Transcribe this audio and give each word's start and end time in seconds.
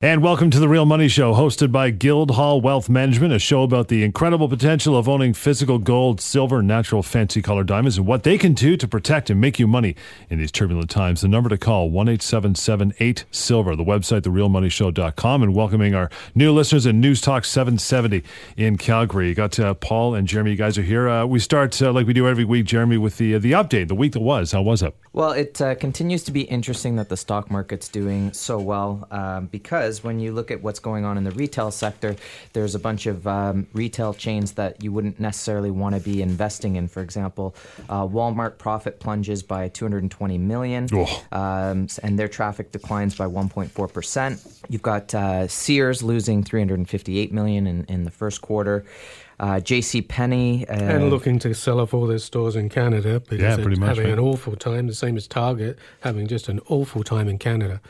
And 0.00 0.22
welcome 0.22 0.48
to 0.50 0.60
the 0.60 0.68
Real 0.68 0.86
Money 0.86 1.08
Show, 1.08 1.34
hosted 1.34 1.72
by 1.72 1.90
Guildhall 1.90 2.60
Wealth 2.60 2.88
Management, 2.88 3.32
a 3.32 3.40
show 3.40 3.64
about 3.64 3.88
the 3.88 4.04
incredible 4.04 4.48
potential 4.48 4.96
of 4.96 5.08
owning 5.08 5.34
physical 5.34 5.80
gold, 5.80 6.20
silver, 6.20 6.62
natural 6.62 7.02
fancy 7.02 7.42
color 7.42 7.64
diamonds 7.64 7.98
and 7.98 8.06
what 8.06 8.22
they 8.22 8.38
can 8.38 8.54
do 8.54 8.76
to 8.76 8.86
protect 8.86 9.28
and 9.28 9.40
make 9.40 9.58
you 9.58 9.66
money 9.66 9.96
in 10.30 10.38
these 10.38 10.52
turbulent 10.52 10.88
times. 10.88 11.22
The 11.22 11.26
number 11.26 11.48
to 11.48 11.58
call, 11.58 11.90
1 11.90 12.08
877 12.10 12.94
Silver, 13.32 13.74
the 13.74 13.82
website, 13.82 14.20
therealmoneyshow.com, 14.20 15.42
and 15.42 15.52
welcoming 15.52 15.96
our 15.96 16.10
new 16.32 16.52
listeners 16.52 16.86
in 16.86 17.00
News 17.00 17.20
Talk 17.20 17.44
770 17.44 18.22
in 18.56 18.78
Calgary. 18.78 19.30
You 19.30 19.34
got 19.34 19.58
uh, 19.58 19.74
Paul 19.74 20.14
and 20.14 20.28
Jeremy, 20.28 20.52
you 20.52 20.56
guys 20.56 20.78
are 20.78 20.82
here. 20.82 21.08
Uh, 21.08 21.26
we 21.26 21.40
start, 21.40 21.82
uh, 21.82 21.92
like 21.92 22.06
we 22.06 22.12
do 22.12 22.28
every 22.28 22.44
week, 22.44 22.66
Jeremy, 22.66 22.98
with 22.98 23.16
the, 23.16 23.34
uh, 23.34 23.40
the 23.40 23.50
update, 23.50 23.88
the 23.88 23.96
week 23.96 24.12
that 24.12 24.20
was. 24.20 24.52
How 24.52 24.62
was 24.62 24.80
it? 24.80 24.94
Well, 25.12 25.32
it 25.32 25.60
uh, 25.60 25.74
continues 25.74 26.22
to 26.22 26.30
be 26.30 26.42
interesting 26.42 26.94
that 26.94 27.08
the 27.08 27.16
stock 27.16 27.50
market's 27.50 27.88
doing 27.88 28.32
so 28.32 28.60
well 28.60 29.08
um, 29.10 29.46
because 29.46 29.87
when 30.04 30.20
you 30.20 30.32
look 30.32 30.50
at 30.50 30.62
what's 30.62 30.78
going 30.78 31.04
on 31.04 31.16
in 31.16 31.24
the 31.24 31.30
retail 31.32 31.70
sector, 31.70 32.16
there's 32.52 32.74
a 32.74 32.78
bunch 32.78 33.06
of 33.06 33.26
um, 33.26 33.66
retail 33.72 34.14
chains 34.14 34.52
that 34.52 34.82
you 34.82 34.92
wouldn't 34.92 35.18
necessarily 35.18 35.70
want 35.70 35.94
to 35.94 36.00
be 36.00 36.22
investing 36.22 36.76
in. 36.76 36.88
For 36.88 37.02
example, 37.02 37.54
uh, 37.88 38.06
Walmart 38.06 38.58
profit 38.58 39.00
plunges 39.00 39.42
by 39.42 39.68
220 39.68 40.38
million, 40.38 40.88
um, 41.32 41.88
and 42.02 42.18
their 42.18 42.28
traffic 42.28 42.72
declines 42.72 43.16
by 43.16 43.26
1.4 43.26 43.92
percent. 43.92 44.62
You've 44.68 44.82
got 44.82 45.14
uh, 45.14 45.48
Sears 45.48 46.02
losing 46.02 46.44
358 46.44 47.32
million 47.32 47.66
in, 47.66 47.84
in 47.84 48.04
the 48.04 48.10
first 48.10 48.42
quarter. 48.42 48.84
Uh, 49.40 49.60
J.C. 49.60 50.02
Penney 50.02 50.66
uh, 50.68 50.74
and 50.74 51.10
looking 51.10 51.38
to 51.38 51.54
sell 51.54 51.78
off 51.78 51.94
all 51.94 52.08
their 52.08 52.18
stores 52.18 52.56
in 52.56 52.68
Canada 52.68 53.20
because 53.20 53.56
yeah, 53.58 53.62
pretty 53.62 53.78
much, 53.78 53.90
having 53.90 54.06
right. 54.06 54.14
an 54.14 54.18
awful 54.18 54.56
time. 54.56 54.88
The 54.88 54.94
same 54.94 55.16
as 55.16 55.28
Target 55.28 55.78
having 56.00 56.26
just 56.26 56.48
an 56.48 56.58
awful 56.66 57.04
time 57.04 57.28
in 57.28 57.38
Canada. 57.38 57.80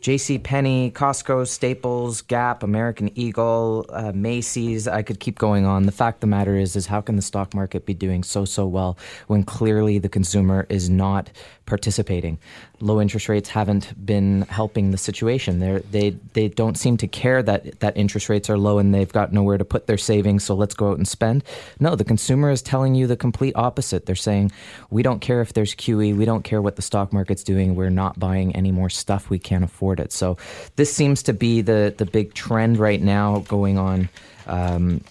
J.C. 0.00 0.38
Penney, 0.38 0.90
Costco, 0.90 1.46
Staples, 1.46 2.22
Gap, 2.22 2.62
American 2.62 3.10
Eagle, 3.18 3.84
uh, 3.90 4.12
Macy's. 4.14 4.88
I 4.88 5.02
could 5.02 5.20
keep 5.20 5.38
going 5.38 5.66
on. 5.66 5.84
The 5.84 5.92
fact 5.92 6.16
of 6.16 6.20
the 6.22 6.26
matter 6.28 6.56
is, 6.56 6.74
is 6.74 6.86
how 6.86 7.02
can 7.02 7.16
the 7.16 7.22
stock 7.22 7.52
market 7.52 7.84
be 7.84 7.92
doing 7.92 8.22
so 8.22 8.46
so 8.46 8.66
well 8.66 8.96
when 9.26 9.42
clearly 9.42 9.98
the 9.98 10.08
consumer 10.08 10.66
is 10.70 10.88
not 10.88 11.30
participating? 11.70 12.36
Low 12.80 13.00
interest 13.00 13.28
rates 13.28 13.48
haven't 13.48 13.94
been 14.04 14.42
helping 14.42 14.90
the 14.90 14.98
situation. 14.98 15.60
They're, 15.60 15.80
they 15.80 16.10
they 16.34 16.48
don't 16.48 16.76
seem 16.76 16.96
to 16.98 17.06
care 17.06 17.42
that 17.42 17.78
that 17.80 17.96
interest 17.96 18.28
rates 18.28 18.50
are 18.50 18.58
low 18.58 18.78
and 18.78 18.92
they've 18.92 19.10
got 19.10 19.32
nowhere 19.32 19.56
to 19.56 19.64
put 19.64 19.86
their 19.86 19.96
savings. 19.96 20.44
So 20.44 20.54
let's 20.54 20.74
go 20.74 20.90
out 20.90 20.98
and 20.98 21.06
spend. 21.06 21.44
No, 21.78 21.94
the 21.94 22.04
consumer 22.04 22.50
is 22.50 22.60
telling 22.60 22.94
you 22.96 23.06
the 23.06 23.16
complete 23.16 23.54
opposite. 23.54 24.04
They're 24.04 24.16
saying 24.16 24.50
we 24.90 25.02
don't 25.02 25.20
care 25.20 25.40
if 25.40 25.52
there's 25.52 25.74
QE. 25.74 26.14
We 26.16 26.24
don't 26.24 26.42
care 26.42 26.60
what 26.60 26.74
the 26.74 26.82
stock 26.82 27.12
market's 27.12 27.44
doing. 27.44 27.76
We're 27.76 27.88
not 27.88 28.18
buying 28.18 28.54
any 28.56 28.72
more 28.72 28.90
stuff 28.90 29.30
we 29.30 29.38
can't 29.38 29.64
afford 29.64 30.00
it. 30.00 30.12
So 30.12 30.36
this 30.74 30.92
seems 30.92 31.22
to 31.22 31.32
be 31.32 31.62
the 31.62 31.94
the 31.96 32.04
big 32.04 32.34
trend 32.34 32.78
right 32.78 33.00
now 33.00 33.44
going 33.48 33.78
on. 33.78 34.08
Um, 34.46 35.02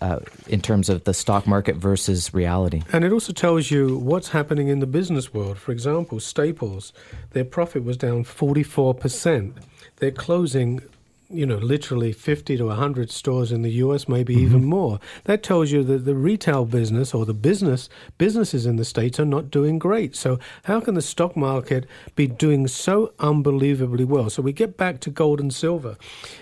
uh, 0.00 0.20
in 0.46 0.60
terms 0.60 0.88
of 0.88 1.04
the 1.04 1.14
stock 1.14 1.46
market 1.46 1.76
versus 1.76 2.32
reality. 2.32 2.82
And 2.92 3.04
it 3.04 3.12
also 3.12 3.32
tells 3.32 3.70
you 3.70 3.98
what's 3.98 4.28
happening 4.28 4.68
in 4.68 4.80
the 4.80 4.86
business 4.86 5.34
world. 5.34 5.58
For 5.58 5.72
example, 5.72 6.20
Staples, 6.20 6.92
their 7.30 7.44
profit 7.44 7.84
was 7.84 7.96
down 7.96 8.24
44%. 8.24 9.54
They're 9.96 10.10
closing 10.10 10.82
you 11.30 11.44
know, 11.44 11.56
literally 11.56 12.12
50 12.12 12.56
to 12.56 12.66
100 12.66 13.10
stores 13.10 13.52
in 13.52 13.60
the 13.62 13.70
US, 13.72 14.08
maybe 14.08 14.34
mm-hmm. 14.34 14.44
even 14.44 14.64
more. 14.64 14.98
That 15.24 15.42
tells 15.42 15.70
you 15.70 15.82
that 15.84 16.04
the 16.04 16.14
retail 16.14 16.64
business 16.64 17.12
or 17.12 17.26
the 17.26 17.34
business 17.34 17.90
businesses 18.16 18.64
in 18.64 18.76
the 18.76 18.84
States 18.84 19.20
are 19.20 19.26
not 19.26 19.50
doing 19.50 19.78
great. 19.78 20.16
So, 20.16 20.38
how 20.64 20.80
can 20.80 20.94
the 20.94 21.02
stock 21.02 21.36
market 21.36 21.86
be 22.16 22.26
doing 22.26 22.66
so 22.66 23.12
unbelievably 23.18 24.04
well? 24.04 24.30
So, 24.30 24.40
we 24.42 24.52
get 24.52 24.78
back 24.78 25.00
to 25.00 25.10
gold 25.10 25.38
and 25.38 25.52
silver. 25.52 25.98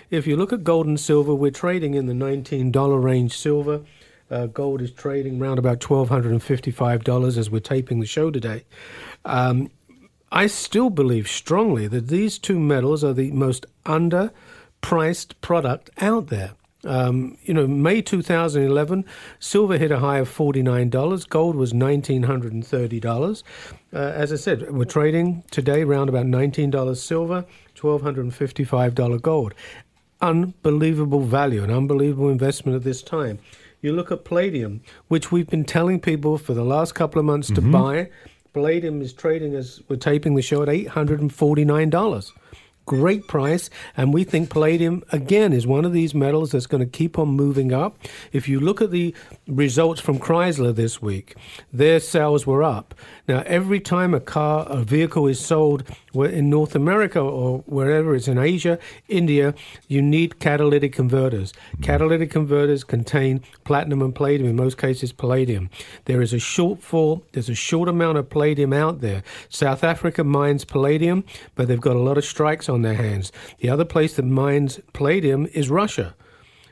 If 0.09 0.25
you 0.25 0.37
look 0.37 0.53
at 0.53 0.63
gold 0.63 0.87
and 0.87 0.99
silver, 0.99 1.35
we're 1.35 1.51
trading 1.51 1.93
in 1.93 2.05
the 2.05 2.13
$19 2.13 3.03
range 3.03 3.37
silver. 3.37 3.81
Uh, 4.29 4.45
gold 4.47 4.81
is 4.81 4.91
trading 4.91 5.41
around 5.41 5.57
about 5.57 5.79
$1,255 5.79 7.37
as 7.37 7.49
we're 7.49 7.59
taping 7.59 7.99
the 7.99 8.05
show 8.05 8.29
today. 8.29 8.65
Um, 9.23 9.69
I 10.31 10.47
still 10.47 10.89
believe 10.89 11.29
strongly 11.29 11.87
that 11.87 12.09
these 12.09 12.37
two 12.37 12.59
metals 12.59 13.03
are 13.03 13.13
the 13.13 13.31
most 13.31 13.65
under 13.85 14.31
priced 14.87 15.39
product 15.41 15.89
out 15.99 16.27
there. 16.27 16.51
Um, 16.85 17.37
you 17.43 17.53
know, 17.53 17.67
May 17.67 18.01
2011, 18.01 19.03
silver 19.37 19.77
hit 19.77 19.91
a 19.91 19.99
high 19.99 20.19
of 20.19 20.29
$49. 20.33 21.27
Gold 21.27 21.57
was 21.57 21.73
$1,930. 21.73 23.43
Uh, 23.91 23.97
as 23.97 24.31
I 24.31 24.37
said, 24.37 24.71
we're 24.71 24.85
trading 24.85 25.43
today 25.51 25.81
around 25.81 26.07
about 26.07 26.25
$19 26.27 26.95
silver, 26.95 27.45
$1,255 27.75 29.21
gold. 29.21 29.53
Unbelievable 30.21 31.19
value, 31.19 31.65
an 31.65 31.69
unbelievable 31.69 32.29
investment 32.29 32.77
at 32.77 32.85
this 32.85 33.03
time. 33.03 33.39
You 33.81 33.91
look 33.91 34.09
at 34.09 34.23
palladium, 34.23 34.79
which 35.09 35.33
we've 35.33 35.49
been 35.49 35.65
telling 35.65 35.99
people 35.99 36.37
for 36.37 36.53
the 36.53 36.63
last 36.63 36.95
couple 36.95 37.19
of 37.19 37.25
months 37.25 37.49
mm-hmm. 37.51 37.73
to 37.73 37.77
buy. 37.77 38.09
Palladium 38.53 39.01
is 39.01 39.11
trading 39.11 39.53
as 39.53 39.81
we're 39.89 39.97
taping 39.97 40.35
the 40.35 40.41
show 40.41 40.63
at 40.63 40.69
$849 40.69 42.31
great 42.87 43.27
price. 43.27 43.69
And 43.95 44.11
we 44.11 44.23
think 44.23 44.49
palladium, 44.49 45.03
again, 45.11 45.53
is 45.53 45.67
one 45.67 45.85
of 45.85 45.93
these 45.93 46.15
metals 46.15 46.51
that's 46.51 46.65
going 46.65 46.83
to 46.83 46.89
keep 46.89 47.19
on 47.19 47.27
moving 47.27 47.71
up. 47.71 47.99
If 48.31 48.49
you 48.49 48.59
look 48.59 48.81
at 48.81 48.89
the 48.89 49.13
results 49.47 50.01
from 50.01 50.17
Chrysler 50.17 50.73
this 50.73 50.99
week, 50.99 51.35
their 51.71 51.99
sales 51.99 52.47
were 52.47 52.63
up. 52.63 52.95
Now, 53.27 53.43
every 53.45 53.79
time 53.79 54.15
a 54.15 54.19
car, 54.19 54.65
a 54.67 54.81
vehicle 54.83 55.27
is 55.27 55.39
sold 55.39 55.83
in 56.25 56.49
North 56.49 56.75
America 56.75 57.19
or 57.19 57.59
wherever 57.59 58.15
it's 58.15 58.27
in 58.27 58.37
Asia, 58.37 58.79
India, 59.07 59.53
you 59.87 60.01
need 60.01 60.39
catalytic 60.39 60.93
converters. 60.93 61.53
Catalytic 61.81 62.31
converters 62.31 62.83
contain 62.83 63.41
platinum 63.63 64.01
and 64.01 64.15
palladium, 64.15 64.49
in 64.49 64.55
most 64.55 64.77
cases, 64.77 65.11
palladium. 65.11 65.69
There 66.05 66.21
is 66.21 66.33
a 66.33 66.37
shortfall, 66.37 67.21
there's 67.33 67.49
a 67.49 67.55
short 67.55 67.89
amount 67.89 68.17
of 68.17 68.29
palladium 68.29 68.73
out 68.73 69.01
there. 69.01 69.23
South 69.49 69.83
Africa 69.83 70.23
mines 70.23 70.65
palladium, 70.65 71.23
but 71.55 71.67
they've 71.67 71.79
got 71.79 71.95
a 71.95 71.99
lot 71.99 72.17
of 72.17 72.25
strikes 72.25 72.69
on 72.69 72.81
their 72.81 72.95
hands. 72.95 73.31
The 73.59 73.69
other 73.69 73.85
place 73.85 74.15
that 74.15 74.25
mines 74.25 74.79
palladium 74.93 75.47
is 75.53 75.69
Russia. 75.69 76.15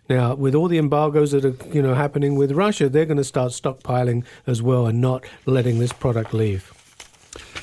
Now, 0.08 0.36
with 0.36 0.54
all 0.54 0.68
the 0.68 0.78
embargoes 0.78 1.32
that 1.32 1.46
are 1.46 1.56
you 1.74 1.82
know 1.82 1.96
happening 1.96 2.36
with 2.36 2.52
Russia, 2.52 2.90
they're 2.90 3.06
going 3.06 3.18
to 3.18 3.24
start 3.24 3.52
stockpiling 3.52 4.24
as 4.46 4.62
well 4.62 4.86
and 4.86 5.02
not 5.02 5.26
letting 5.46 5.80
this 5.80 5.94
product 5.94 6.34
leave. 6.34 6.75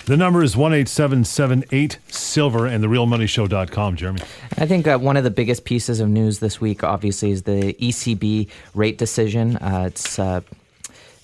The 0.06 0.16
number 0.16 0.42
is 0.42 0.56
18778 0.56 1.98
Silver 2.08 2.66
and 2.66 2.82
the 2.82 2.88
therealmoneyshow.com, 2.88 3.96
Jeremy. 3.96 4.20
I 4.58 4.66
think 4.66 4.88
uh, 4.88 4.98
one 4.98 5.16
of 5.16 5.22
the 5.22 5.30
biggest 5.30 5.64
pieces 5.64 6.00
of 6.00 6.08
news 6.08 6.40
this 6.40 6.60
week, 6.60 6.82
obviously, 6.82 7.30
is 7.30 7.42
the 7.42 7.74
ECB 7.74 8.48
rate 8.74 8.98
decision. 8.98 9.56
Uh, 9.58 9.84
it's 9.86 10.18
uh, 10.18 10.40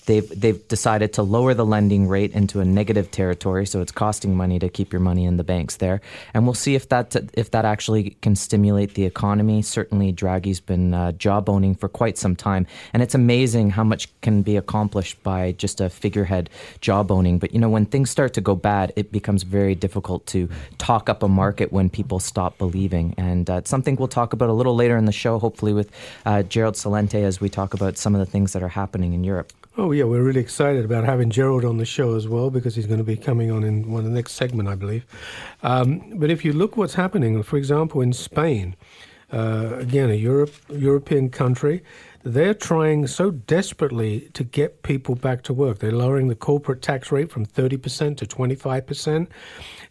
They've, 0.09 0.41
they've 0.41 0.67
decided 0.67 1.13
to 1.13 1.21
lower 1.21 1.53
the 1.53 1.67
lending 1.67 2.07
rate 2.07 2.31
into 2.31 2.61
a 2.61 2.65
negative 2.65 3.11
territory, 3.11 3.67
so 3.67 3.79
it's 3.79 3.91
costing 3.91 4.35
money 4.35 4.57
to 4.57 4.67
keep 4.67 4.91
your 4.91 5.01
money 5.01 5.23
in 5.23 5.37
the 5.37 5.43
banks 5.43 5.77
there. 5.77 6.01
And 6.33 6.45
we'll 6.45 6.55
see 6.55 6.73
if 6.73 6.89
that 6.89 7.15
if 7.35 7.51
that 7.51 7.63
actually 7.63 8.17
can 8.23 8.35
stimulate 8.35 8.95
the 8.95 9.05
economy. 9.05 9.61
Certainly, 9.61 10.13
Draghi's 10.13 10.59
been 10.59 10.95
uh, 10.95 11.11
jawboning 11.11 11.79
for 11.79 11.87
quite 11.87 12.17
some 12.17 12.35
time, 12.35 12.65
and 12.91 13.03
it's 13.03 13.13
amazing 13.13 13.69
how 13.69 13.83
much 13.83 14.09
can 14.21 14.41
be 14.41 14.57
accomplished 14.57 15.21
by 15.21 15.51
just 15.51 15.79
a 15.79 15.91
figurehead 15.91 16.49
jawboning. 16.81 17.39
But 17.39 17.53
you 17.53 17.59
know, 17.59 17.69
when 17.69 17.85
things 17.85 18.09
start 18.09 18.33
to 18.33 18.41
go 18.41 18.55
bad, 18.55 18.91
it 18.95 19.11
becomes 19.11 19.43
very 19.43 19.75
difficult 19.75 20.25
to 20.33 20.49
talk 20.79 21.07
up 21.07 21.21
a 21.21 21.27
market 21.27 21.71
when 21.71 21.87
people 21.87 22.19
stop 22.19 22.57
believing. 22.57 23.13
And 23.15 23.47
uh, 23.47 23.57
it's 23.57 23.69
something 23.69 23.95
we'll 23.95 24.07
talk 24.07 24.33
about 24.33 24.49
a 24.49 24.53
little 24.53 24.73
later 24.73 24.97
in 24.97 25.05
the 25.05 25.11
show, 25.11 25.37
hopefully 25.37 25.71
with 25.71 25.91
uh, 26.25 26.41
Gerald 26.41 26.73
Celente, 26.73 27.23
as 27.23 27.39
we 27.39 27.47
talk 27.47 27.75
about 27.75 27.95
some 27.99 28.15
of 28.15 28.19
the 28.19 28.25
things 28.25 28.53
that 28.53 28.63
are 28.63 28.69
happening 28.69 29.13
in 29.13 29.23
Europe. 29.23 29.53
Oh 29.79 29.93
yeah, 29.93 30.03
we're 30.03 30.21
really 30.21 30.41
excited 30.41 30.83
about 30.83 31.05
having 31.05 31.29
Gerald 31.29 31.63
on 31.63 31.77
the 31.77 31.85
show 31.85 32.17
as 32.17 32.27
well 32.27 32.49
because 32.49 32.75
he's 32.75 32.85
going 32.85 32.97
to 32.97 33.03
be 33.05 33.15
coming 33.15 33.49
on 33.49 33.63
in 33.63 33.89
one 33.89 33.99
of 33.99 34.03
the 34.03 34.13
next 34.13 34.33
segment, 34.33 34.67
I 34.67 34.75
believe. 34.75 35.05
Um, 35.63 36.19
but 36.19 36.29
if 36.29 36.43
you 36.43 36.51
look 36.51 36.75
what's 36.75 36.95
happening, 36.95 37.41
for 37.43 37.55
example, 37.55 38.01
in 38.01 38.11
Spain, 38.11 38.75
uh, 39.31 39.77
again 39.77 40.09
a 40.09 40.15
Europe 40.15 40.53
European 40.69 41.29
country, 41.29 41.81
they're 42.23 42.53
trying 42.53 43.07
so 43.07 43.31
desperately 43.31 44.29
to 44.33 44.43
get 44.43 44.83
people 44.83 45.15
back 45.15 45.43
to 45.43 45.53
work. 45.53 45.79
They're 45.79 45.93
lowering 45.93 46.27
the 46.27 46.35
corporate 46.35 46.81
tax 46.81 47.09
rate 47.09 47.31
from 47.31 47.45
30% 47.45 48.17
to 48.17 48.25
25%. 48.25 49.27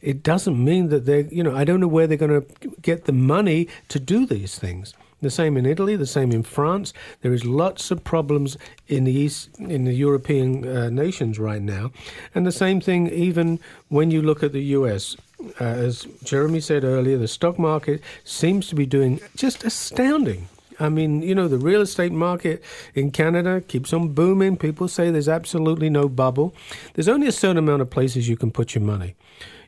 It 0.03 0.23
doesn't 0.23 0.63
mean 0.63 0.91
that 0.91 1.07
they're, 1.07 1.23
you 1.23 1.43
know, 1.43 1.57
I 1.57 1.65
don't 1.65 1.81
know 1.81 1.89
where 1.89 2.07
they're 2.07 2.19
going 2.19 2.43
to 2.43 2.69
get 2.83 3.07
the 3.07 3.13
money 3.13 3.69
to 3.89 3.99
do 3.99 4.27
these 4.27 4.59
things. 4.59 4.93
The 5.21 5.31
same 5.31 5.57
in 5.57 5.67
Italy, 5.67 5.97
the 5.97 6.07
same 6.07 6.31
in 6.31 6.45
France. 6.45 6.93
There 7.23 7.33
is 7.33 7.45
lots 7.45 7.91
of 7.91 8.05
problems 8.05 8.57
in 8.87 9.05
the 9.05 9.13
East, 9.13 9.51
in 9.59 9.85
the 9.85 9.93
European 9.93 10.67
uh, 10.67 10.91
nations 10.91 11.39
right 11.39 11.63
now, 11.63 11.91
and 12.35 12.47
the 12.47 12.53
same 12.53 12.81
thing 12.81 13.09
even 13.09 13.59
when 13.89 14.11
you 14.11 14.23
look 14.23 14.43
at 14.43 14.53
the 14.53 14.63
U.S. 14.79 15.17
Uh, 15.61 15.65
as 15.65 16.07
Jeremy 16.23 16.61
said 16.61 16.85
earlier, 16.85 17.19
the 17.19 17.29
stock 17.29 17.59
market 17.59 18.01
seems 18.25 18.69
to 18.69 18.75
be 18.75 18.87
doing 18.87 19.21
just 19.35 19.65
astounding. 19.65 20.49
I 20.81 20.89
mean, 20.89 21.23
you 21.23 21.35
know, 21.35 21.49
the 21.49 21.59
real 21.59 21.81
estate 21.81 22.13
market 22.13 22.63
in 22.95 23.11
Canada 23.11 23.61
keeps 23.61 23.93
on 23.93 24.11
booming. 24.11 24.57
People 24.57 24.87
say 24.87 25.11
there's 25.11 25.29
absolutely 25.29 25.91
no 25.91 26.09
bubble. 26.09 26.55
There's 26.95 27.09
only 27.09 27.27
a 27.27 27.33
certain 27.33 27.59
amount 27.59 27.83
of 27.83 27.91
places 27.91 28.29
you 28.29 28.37
can 28.37 28.53
put 28.53 28.75
your 28.75 28.85
money. 28.85 29.17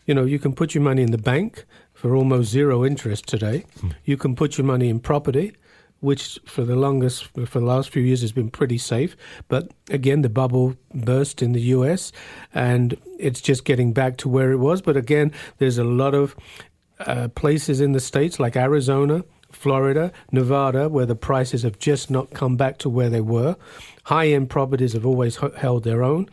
You 0.06 0.14
know, 0.14 0.24
you 0.24 0.38
can 0.38 0.54
put 0.54 0.74
your 0.74 0.82
money 0.82 1.02
in 1.02 1.10
the 1.10 1.18
bank 1.18 1.64
for 2.00 2.16
almost 2.16 2.50
zero 2.50 2.82
interest 2.82 3.26
today. 3.26 3.62
You 4.06 4.16
can 4.16 4.34
put 4.34 4.56
your 4.56 4.64
money 4.64 4.88
in 4.88 5.00
property, 5.00 5.52
which 6.00 6.38
for 6.46 6.64
the 6.64 6.74
longest, 6.74 7.26
for 7.26 7.60
the 7.60 7.66
last 7.66 7.90
few 7.90 8.02
years 8.02 8.22
has 8.22 8.32
been 8.32 8.50
pretty 8.50 8.78
safe. 8.78 9.14
But 9.48 9.72
again, 9.90 10.22
the 10.22 10.30
bubble 10.30 10.76
burst 10.94 11.42
in 11.42 11.52
the 11.52 11.60
US 11.76 12.10
and 12.54 12.96
it's 13.18 13.42
just 13.42 13.66
getting 13.66 13.92
back 13.92 14.16
to 14.18 14.30
where 14.30 14.50
it 14.50 14.56
was. 14.56 14.80
But 14.80 14.96
again, 14.96 15.30
there's 15.58 15.76
a 15.76 15.84
lot 15.84 16.14
of 16.14 16.34
uh, 17.00 17.28
places 17.28 17.82
in 17.82 17.92
the 17.92 18.00
States 18.00 18.40
like 18.40 18.56
Arizona, 18.56 19.22
Florida, 19.52 20.10
Nevada, 20.32 20.88
where 20.88 21.04
the 21.04 21.14
prices 21.14 21.64
have 21.64 21.78
just 21.78 22.10
not 22.10 22.30
come 22.30 22.56
back 22.56 22.78
to 22.78 22.88
where 22.88 23.10
they 23.10 23.20
were. 23.20 23.56
High 24.04 24.28
end 24.28 24.48
properties 24.48 24.94
have 24.94 25.04
always 25.04 25.36
h- 25.42 25.52
held 25.58 25.84
their 25.84 26.02
own. 26.02 26.30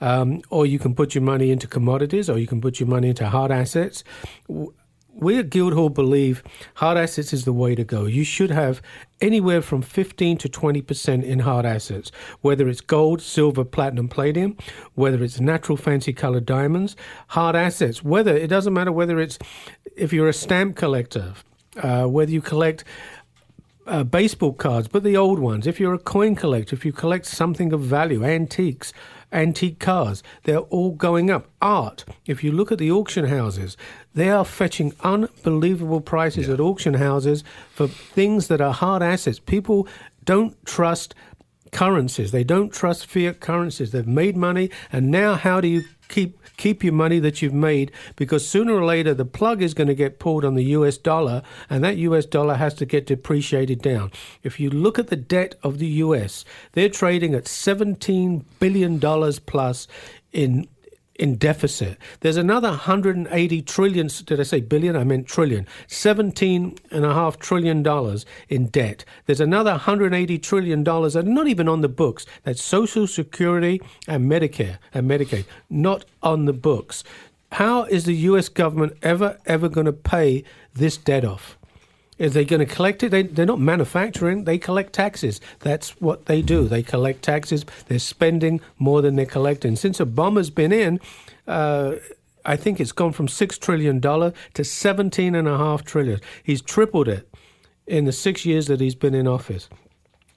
Um, 0.00 0.40
or 0.48 0.64
you 0.64 0.78
can 0.78 0.94
put 0.94 1.14
your 1.14 1.22
money 1.22 1.50
into 1.50 1.66
commodities, 1.66 2.30
or 2.30 2.38
you 2.38 2.46
can 2.46 2.60
put 2.60 2.80
your 2.80 2.88
money 2.88 3.10
into 3.10 3.28
hard 3.28 3.50
assets 3.52 4.02
we 5.14 5.38
at 5.38 5.50
Guildhall 5.50 5.90
believe 5.90 6.42
hard 6.74 6.98
assets 6.98 7.32
is 7.32 7.44
the 7.44 7.52
way 7.52 7.74
to 7.74 7.84
go. 7.84 8.04
You 8.04 8.24
should 8.24 8.50
have 8.50 8.82
anywhere 9.20 9.62
from 9.62 9.82
15 9.82 10.38
to 10.38 10.48
20% 10.48 11.22
in 11.22 11.38
hard 11.40 11.64
assets, 11.64 12.10
whether 12.40 12.68
it's 12.68 12.80
gold, 12.80 13.22
silver, 13.22 13.64
platinum, 13.64 14.08
palladium, 14.08 14.56
whether 14.94 15.22
it's 15.22 15.40
natural 15.40 15.76
fancy 15.76 16.12
colored 16.12 16.46
diamonds, 16.46 16.96
hard 17.28 17.56
assets, 17.56 18.02
whether 18.02 18.36
it 18.36 18.48
doesn't 18.48 18.72
matter 18.72 18.92
whether 18.92 19.20
it's 19.20 19.38
if 19.96 20.12
you're 20.12 20.28
a 20.28 20.32
stamp 20.32 20.76
collector, 20.76 21.34
uh, 21.76 22.04
whether 22.06 22.30
you 22.30 22.40
collect 22.40 22.84
uh, 23.86 24.02
baseball 24.02 24.52
cards, 24.52 24.88
but 24.88 25.02
the 25.02 25.16
old 25.16 25.38
ones. 25.38 25.66
If 25.66 25.78
you're 25.78 25.94
a 25.94 25.98
coin 25.98 26.34
collector, 26.34 26.74
if 26.74 26.84
you 26.84 26.92
collect 26.92 27.26
something 27.26 27.72
of 27.72 27.80
value, 27.80 28.24
antiques, 28.24 28.92
antique 29.34 29.78
cars, 29.78 30.22
they're 30.44 30.58
all 30.58 30.92
going 30.92 31.30
up. 31.30 31.48
Art, 31.60 32.04
if 32.26 32.44
you 32.44 32.52
look 32.52 32.70
at 32.72 32.78
the 32.78 32.90
auction 32.90 33.26
houses, 33.26 33.76
they 34.14 34.30
are 34.30 34.44
fetching 34.44 34.94
unbelievable 35.00 36.00
prices 36.00 36.46
yeah. 36.48 36.54
at 36.54 36.60
auction 36.60 36.94
houses 36.94 37.44
for 37.70 37.88
things 37.88 38.48
that 38.48 38.60
are 38.60 38.72
hard 38.72 39.02
assets. 39.02 39.38
People 39.38 39.88
don't 40.24 40.54
trust 40.64 41.14
currencies. 41.72 42.30
They 42.30 42.44
don't 42.44 42.72
trust 42.72 43.06
fiat 43.06 43.40
currencies. 43.40 43.90
They've 43.90 44.06
made 44.06 44.36
money, 44.36 44.70
and 44.92 45.10
now 45.10 45.34
how 45.34 45.60
do 45.60 45.68
you 45.68 45.82
keep 46.08 46.38
keep 46.56 46.84
your 46.84 46.92
money 46.92 47.18
that 47.18 47.42
you've 47.42 47.54
made? 47.54 47.92
Because 48.16 48.46
sooner 48.46 48.74
or 48.74 48.84
later 48.84 49.14
the 49.14 49.24
plug 49.24 49.62
is 49.62 49.74
going 49.74 49.88
to 49.88 49.94
get 49.94 50.18
pulled 50.18 50.44
on 50.44 50.54
the 50.54 50.64
U.S. 50.64 50.96
dollar, 50.96 51.42
and 51.68 51.82
that 51.84 51.96
U.S. 51.98 52.26
dollar 52.26 52.54
has 52.54 52.74
to 52.74 52.86
get 52.86 53.06
depreciated 53.06 53.82
down. 53.82 54.10
If 54.42 54.58
you 54.60 54.70
look 54.70 54.98
at 54.98 55.08
the 55.08 55.16
debt 55.16 55.54
of 55.62 55.78
the 55.78 55.86
U.S., 55.86 56.44
they're 56.72 56.88
trading 56.88 57.34
at 57.34 57.48
17 57.48 58.44
billion 58.58 58.98
dollars 58.98 59.38
plus 59.38 59.86
in 60.32 60.68
in 61.16 61.36
deficit. 61.36 61.98
There's 62.20 62.36
another 62.36 62.68
180 62.68 63.62
trillion, 63.62 64.08
did 64.24 64.40
I 64.40 64.42
say 64.42 64.60
billion? 64.60 64.96
I 64.96 65.04
meant 65.04 65.26
trillion. 65.26 65.66
17 65.86 66.76
and 66.90 67.04
a 67.04 67.14
half 67.14 67.38
trillion 67.38 67.82
dollars 67.82 68.26
in 68.48 68.66
debt. 68.66 69.04
There's 69.26 69.40
another 69.40 69.72
180 69.72 70.38
trillion 70.38 70.82
dollars 70.82 71.14
that 71.14 71.26
are 71.26 71.28
not 71.28 71.46
even 71.46 71.68
on 71.68 71.80
the 71.82 71.88
books. 71.88 72.26
That's 72.42 72.62
Social 72.62 73.06
Security 73.06 73.80
and 74.08 74.30
Medicare 74.30 74.78
and 74.92 75.08
Medicaid, 75.08 75.44
not 75.70 76.04
on 76.22 76.46
the 76.46 76.52
books. 76.52 77.04
How 77.52 77.84
is 77.84 78.04
the 78.04 78.14
US 78.14 78.48
government 78.48 78.96
ever, 79.02 79.38
ever 79.46 79.68
going 79.68 79.86
to 79.86 79.92
pay 79.92 80.42
this 80.74 80.96
debt 80.96 81.24
off? 81.24 81.56
Is 82.18 82.34
they 82.34 82.44
going 82.44 82.66
to 82.66 82.74
collect 82.74 83.02
it? 83.02 83.10
They, 83.10 83.22
they're 83.22 83.46
not 83.46 83.60
manufacturing, 83.60 84.44
they 84.44 84.58
collect 84.58 84.92
taxes. 84.92 85.40
That's 85.60 86.00
what 86.00 86.26
they 86.26 86.42
do. 86.42 86.68
They 86.68 86.82
collect 86.82 87.22
taxes. 87.22 87.64
They're 87.88 87.98
spending 87.98 88.60
more 88.78 89.02
than 89.02 89.16
they're 89.16 89.26
collecting. 89.26 89.76
Since 89.76 89.98
Obama's 89.98 90.50
been 90.50 90.72
in, 90.72 91.00
uh, 91.46 91.96
I 92.44 92.56
think 92.56 92.78
it's 92.78 92.92
gone 92.92 93.12
from 93.12 93.26
$6 93.26 93.60
trillion 93.60 94.00
to 94.00 94.08
17.5 94.10 95.84
trillion. 95.84 96.20
He's 96.42 96.62
tripled 96.62 97.08
it 97.08 97.28
in 97.86 98.04
the 98.04 98.12
six 98.12 98.44
years 98.46 98.66
that 98.66 98.80
he's 98.80 98.94
been 98.94 99.14
in 99.14 99.26
office. 99.26 99.68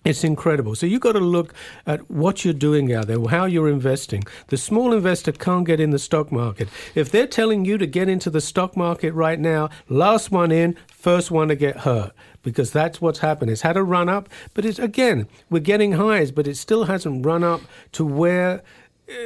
It's 0.08 0.24
incredible. 0.24 0.74
So 0.74 0.86
you've 0.86 1.02
got 1.02 1.14
to 1.14 1.20
look 1.20 1.54
at 1.86 2.10
what 2.10 2.46
you're 2.46 2.54
doing 2.54 2.94
out 2.94 3.08
there, 3.08 3.20
how 3.28 3.44
you're 3.44 3.68
investing. 3.68 4.24
The 4.48 4.56
small 4.56 4.94
investor 4.94 5.34
can't 5.34 5.68
get 5.68 5.82
in 5.82 5.90
the 5.90 6.00
stock 6.00 6.32
market. 6.32 6.70
If 6.96 7.12
they're 7.12 7.28
telling 7.28 7.66
you 7.66 7.78
to 7.78 7.86
get 7.86 8.08
into 8.08 8.30
the 8.30 8.40
stock 8.40 8.78
market 8.78 9.12
right 9.14 9.38
now, 9.38 9.70
last 9.90 10.32
one 10.32 10.50
in, 10.50 10.78
first 10.88 11.30
one 11.30 11.50
to 11.50 11.56
get 11.56 11.80
hurt 11.80 12.14
because 12.42 12.72
that's 12.72 13.02
what's 13.02 13.20
happened. 13.20 13.52
It's 13.52 13.64
had 13.64 13.76
a 13.76 13.84
run 13.84 14.08
up, 14.08 14.30
but 14.54 14.64
it's 14.64 14.80
again, 14.80 15.28
we're 15.50 15.60
getting 15.60 15.92
highs, 15.92 16.32
but 16.32 16.48
it 16.48 16.56
still 16.56 16.86
hasn't 16.86 17.26
run 17.26 17.44
up 17.44 17.60
to 17.92 18.06
where 18.06 18.64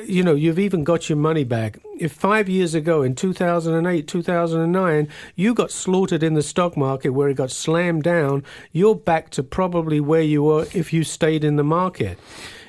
you 0.06 0.24
know, 0.24 0.36
you've 0.36 0.60
even 0.60 0.84
got 0.84 1.10
your 1.10 1.18
money 1.18 1.44
back. 1.44 1.80
If 1.98 2.12
five 2.12 2.48
years 2.48 2.76
ago, 2.76 3.02
in 3.02 3.16
2008, 3.16 4.08
2009, 4.08 5.08
you 5.36 5.54
got 5.54 5.72
slaughtered 5.72 6.24
in 6.24 6.36
the 6.36 6.44
stock 6.44 6.78
market 6.78 7.10
where 7.10 7.30
it 7.30 7.38
got 7.38 7.52
slammed 7.52 8.04
down, 8.04 8.44
you're 8.72 8.96
back 8.96 9.32
to 9.32 9.44
probably 9.44 10.00
where 10.00 10.22
you 10.22 10.44
were 10.44 10.68
if 10.74 10.94
you 10.94 11.04
stayed 11.04 11.44
in 11.44 11.56
the 11.56 11.64
market. 11.64 12.20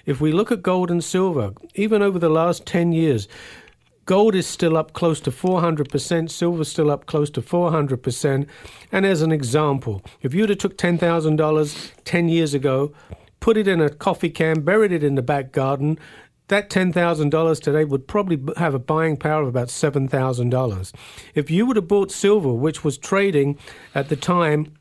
If 0.06 0.20
we 0.20 0.32
look 0.32 0.50
at 0.50 0.62
gold 0.62 0.90
and 0.90 1.04
silver, 1.04 1.52
even 1.74 2.02
over 2.02 2.18
the 2.18 2.30
last 2.30 2.66
10 2.66 2.92
years, 2.92 3.28
gold 4.06 4.34
is 4.34 4.46
still 4.46 4.76
up 4.76 4.94
close 4.94 5.20
to 5.20 5.30
400%, 5.30 6.30
silver's 6.30 6.68
still 6.68 6.90
up 6.90 7.06
close 7.06 7.30
to 7.30 7.42
400%. 7.42 8.46
And 8.90 9.06
as 9.06 9.22
an 9.22 9.32
example, 9.32 10.02
if 10.22 10.32
you'd 10.34 10.48
have 10.48 10.58
took 10.58 10.78
$10,000 10.78 11.92
10 12.04 12.28
years 12.28 12.54
ago, 12.54 12.92
put 13.40 13.56
it 13.56 13.68
in 13.68 13.80
a 13.80 13.90
coffee 13.90 14.30
can, 14.30 14.62
buried 14.62 14.92
it 14.92 15.04
in 15.04 15.14
the 15.14 15.22
back 15.22 15.52
garden, 15.52 15.98
that 16.48 16.68
$10,000 16.70 17.60
today 17.60 17.84
would 17.84 18.06
probably 18.06 18.40
have 18.56 18.74
a 18.74 18.78
buying 18.78 19.16
power 19.16 19.42
of 19.42 19.48
about 19.48 19.68
$7,000. 19.68 20.92
If 21.34 21.50
you 21.50 21.66
would 21.66 21.76
have 21.76 21.88
bought 21.88 22.10
silver, 22.10 22.52
which 22.52 22.84
was 22.84 22.98
trading 22.98 23.58
at 23.94 24.08
the 24.08 24.16
time 24.16 24.74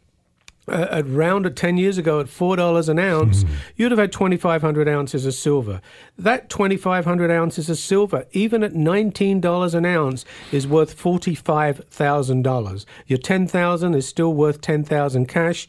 uh, 0.68 0.88
at 0.92 1.08
around 1.08 1.56
10 1.56 1.78
years 1.78 1.98
ago 1.98 2.20
at 2.20 2.28
$4 2.28 2.90
an 2.90 3.00
ounce, 3.00 3.44
mm-hmm. 3.44 3.54
you'd 3.76 3.92
have 3.92 4.00
had 4.00 4.12
2,500 4.12 4.88
ounces 4.88 5.26
of 5.26 5.34
silver. 5.34 5.82
That 6.18 6.50
2,500 6.50 7.32
ounces 7.32 7.70
of 7.70 7.78
silver, 7.78 8.26
even 8.32 8.64
at 8.64 8.74
$19 8.74 9.74
an 9.74 9.86
ounce, 9.86 10.26
is 10.52 10.68
worth 10.68 10.98
$45,000. 10.98 12.86
Your 13.08 13.20
10000 13.20 13.96
is 13.96 14.08
still 14.08 14.34
worth 14.34 14.62
10000 14.62 15.28
cash 15.28 15.68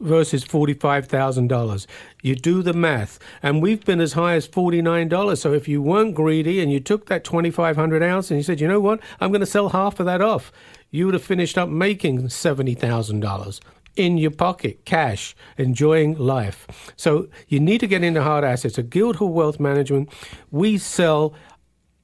versus 0.00 0.44
$45,000. 0.44 1.86
You 2.22 2.34
do 2.34 2.62
the 2.62 2.72
math. 2.72 3.18
And 3.42 3.62
we've 3.62 3.84
been 3.84 4.00
as 4.00 4.14
high 4.14 4.34
as 4.34 4.48
$49. 4.48 5.38
So 5.38 5.52
if 5.52 5.68
you 5.68 5.82
weren't 5.82 6.14
greedy 6.14 6.60
and 6.60 6.72
you 6.72 6.80
took 6.80 7.06
that 7.06 7.24
2,500 7.24 8.02
ounce 8.02 8.30
and 8.30 8.38
you 8.38 8.44
said, 8.44 8.60
you 8.60 8.68
know 8.68 8.80
what, 8.80 9.00
I'm 9.20 9.30
going 9.30 9.40
to 9.40 9.46
sell 9.46 9.70
half 9.70 10.00
of 10.00 10.06
that 10.06 10.20
off, 10.20 10.52
you 10.90 11.06
would 11.06 11.14
have 11.14 11.24
finished 11.24 11.58
up 11.58 11.68
making 11.68 12.22
$70,000 12.22 13.60
in 13.96 14.18
your 14.18 14.30
pocket, 14.30 14.84
cash, 14.84 15.34
enjoying 15.56 16.16
life. 16.18 16.92
So 16.96 17.28
you 17.48 17.60
need 17.60 17.78
to 17.80 17.86
get 17.86 18.04
into 18.04 18.22
hard 18.22 18.44
assets. 18.44 18.78
At 18.78 18.90
Guildhall 18.90 19.32
Wealth 19.32 19.58
Management, 19.58 20.10
we 20.50 20.78
sell 20.78 21.34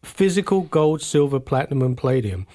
physical 0.02 0.62
gold, 0.62 1.02
silver, 1.02 1.38
platinum, 1.38 1.82
and 1.82 1.96
palladium. 1.96 2.46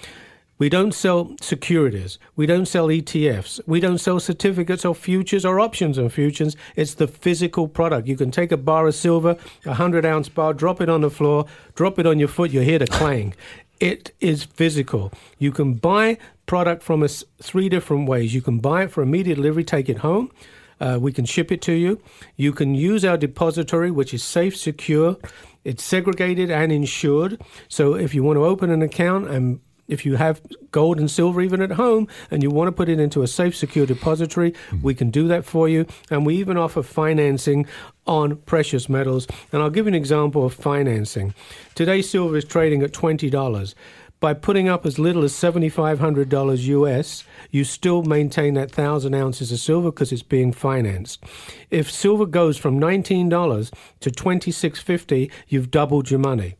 We 0.59 0.69
don't 0.69 0.91
sell 0.91 1.35
securities. 1.39 2.17
We 2.35 2.47
don't 2.47 2.65
sell 2.65 2.87
ETFs. 2.87 3.59
We 3.67 3.79
don't 3.79 3.99
sell 3.99 4.19
certificates 4.19 4.85
or 4.85 4.95
futures 4.95 5.45
or 5.45 5.59
options 5.59 5.99
on 5.99 6.09
futures. 6.09 6.55
It's 6.75 6.95
the 6.95 7.07
physical 7.07 7.67
product. 7.67 8.07
You 8.07 8.17
can 8.17 8.31
take 8.31 8.51
a 8.51 8.57
bar 8.57 8.87
of 8.87 8.95
silver, 8.95 9.37
a 9.65 9.69
100 9.69 10.05
ounce 10.05 10.29
bar, 10.29 10.53
drop 10.53 10.81
it 10.81 10.89
on 10.89 11.01
the 11.01 11.11
floor, 11.11 11.45
drop 11.75 11.99
it 11.99 12.07
on 12.07 12.17
your 12.17 12.27
foot, 12.27 12.51
you 12.51 12.61
hear 12.61 12.79
the 12.79 12.87
clang. 12.87 13.35
It 13.79 14.15
is 14.19 14.43
physical. 14.43 15.11
You 15.37 15.51
can 15.51 15.75
buy 15.75 16.17
product 16.47 16.81
from 16.81 17.03
us 17.03 17.23
three 17.39 17.69
different 17.69 18.09
ways. 18.09 18.33
You 18.33 18.41
can 18.41 18.57
buy 18.57 18.83
it 18.83 18.91
for 18.91 19.03
immediate 19.03 19.35
delivery, 19.35 19.63
take 19.63 19.89
it 19.89 19.99
home. 19.99 20.31
Uh, 20.79 20.97
we 20.99 21.11
can 21.11 21.25
ship 21.25 21.51
it 21.51 21.61
to 21.63 21.73
you. 21.73 22.01
You 22.35 22.51
can 22.51 22.73
use 22.73 23.05
our 23.05 23.17
depository, 23.17 23.91
which 23.91 24.13
is 24.13 24.23
safe, 24.23 24.55
secure. 24.55 25.17
It's 25.63 25.83
segregated 25.83 26.49
and 26.49 26.71
insured. 26.71 27.41
So 27.67 27.93
if 27.95 28.15
you 28.15 28.23
want 28.23 28.37
to 28.37 28.45
open 28.45 28.71
an 28.71 28.81
account 28.81 29.27
and 29.29 29.59
if 29.87 30.05
you 30.05 30.15
have 30.15 30.41
gold 30.71 30.99
and 30.99 31.09
silver 31.09 31.41
even 31.41 31.61
at 31.61 31.71
home 31.71 32.07
and 32.29 32.43
you 32.43 32.49
want 32.49 32.67
to 32.67 32.71
put 32.71 32.89
it 32.89 32.99
into 32.99 33.23
a 33.23 33.27
safe, 33.27 33.55
secure 33.55 33.85
depository, 33.85 34.51
mm-hmm. 34.51 34.81
we 34.81 34.93
can 34.93 35.09
do 35.09 35.27
that 35.27 35.45
for 35.45 35.69
you. 35.69 35.85
And 36.09 36.25
we 36.25 36.35
even 36.37 36.57
offer 36.57 36.83
financing 36.83 37.65
on 38.05 38.37
precious 38.37 38.89
metals. 38.89 39.27
And 39.51 39.61
I'll 39.61 39.69
give 39.69 39.85
you 39.85 39.89
an 39.89 39.95
example 39.95 40.45
of 40.45 40.53
financing. 40.53 41.33
Today, 41.75 42.01
silver 42.01 42.37
is 42.37 42.45
trading 42.45 42.81
at 42.83 42.91
$20. 42.91 43.75
By 44.19 44.33
putting 44.33 44.67
up 44.67 44.83
as 44.83 44.97
little 44.97 45.23
as 45.23 45.33
$7,500 45.33 46.57
US, 46.57 47.23
you 47.51 47.63
still 47.63 48.01
maintain 48.01 48.55
that 48.55 48.75
1,000 48.75 49.13
ounces 49.13 49.51
of 49.51 49.59
silver 49.59 49.91
because 49.91 50.11
it's 50.11 50.23
being 50.23 50.51
financed. 50.51 51.23
If 51.69 51.91
silver 51.91 52.25
goes 52.25 52.57
from 52.57 52.79
$19 52.79 53.71
to 53.99 54.09
$26.50, 54.09 55.31
you've 55.47 55.69
doubled 55.69 56.09
your 56.09 56.19
money. 56.19 56.55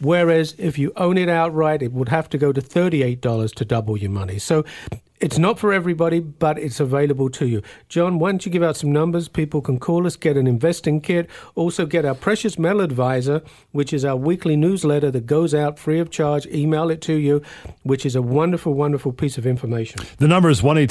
Whereas 0.00 0.54
if 0.58 0.78
you 0.78 0.92
own 0.96 1.18
it 1.18 1.28
outright, 1.28 1.82
it 1.82 1.92
would 1.92 2.08
have 2.08 2.28
to 2.30 2.38
go 2.38 2.52
to 2.52 2.60
$38 2.60 3.54
to 3.54 3.64
double 3.64 3.96
your 3.96 4.10
money. 4.10 4.38
So 4.38 4.64
it's 5.20 5.36
not 5.36 5.58
for 5.58 5.70
everybody, 5.70 6.18
but 6.18 6.58
it's 6.58 6.80
available 6.80 7.28
to 7.28 7.46
you. 7.46 7.62
John, 7.90 8.18
why 8.18 8.30
don't 8.30 8.46
you 8.46 8.50
give 8.50 8.62
out 8.62 8.78
some 8.78 8.90
numbers? 8.90 9.28
People 9.28 9.60
can 9.60 9.78
call 9.78 10.06
us, 10.06 10.16
get 10.16 10.38
an 10.38 10.46
investing 10.46 11.02
kit, 11.02 11.28
also 11.54 11.84
get 11.84 12.06
our 12.06 12.14
Precious 12.14 12.58
Metal 12.58 12.80
Advisor, 12.80 13.42
which 13.72 13.92
is 13.92 14.02
our 14.02 14.16
weekly 14.16 14.56
newsletter 14.56 15.10
that 15.10 15.26
goes 15.26 15.52
out 15.54 15.78
free 15.78 16.00
of 16.00 16.10
charge. 16.10 16.46
Email 16.46 16.88
it 16.88 17.02
to 17.02 17.12
you, 17.12 17.42
which 17.82 18.06
is 18.06 18.16
a 18.16 18.22
wonderful, 18.22 18.72
wonderful 18.72 19.12
piece 19.12 19.36
of 19.36 19.46
information. 19.46 20.00
The 20.16 20.28
number 20.28 20.48
is 20.48 20.62
1 20.62 20.78
8 20.78 20.90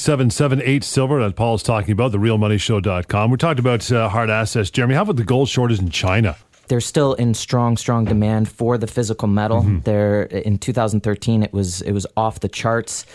Silver 0.83 1.23
that 1.23 1.35
Paul's 1.35 1.63
talking 1.63 1.91
about, 1.91 2.11
the 2.11 2.19
therealmoneyshow.com. 2.19 3.31
We 3.31 3.37
talked 3.37 3.59
about 3.59 3.91
uh, 3.91 4.09
hard 4.09 4.29
assets. 4.29 4.69
Jeremy, 4.69 4.93
how 4.93 5.01
about 5.01 5.15
the 5.15 5.23
gold 5.23 5.49
shortage 5.49 5.79
in 5.79 5.89
China? 5.89 6.37
They're 6.69 6.79
still 6.79 7.13
in 7.15 7.33
strong, 7.33 7.75
strong 7.75 8.05
demand 8.05 8.47
for 8.47 8.77
the 8.77 8.87
physical 8.87 9.27
metal. 9.27 9.61
Mm-hmm. 9.61 9.79
There, 9.81 10.23
in 10.23 10.57
2013, 10.57 11.43
it 11.43 11.51
was 11.51 11.81
it 11.81 11.91
was 11.91 12.07
off 12.15 12.39
the 12.39 12.47
charts. 12.47 13.05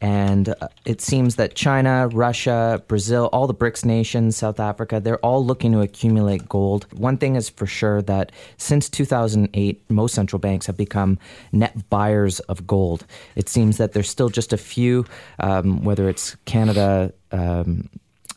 And 0.00 0.50
uh, 0.60 0.68
it 0.84 1.00
seems 1.00 1.36
that 1.36 1.54
China, 1.54 2.08
Russia, 2.08 2.82
Brazil, 2.88 3.30
all 3.32 3.46
the 3.46 3.54
BRICS 3.54 3.86
nations, 3.86 4.36
South 4.36 4.60
Africa, 4.60 5.00
they're 5.00 5.24
all 5.24 5.46
looking 5.46 5.72
to 5.72 5.80
accumulate 5.80 6.46
gold. 6.46 6.86
One 6.92 7.16
thing 7.16 7.36
is 7.36 7.48
for 7.48 7.64
sure 7.64 8.02
that 8.02 8.30
since 8.58 8.90
2008, 8.90 9.82
most 9.88 10.14
central 10.14 10.40
banks 10.40 10.66
have 10.66 10.76
become 10.76 11.18
net 11.52 11.88
buyers 11.88 12.40
of 12.40 12.66
gold. 12.66 13.06
It 13.34 13.48
seems 13.48 13.78
that 13.78 13.92
there's 13.92 14.10
still 14.10 14.28
just 14.28 14.52
a 14.52 14.58
few, 14.58 15.06
um, 15.38 15.84
whether 15.84 16.06
it's 16.10 16.36
Canada, 16.44 17.14
um, 17.32 17.88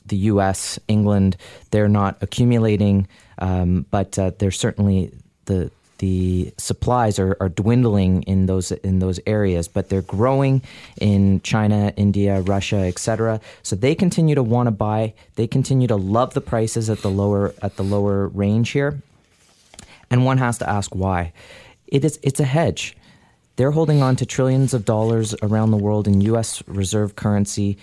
the 0.09 0.17
US, 0.31 0.79
England, 0.87 1.37
they're 1.71 1.89
not 1.89 2.17
accumulating, 2.21 3.07
um, 3.39 3.85
but 3.91 4.17
uh, 4.17 4.31
they're 4.37 4.51
certainly 4.51 5.11
the 5.45 5.71
the 5.99 6.53
supplies 6.57 7.17
are, 7.19 7.35
are 7.39 7.49
dwindling 7.49 8.23
in 8.23 8.45
those 8.45 8.71
in 8.71 8.99
those 8.99 9.19
areas, 9.25 9.67
but 9.67 9.89
they're 9.89 10.01
growing 10.01 10.61
in 10.99 11.41
China, 11.41 11.93
India, 11.95 12.41
Russia, 12.41 12.77
etc. 12.77 13.41
So 13.63 13.75
they 13.75 13.95
continue 13.95 14.35
to 14.35 14.43
want 14.43 14.67
to 14.67 14.71
buy. 14.71 15.13
They 15.35 15.47
continue 15.47 15.87
to 15.87 15.95
love 15.95 16.33
the 16.33 16.41
prices 16.41 16.89
at 16.89 16.99
the 16.99 17.09
lower 17.09 17.53
at 17.61 17.77
the 17.77 17.83
lower 17.83 18.27
range 18.27 18.71
here, 18.71 19.01
and 20.09 20.25
one 20.25 20.37
has 20.37 20.57
to 20.59 20.69
ask 20.69 20.93
why. 20.93 21.33
It 21.87 22.05
is 22.05 22.19
it's 22.21 22.39
a 22.39 22.45
hedge. 22.45 22.95
They're 23.55 23.71
holding 23.71 24.03
on 24.03 24.15
to 24.17 24.25
trillions 24.25 24.75
of 24.75 24.85
dollars 24.85 25.33
around 25.41 25.71
the 25.71 25.77
world 25.77 26.07
in 26.07 26.21
U.S. 26.21 26.61
reserve 26.67 27.15
currency. 27.15 27.77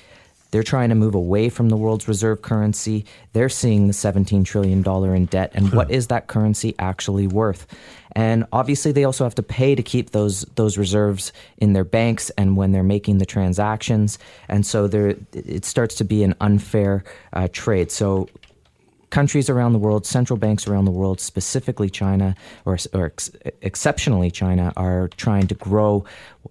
They're 0.54 0.62
trying 0.62 0.90
to 0.90 0.94
move 0.94 1.16
away 1.16 1.48
from 1.48 1.68
the 1.68 1.76
world's 1.76 2.06
reserve 2.06 2.42
currency. 2.42 3.04
They're 3.32 3.48
seeing 3.48 3.88
the 3.88 3.92
$17 3.92 4.44
trillion 4.44 4.84
in 4.86 5.24
debt. 5.24 5.50
And 5.52 5.72
what 5.72 5.90
is 5.90 6.06
that 6.06 6.28
currency 6.28 6.76
actually 6.78 7.26
worth? 7.26 7.66
And 8.12 8.44
obviously, 8.52 8.92
they 8.92 9.02
also 9.02 9.24
have 9.24 9.34
to 9.34 9.42
pay 9.42 9.74
to 9.74 9.82
keep 9.82 10.10
those 10.10 10.42
those 10.54 10.78
reserves 10.78 11.32
in 11.58 11.72
their 11.72 11.82
banks 11.82 12.30
and 12.38 12.56
when 12.56 12.70
they're 12.70 12.84
making 12.84 13.18
the 13.18 13.26
transactions. 13.26 14.16
And 14.48 14.64
so 14.64 14.86
there, 14.86 15.16
it 15.32 15.64
starts 15.64 15.96
to 15.96 16.04
be 16.04 16.22
an 16.22 16.36
unfair 16.40 17.02
uh, 17.32 17.48
trade. 17.50 17.90
So 17.90 18.28
countries 19.14 19.48
around 19.48 19.72
the 19.72 19.78
world, 19.78 20.04
central 20.04 20.36
banks 20.36 20.66
around 20.66 20.84
the 20.84 20.90
world, 20.90 21.20
specifically 21.20 21.88
China 21.88 22.34
or, 22.64 22.76
or 22.92 23.06
ex- 23.06 23.30
exceptionally 23.62 24.30
China, 24.30 24.72
are 24.76 25.08
trying 25.16 25.46
to 25.46 25.54
grow 25.54 26.04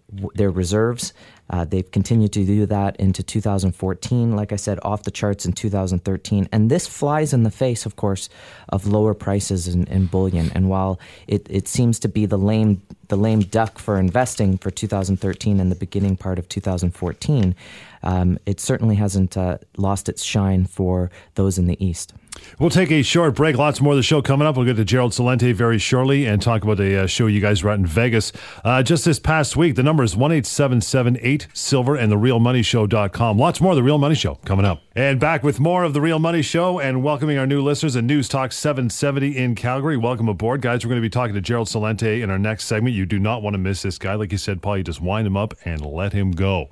w- 0.10 0.30
their 0.36 0.50
reserves 0.50 1.14
uh, 1.50 1.66
they've 1.66 1.92
continued 1.92 2.32
to 2.34 2.46
do 2.46 2.66
that 2.66 2.96
into 2.98 3.22
2014, 3.22 4.36
like 4.36 4.52
I 4.52 4.56
said, 4.56 4.80
off 4.82 5.04
the 5.04 5.12
charts 5.12 5.46
in 5.46 5.54
2013. 5.54 6.48
And 6.52 6.72
this 6.72 6.88
flies 6.88 7.34
in 7.34 7.44
the 7.44 7.52
face, 7.52 7.86
of 7.86 7.96
course, 7.96 8.30
of 8.70 8.88
lower 8.88 9.14
prices 9.14 9.68
in, 9.68 9.86
in 9.88 10.08
bullion. 10.08 10.52
And 10.56 10.70
while 10.70 11.00
it, 11.28 11.46
it 11.50 11.68
seems 11.68 12.00
to 12.00 12.08
be 12.08 12.26
the 12.26 12.38
lame, 12.38 12.82
the 13.10 13.18
lame 13.18 13.42
duck 13.42 13.78
for 13.78 14.00
investing 14.00 14.58
for 14.58 14.72
2013 14.72 15.60
and 15.60 15.70
the 15.72 15.76
beginning 15.76 16.16
part 16.16 16.40
of 16.40 16.48
2014, 16.48 17.56
um, 18.04 18.40
it 18.46 18.60
certainly 18.60 18.96
hasn't 18.96 19.38
uh, 19.38 19.58
lost 19.78 20.10
its 20.10 20.24
shine 20.24 20.66
for 20.66 21.12
those 21.36 21.58
in 21.58 21.68
the 21.68 21.86
East. 21.86 22.14
We'll 22.60 22.70
take 22.70 22.92
a 22.92 23.02
short 23.02 23.36
break. 23.36 23.58
Lots 23.58 23.82
more 23.82 23.94
of 23.94 23.98
the 23.98 24.04
show 24.04 24.22
coming 24.22 24.48
up. 24.48 24.56
We'll 24.56 24.66
get 24.66 24.76
to 24.76 24.86
Gerald 24.86 25.12
Celente 25.12 25.54
very 25.54 25.80
shortly 25.80 26.26
and 26.26 26.42
talk 26.42 26.64
about 26.64 26.80
a 26.80 27.04
uh, 27.04 27.08
show 27.08 27.28
you 27.28 27.42
guys 27.42 27.64
were 27.64 27.72
at 27.72 27.80
in 27.80 27.86
Vegas 27.86 28.32
uh, 28.64 28.84
just 28.84 29.06
this 29.06 29.20
past 29.20 29.58
week. 29.58 29.76
The 29.76 29.84
number 29.84 30.04
is 30.04 30.14
18778 30.14 31.48
Silver 31.54 31.96
and 31.96 32.12
therealmoneyshow.com. 32.12 33.38
Lots 33.38 33.60
more 33.60 33.72
of 33.72 33.76
The 33.76 33.84
Real 33.84 33.98
Money 33.98 34.16
Show 34.16 34.36
coming 34.46 34.66
up. 34.66 34.82
And 34.96 35.20
back 35.20 35.44
with 35.44 35.60
more 35.60 35.84
of 35.84 35.94
The 35.94 36.02
Real 36.02 36.20
Money 36.20 36.42
Show 36.42 36.80
and 36.80 37.04
welcoming 37.04 37.38
our 37.38 37.48
new 37.48 37.62
listeners 37.62 37.96
at 37.96 38.04
News 38.04 38.30
Talk 38.30 38.52
770 38.52 39.36
in 39.36 39.56
Calgary. 39.56 39.98
Welcome 39.98 40.30
aboard, 40.30 40.62
guys. 40.62 40.86
We're 40.86 40.90
going 40.90 41.02
to 41.02 41.06
be 41.06 41.10
talking 41.10 41.34
to 41.34 41.42
Gerald 41.42 41.68
Celente 41.68 42.22
in 42.22 42.30
our 42.30 42.40
next 42.40 42.66
segment. 42.66 42.96
You 42.96 43.06
do 43.06 43.20
not 43.20 43.42
want 43.42 43.56
to 43.56 43.58
miss 43.58 43.82
this 43.82 43.98
guy. 43.98 44.14
Like 44.16 44.32
you 44.32 44.38
said, 44.38 44.62
Paul, 44.62 44.78
you 44.78 44.84
just 44.84 45.02
wind 45.02 45.26
him 45.26 45.38
up 45.38 45.56
and 45.66 45.84
let 45.84 46.14
him 46.14 46.32
go. 46.32 46.70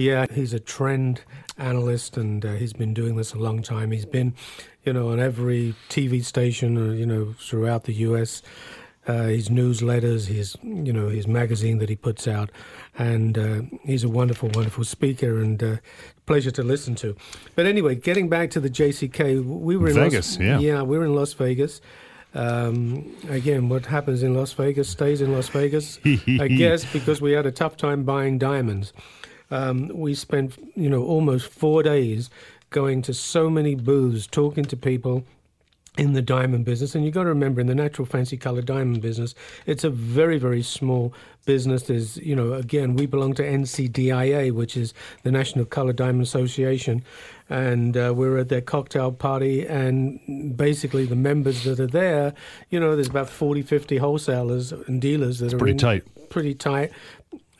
Yeah, 0.00 0.26
he's 0.32 0.52
a 0.52 0.60
trend 0.60 1.22
analyst 1.58 2.16
and 2.16 2.44
uh, 2.44 2.52
he's 2.54 2.72
been 2.72 2.94
doing 2.94 3.16
this 3.16 3.34
a 3.34 3.38
long 3.38 3.62
time. 3.62 3.90
He's 3.90 4.06
been 4.06 4.34
you 4.84 4.92
know, 4.92 5.10
on 5.10 5.20
every 5.20 5.74
TV 5.88 6.24
station, 6.24 6.76
uh, 6.76 6.92
you 6.92 7.06
know, 7.06 7.34
throughout 7.38 7.84
the 7.84 7.92
U.S. 7.94 8.42
Uh, 9.06 9.24
his 9.24 9.48
newsletters, 9.48 10.26
his 10.26 10.56
you 10.62 10.92
know 10.92 11.08
his 11.08 11.26
magazine 11.26 11.78
that 11.78 11.88
he 11.88 11.96
puts 11.96 12.28
out, 12.28 12.50
and 12.98 13.38
uh, 13.38 13.62
he's 13.82 14.04
a 14.04 14.08
wonderful, 14.08 14.50
wonderful 14.54 14.84
speaker 14.84 15.38
and 15.38 15.62
uh, 15.62 15.76
pleasure 16.26 16.50
to 16.50 16.62
listen 16.62 16.94
to. 16.96 17.16
But 17.56 17.66
anyway, 17.66 17.94
getting 17.94 18.28
back 18.28 18.50
to 18.50 18.60
the 18.60 18.70
JCK, 18.70 19.44
we 19.44 19.76
were 19.76 19.88
in 19.88 19.94
Vegas, 19.94 20.38
Las, 20.38 20.46
yeah, 20.46 20.58
yeah, 20.58 20.82
we 20.82 20.98
were 20.98 21.04
in 21.04 21.14
Las 21.14 21.32
Vegas. 21.32 21.80
Um, 22.32 23.16
again, 23.28 23.68
what 23.68 23.86
happens 23.86 24.22
in 24.22 24.34
Las 24.34 24.52
Vegas 24.52 24.88
stays 24.88 25.20
in 25.20 25.32
Las 25.32 25.48
Vegas. 25.48 25.98
I 26.04 26.46
guess 26.46 26.90
because 26.92 27.20
we 27.20 27.32
had 27.32 27.44
a 27.44 27.50
tough 27.50 27.76
time 27.76 28.04
buying 28.04 28.38
diamonds. 28.38 28.92
Um, 29.50 29.88
we 29.92 30.14
spent 30.14 30.56
you 30.74 30.88
know 30.88 31.02
almost 31.02 31.48
four 31.48 31.82
days 31.82 32.30
going 32.70 33.02
to 33.02 33.14
so 33.14 33.50
many 33.50 33.74
booths, 33.74 34.26
talking 34.26 34.64
to 34.64 34.76
people 34.76 35.24
in 35.98 36.12
the 36.12 36.22
diamond 36.22 36.64
business. 36.64 36.94
And 36.94 37.04
you've 37.04 37.14
got 37.14 37.24
to 37.24 37.28
remember, 37.28 37.60
in 37.60 37.66
the 37.66 37.74
natural 37.74 38.06
fancy 38.06 38.36
color 38.36 38.62
diamond 38.62 39.02
business, 39.02 39.34
it's 39.66 39.84
a 39.84 39.90
very, 39.90 40.38
very 40.38 40.62
small 40.62 41.12
business. 41.46 41.82
There's, 41.82 42.16
you 42.18 42.36
know, 42.36 42.54
again, 42.54 42.94
we 42.94 43.06
belong 43.06 43.34
to 43.34 43.42
NCDIA, 43.42 44.52
which 44.52 44.76
is 44.76 44.94
the 45.24 45.32
Natural 45.32 45.64
Color 45.64 45.92
Diamond 45.92 46.22
Association. 46.22 47.02
And 47.48 47.96
uh, 47.96 48.14
we're 48.16 48.38
at 48.38 48.48
their 48.48 48.60
cocktail 48.60 49.10
party, 49.10 49.66
and 49.66 50.56
basically 50.56 51.04
the 51.04 51.16
members 51.16 51.64
that 51.64 51.80
are 51.80 51.88
there, 51.88 52.34
you 52.70 52.78
know, 52.78 52.94
there's 52.94 53.08
about 53.08 53.28
40, 53.28 53.62
50 53.62 53.96
wholesalers 53.96 54.70
and 54.70 55.02
dealers 55.02 55.40
that 55.40 55.46
it's 55.46 55.54
are 55.54 55.58
pretty 55.58 55.76
tight. 55.76 56.04
Pretty 56.30 56.54
tight 56.54 56.92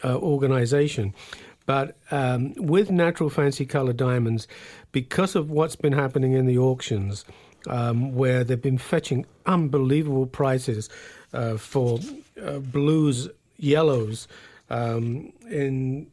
uh, 0.05 0.17
organization. 0.17 1.13
But 1.71 1.97
um, 2.11 2.53
with 2.57 2.91
natural 2.91 3.31
fancy 3.31 3.65
color 3.65 3.93
diamonds, 3.93 4.49
because 4.91 5.37
of 5.37 5.53
what's 5.53 5.77
been 5.77 5.93
happening 5.93 6.33
in 6.33 6.47
the 6.47 6.59
auctions, 6.59 7.25
um, 7.69 8.13
where 8.13 8.43
they've 8.43 8.61
been 8.61 8.77
fetching 8.77 9.25
unbelievable 9.47 10.27
prices 10.27 10.89
uh, 11.33 11.57
for 11.57 12.01
uh, 12.45 12.59
blues, 12.59 13.29
yellows, 13.57 14.27
um, 14.69 15.33
and 15.49 16.09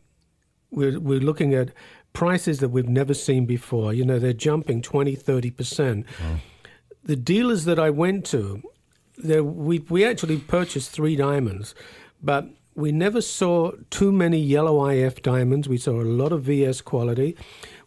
we're, 0.70 1.00
we're 1.00 1.22
looking 1.22 1.56
at 1.56 1.72
prices 2.14 2.60
that 2.60 2.70
we've 2.70 2.88
never 2.88 3.16
seen 3.16 3.48
before. 3.48 3.96
You 3.96 4.06
know, 4.06 4.20
they're 4.20 4.34
jumping 4.34 4.84
20, 4.84 5.16
30%. 5.16 6.06
Wow. 6.20 6.36
The 7.04 7.16
dealers 7.16 7.66
that 7.66 7.80
I 7.80 7.90
went 7.90 8.28
to, 8.28 8.62
we, 9.24 9.80
we 9.80 10.06
actually 10.06 10.38
purchased 10.38 10.92
three 10.92 11.16
diamonds, 11.16 11.74
but 12.22 12.48
we 12.78 12.92
never 12.92 13.22
saw 13.22 13.72
too 13.90 14.12
many 14.12 14.40
yellow 14.40 14.86
IF 14.86 15.24
diamonds. 15.24 15.68
We 15.68 15.80
saw 15.80 16.00
a 16.00 16.04
lot 16.04 16.32
of 16.32 16.44
VS 16.44 16.82
quality, 16.82 17.36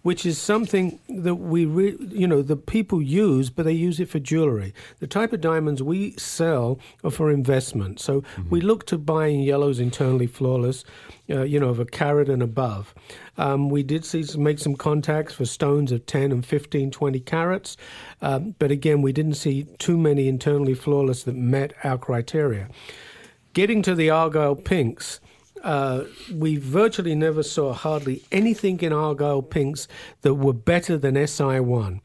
which 0.03 0.27
is 0.27 0.37
something 0.37 0.99
that 1.09 1.37
we, 1.37 1.65
re- 1.65 1.97
you 2.09 2.27
know, 2.27 2.43
the 2.43 2.57
people 2.57 3.01
use, 3.01 3.51
but 3.51 3.67
they 3.67 3.73
use 3.73 4.01
it 4.01 4.09
for 4.09 4.19
jewelry. 4.19 4.75
The 4.99 5.07
type 5.07 5.33
of 5.33 5.41
diamonds 5.41 5.81
we 5.81 6.17
sell 6.17 6.81
are 7.05 7.13
for 7.13 7.31
investment. 7.31 8.01
So 8.01 8.23
mm-hmm. 8.23 8.51
we 8.51 8.61
look 8.61 8.85
to 8.87 8.99
buying 8.99 9.43
yellows 9.43 9.79
internally 9.79 10.27
flawless, 10.27 10.85
uh, 11.31 11.43
you 11.43 11.61
know, 11.61 11.69
of 11.69 11.79
a 11.79 11.87
carat 11.87 12.29
and 12.29 12.43
above. 12.43 12.93
Um, 13.39 13.71
we 13.71 13.85
did 13.85 14.05
see 14.05 14.25
some, 14.25 14.43
make 14.43 14.59
some 14.59 14.75
contacts 14.75 15.35
for 15.35 15.45
stones 15.45 15.93
of 15.93 16.05
10 16.07 16.33
and 16.33 16.45
15, 16.45 16.91
20 16.91 17.21
carats. 17.21 17.77
Um, 18.21 18.57
but 18.59 18.73
again, 18.73 19.03
we 19.03 19.13
didn't 19.13 19.35
see 19.35 19.69
too 19.79 19.97
many 19.97 20.27
internally 20.27 20.75
flawless 20.75 21.23
that 21.23 21.37
met 21.37 21.75
our 21.85 21.97
criteria. 21.97 22.67
Getting 23.53 23.83
to 23.83 23.97
the 23.97 24.11
Argyle 24.11 24.55
Pinks, 24.55 25.19
uh, 25.65 26.05
we 26.33 26.57
virtually 26.57 27.17
never 27.17 27.43
saw 27.43 27.73
hardly 27.73 28.23
anything 28.31 28.79
in 28.81 28.93
Argyle 28.93 29.43
Pinks 29.43 29.89
that 30.23 30.35
were 30.35 30.53
better 30.53 30.97
than 30.97 31.17
SI1. 31.17 32.01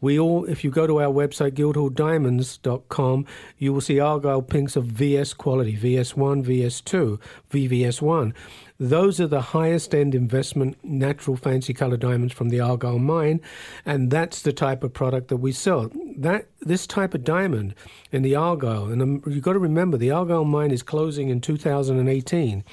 We 0.00 0.18
all, 0.18 0.46
if 0.46 0.64
you 0.64 0.70
go 0.70 0.86
to 0.86 1.02
our 1.02 1.12
website, 1.12 1.52
guildhalldiamonds.com, 1.52 3.26
you 3.58 3.74
will 3.74 3.80
see 3.82 4.00
Argyle 4.00 4.40
Pinks 4.40 4.74
of 4.74 4.86
VS 4.86 5.34
quality, 5.34 5.76
VS1, 5.76 6.44
VS2, 6.44 7.18
VVS1. 7.50 8.32
Those 8.78 9.20
are 9.20 9.26
the 9.26 9.40
highest 9.40 9.94
end 9.94 10.14
investment 10.14 10.76
natural 10.84 11.36
fancy 11.36 11.72
color 11.72 11.96
diamonds 11.96 12.34
from 12.34 12.50
the 12.50 12.60
Argyle 12.60 12.98
mine, 12.98 13.40
and 13.86 14.10
that's 14.10 14.42
the 14.42 14.52
type 14.52 14.84
of 14.84 14.92
product 14.92 15.28
that 15.28 15.38
we 15.38 15.52
sell. 15.52 15.90
That 16.16 16.46
this 16.60 16.86
type 16.86 17.14
of 17.14 17.24
diamond 17.24 17.74
in 18.12 18.22
the 18.22 18.34
Argyle, 18.34 18.86
and 18.86 19.00
um, 19.00 19.22
you've 19.26 19.42
got 19.42 19.54
to 19.54 19.58
remember 19.58 19.96
the 19.96 20.10
Argyle 20.10 20.44
mine 20.44 20.70
is 20.70 20.82
closing 20.82 21.30
in 21.30 21.40
2018, 21.40 22.64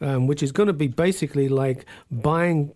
um, 0.00 0.26
which 0.26 0.42
is 0.42 0.52
going 0.52 0.68
to 0.68 0.72
be 0.72 0.88
basically 0.88 1.48
like 1.48 1.84
buying 2.10 2.72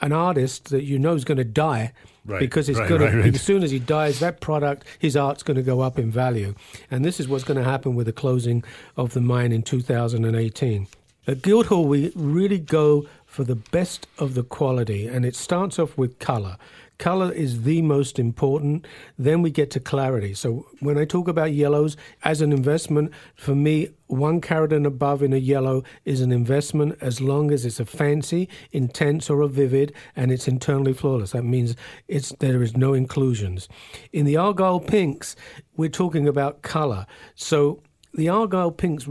an 0.00 0.12
artist 0.12 0.68
that 0.68 0.84
you 0.84 0.98
know 0.98 1.14
is 1.14 1.24
going 1.24 1.38
to 1.38 1.44
die 1.44 1.92
Right, 2.24 2.40
because 2.40 2.68
it's 2.68 2.78
right, 2.78 2.88
going 2.88 3.00
right, 3.00 3.22
to 3.22 3.28
as 3.28 3.40
soon 3.40 3.62
as 3.62 3.70
he 3.70 3.78
dies 3.78 4.20
that 4.20 4.42
product 4.42 4.84
his 4.98 5.16
art's 5.16 5.42
going 5.42 5.56
to 5.56 5.62
go 5.62 5.80
up 5.80 5.98
in 5.98 6.10
value. 6.10 6.54
And 6.90 7.02
this 7.02 7.20
is 7.20 7.26
what's 7.26 7.42
going 7.42 7.56
to 7.56 7.64
happen 7.64 7.94
with 7.94 8.04
the 8.04 8.12
closing 8.12 8.64
of 8.98 9.14
the 9.14 9.22
mine 9.22 9.50
in 9.50 9.62
2018 9.62 10.88
at 11.28 11.42
guildhall 11.42 11.84
we 11.84 12.10
really 12.16 12.58
go 12.58 13.06
for 13.26 13.44
the 13.44 13.54
best 13.54 14.08
of 14.18 14.34
the 14.34 14.42
quality 14.42 15.06
and 15.06 15.24
it 15.24 15.36
starts 15.36 15.78
off 15.78 15.96
with 15.96 16.18
color 16.18 16.56
color 16.98 17.32
is 17.32 17.62
the 17.62 17.80
most 17.80 18.18
important 18.18 18.86
then 19.16 19.40
we 19.40 19.50
get 19.50 19.70
to 19.70 19.80
clarity. 19.80 20.34
So 20.34 20.66
when 20.80 20.98
i 20.98 21.04
talk 21.04 21.28
about 21.28 21.52
yellows 21.52 21.96
as 22.24 22.40
an 22.40 22.52
investment 22.52 23.12
for 23.34 23.54
me 23.54 23.88
one 24.08 24.40
carat 24.40 24.72
and 24.72 24.86
above 24.86 25.22
in 25.22 25.32
a 25.32 25.36
yellow 25.36 25.84
is 26.04 26.20
an 26.20 26.32
investment 26.32 26.96
as 27.00 27.20
long 27.20 27.52
as 27.52 27.64
it's 27.64 27.78
a 27.78 27.84
fancy 27.84 28.48
intense 28.72 29.30
or 29.30 29.42
a 29.42 29.48
vivid 29.48 29.92
and 30.16 30.32
it's 30.32 30.48
internally 30.48 30.92
flawless. 30.92 31.32
That 31.32 31.44
means 31.44 31.76
it's 32.08 32.30
there 32.40 32.62
is 32.62 32.76
no 32.76 32.94
inclusions. 32.94 33.68
In 34.12 34.24
the 34.24 34.36
argyle 34.36 34.80
pinks 34.80 35.36
we're 35.76 35.88
talking 35.88 36.26
about 36.26 36.62
color 36.62 37.06
so 37.34 37.82
the 38.14 38.28
argyle 38.28 38.72
pinks 38.72 39.06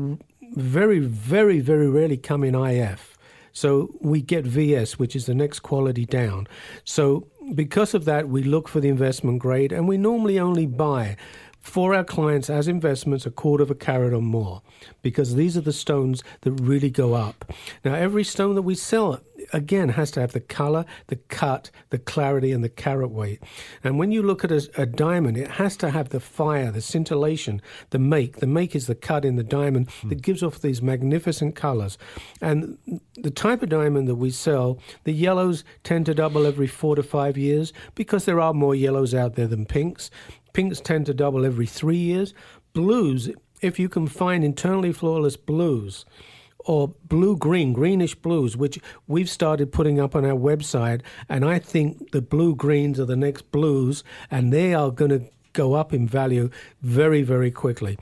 very 0.58 1.00
very 1.00 1.60
very 1.60 1.90
rarely 1.90 2.18
come 2.18 2.44
in 2.44 2.56
if 2.56 3.18
so 3.58 3.90
we 4.02 4.22
get 4.22 4.46
VS, 4.46 5.00
which 5.00 5.16
is 5.16 5.26
the 5.26 5.34
next 5.34 5.62
quality 5.62 6.06
down. 6.06 6.48
So 6.84 7.28
because 7.56 7.96
of 7.96 8.06
that, 8.06 8.30
we 8.30 8.44
look 8.44 8.68
for 8.68 8.80
the 8.80 8.88
investment 8.88 9.40
grade, 9.40 9.72
and 9.72 9.88
we 9.88 9.98
normally 9.98 10.40
only 10.40 10.68
buy 10.68 11.18
for 11.68 11.94
our 11.94 12.04
clients 12.04 12.50
as 12.50 12.70
investments 12.70 13.26
a 13.26 13.30
quarter 13.30 13.62
of 13.62 13.70
a 13.70 13.76
carat 13.76 14.14
or 14.14 14.22
more, 14.22 14.62
because 15.02 15.36
these 15.36 15.58
are 15.58 15.62
the 15.62 15.74
stones 15.74 16.24
that 16.42 16.52
really 16.52 16.90
go 16.90 17.14
up. 17.14 17.54
Now, 17.84 17.94
every 17.94 18.24
stone 18.24 18.56
that 18.56 18.62
we 18.62 18.74
sell 18.74 19.20
again 19.52 19.90
has 19.90 20.10
to 20.12 20.22
have 20.22 20.32
the 20.32 20.40
color, 20.40 20.86
the 21.08 21.18
cut, 21.18 21.70
the 21.90 22.00
clarity, 22.00 22.54
and 22.54 22.64
the 22.64 22.70
carat 22.70 23.12
weight. 23.12 23.44
And 23.84 24.00
when 24.00 24.14
you 24.14 24.24
look 24.24 24.46
at 24.46 24.52
a, 24.52 24.70
a 24.78 24.86
diamond, 24.86 25.38
it 25.38 25.52
has 25.52 25.76
to 25.78 25.90
have 25.90 26.10
the 26.10 26.22
fire, 26.22 26.72
the 26.72 26.82
scintillation, 26.82 27.62
the 27.90 28.00
make. 28.00 28.38
The 28.38 28.48
make 28.48 28.74
is 28.74 28.88
the 28.88 28.96
cut 28.96 29.26
in 29.26 29.36
the 29.36 29.44
diamond 29.44 29.92
hmm. 30.02 30.10
that 30.10 30.22
gives 30.22 30.42
off 30.42 30.62
these 30.62 30.82
magnificent 30.82 31.56
colors. 31.56 31.98
And 32.42 32.78
the 33.16 33.32
type 33.32 33.62
of 33.62 33.70
diamond 33.70 34.08
that 34.08 34.16
we 34.16 34.32
sell, 34.32 34.80
the 35.04 35.14
yellows 35.14 35.66
tend 35.84 36.06
to 36.06 36.14
double 36.14 36.46
every 36.46 36.68
four 36.68 36.96
to 36.96 37.04
five 37.04 37.38
years 37.38 37.74
because 37.94 38.24
there 38.24 38.40
are 38.40 38.54
more 38.54 38.74
yellows 38.74 39.14
out 39.14 39.36
there 39.36 39.48
than 39.48 39.66
pinks. 39.66 40.10
Pinks 40.58 40.82
tend 40.82 41.06
to 41.06 41.14
double 41.14 41.46
every 41.46 41.68
three 41.68 41.98
years. 41.98 42.34
Blues, 42.74 43.30
if 43.62 43.78
you 43.78 43.88
can 43.88 44.08
find 44.08 44.44
internally 44.44 44.92
flawless 44.92 45.38
blues, 45.38 46.04
or 46.58 46.88
blue 46.88 47.38
green, 47.38 47.74
greenish 47.74 48.16
blues, 48.16 48.58
which 48.58 48.80
we've 49.06 49.30
started 49.30 49.72
putting 49.72 50.00
up 50.00 50.16
on 50.16 50.26
our 50.26 50.36
website. 50.36 51.02
And 51.30 51.46
I 51.46 51.60
think 51.60 52.10
the 52.10 52.24
blue 52.24 52.56
greens 52.56 53.00
are 53.00 53.06
the 53.06 53.16
next 53.16 53.52
blues, 53.52 54.04
and 54.32 54.52
they 54.52 54.74
are 54.74 54.90
going 54.90 55.12
to 55.12 55.30
go 55.54 55.76
up 55.76 55.94
in 55.94 56.08
value 56.08 56.50
very, 56.82 57.22
very 57.22 57.52
quickly. 57.52 57.96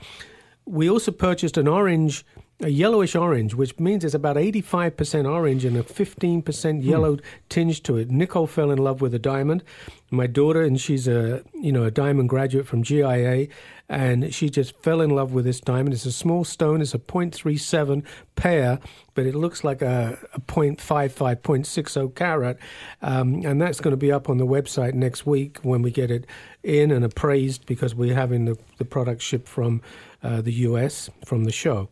We 0.64 0.88
also 0.88 1.12
purchased 1.12 1.58
an 1.58 1.68
orange, 1.68 2.24
a 2.60 2.68
yellowish 2.68 3.14
orange, 3.14 3.54
which 3.54 3.78
means 3.78 4.02
it's 4.02 4.14
about 4.14 4.36
85% 4.36 5.30
orange 5.30 5.64
and 5.64 5.76
a 5.76 5.82
15% 5.82 6.82
yellow 6.82 7.18
tinge 7.50 7.82
to 7.82 7.96
it. 7.96 8.10
Nicole 8.10 8.46
fell 8.46 8.70
in 8.70 8.78
love 8.78 9.02
with 9.02 9.14
a 9.14 9.18
diamond. 9.18 9.62
My 10.10 10.26
daughter, 10.26 10.62
and 10.62 10.80
she's 10.80 11.06
a 11.06 11.42
you 11.52 11.72
know 11.72 11.82
a 11.82 11.90
diamond 11.90 12.28
graduate 12.28 12.66
from 12.66 12.82
GIA, 12.82 13.48
and 13.88 14.32
she 14.32 14.48
just 14.48 14.80
fell 14.82 15.00
in 15.00 15.10
love 15.10 15.32
with 15.32 15.44
this 15.44 15.60
diamond. 15.60 15.94
It's 15.94 16.06
a 16.06 16.12
small 16.12 16.44
stone. 16.44 16.80
It's 16.80 16.94
a 16.94 16.98
0.37 16.98 18.04
pair, 18.36 18.78
but 19.14 19.26
it 19.26 19.34
looks 19.34 19.64
like 19.64 19.82
a, 19.82 20.18
a 20.32 20.40
0.55, 20.40 21.10
0.60 21.10 22.14
carat, 22.14 22.58
um, 23.02 23.44
and 23.44 23.60
that's 23.60 23.80
going 23.80 23.92
to 23.92 23.98
be 23.98 24.12
up 24.12 24.30
on 24.30 24.38
the 24.38 24.46
website 24.46 24.94
next 24.94 25.26
week 25.26 25.58
when 25.62 25.82
we 25.82 25.90
get 25.90 26.10
it 26.10 26.24
in 26.62 26.90
and 26.90 27.04
appraised 27.04 27.66
because 27.66 27.94
we're 27.94 28.14
having 28.14 28.44
the, 28.44 28.56
the 28.78 28.84
product 28.84 29.20
shipped 29.22 29.48
from 29.48 29.82
uh, 30.22 30.40
the 30.40 30.52
US 30.52 31.10
from 31.24 31.44
the 31.44 31.52
show. 31.52 31.88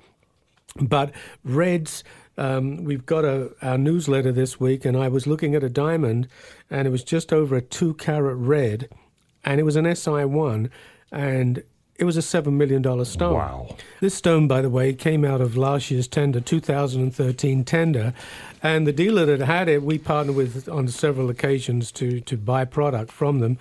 But 0.80 1.12
reds, 1.44 2.02
um, 2.36 2.82
we've 2.82 3.06
got 3.06 3.24
a 3.24 3.52
our 3.62 3.78
newsletter 3.78 4.32
this 4.32 4.58
week, 4.58 4.84
and 4.84 4.96
I 4.96 5.06
was 5.06 5.24
looking 5.24 5.54
at 5.54 5.62
a 5.62 5.68
diamond, 5.68 6.26
and 6.68 6.88
it 6.88 6.90
was 6.90 7.04
just 7.04 7.32
over 7.32 7.54
a 7.54 7.62
two 7.62 7.94
carat 7.94 8.36
red, 8.36 8.88
and 9.44 9.60
it 9.60 9.62
was 9.62 9.76
an 9.76 9.94
SI 9.94 10.24
one, 10.24 10.70
and 11.12 11.62
it 11.96 12.02
was 12.02 12.16
a 12.16 12.22
seven 12.22 12.58
million 12.58 12.82
dollar 12.82 13.04
stone. 13.04 13.34
Wow. 13.34 13.76
This 14.00 14.16
stone, 14.16 14.48
by 14.48 14.62
the 14.62 14.68
way, 14.68 14.92
came 14.94 15.24
out 15.24 15.40
of 15.40 15.56
last 15.56 15.92
year's 15.92 16.08
tender, 16.08 16.40
2013 16.40 17.64
tender, 17.64 18.12
and 18.60 18.84
the 18.84 18.92
dealer 18.92 19.26
that 19.26 19.46
had 19.46 19.68
it, 19.68 19.84
we 19.84 19.98
partnered 19.98 20.34
with 20.34 20.68
on 20.68 20.88
several 20.88 21.30
occasions 21.30 21.92
to 21.92 22.20
to 22.22 22.36
buy 22.36 22.64
product 22.64 23.12
from 23.12 23.38
them. 23.38 23.58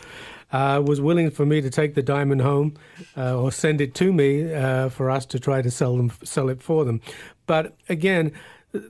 Uh, 0.53 0.79
was 0.85 1.01
willing 1.01 1.31
for 1.31 1.45
me 1.45 1.61
to 1.61 1.69
take 1.69 1.95
the 1.95 2.03
diamond 2.03 2.41
home 2.41 2.75
uh, 3.17 3.35
or 3.41 3.51
send 3.51 3.81
it 3.81 3.93
to 3.95 4.13
me 4.13 4.53
uh, 4.53 4.87
for 4.89 5.09
us 5.09 5.25
to 5.25 5.39
try 5.39 5.61
to 5.63 5.71
sell 5.71 5.97
them, 5.97 6.11
sell 6.23 6.47
it 6.49 6.61
for 6.61 6.85
them. 6.85 7.01
But 7.47 7.75
again, 7.89 8.31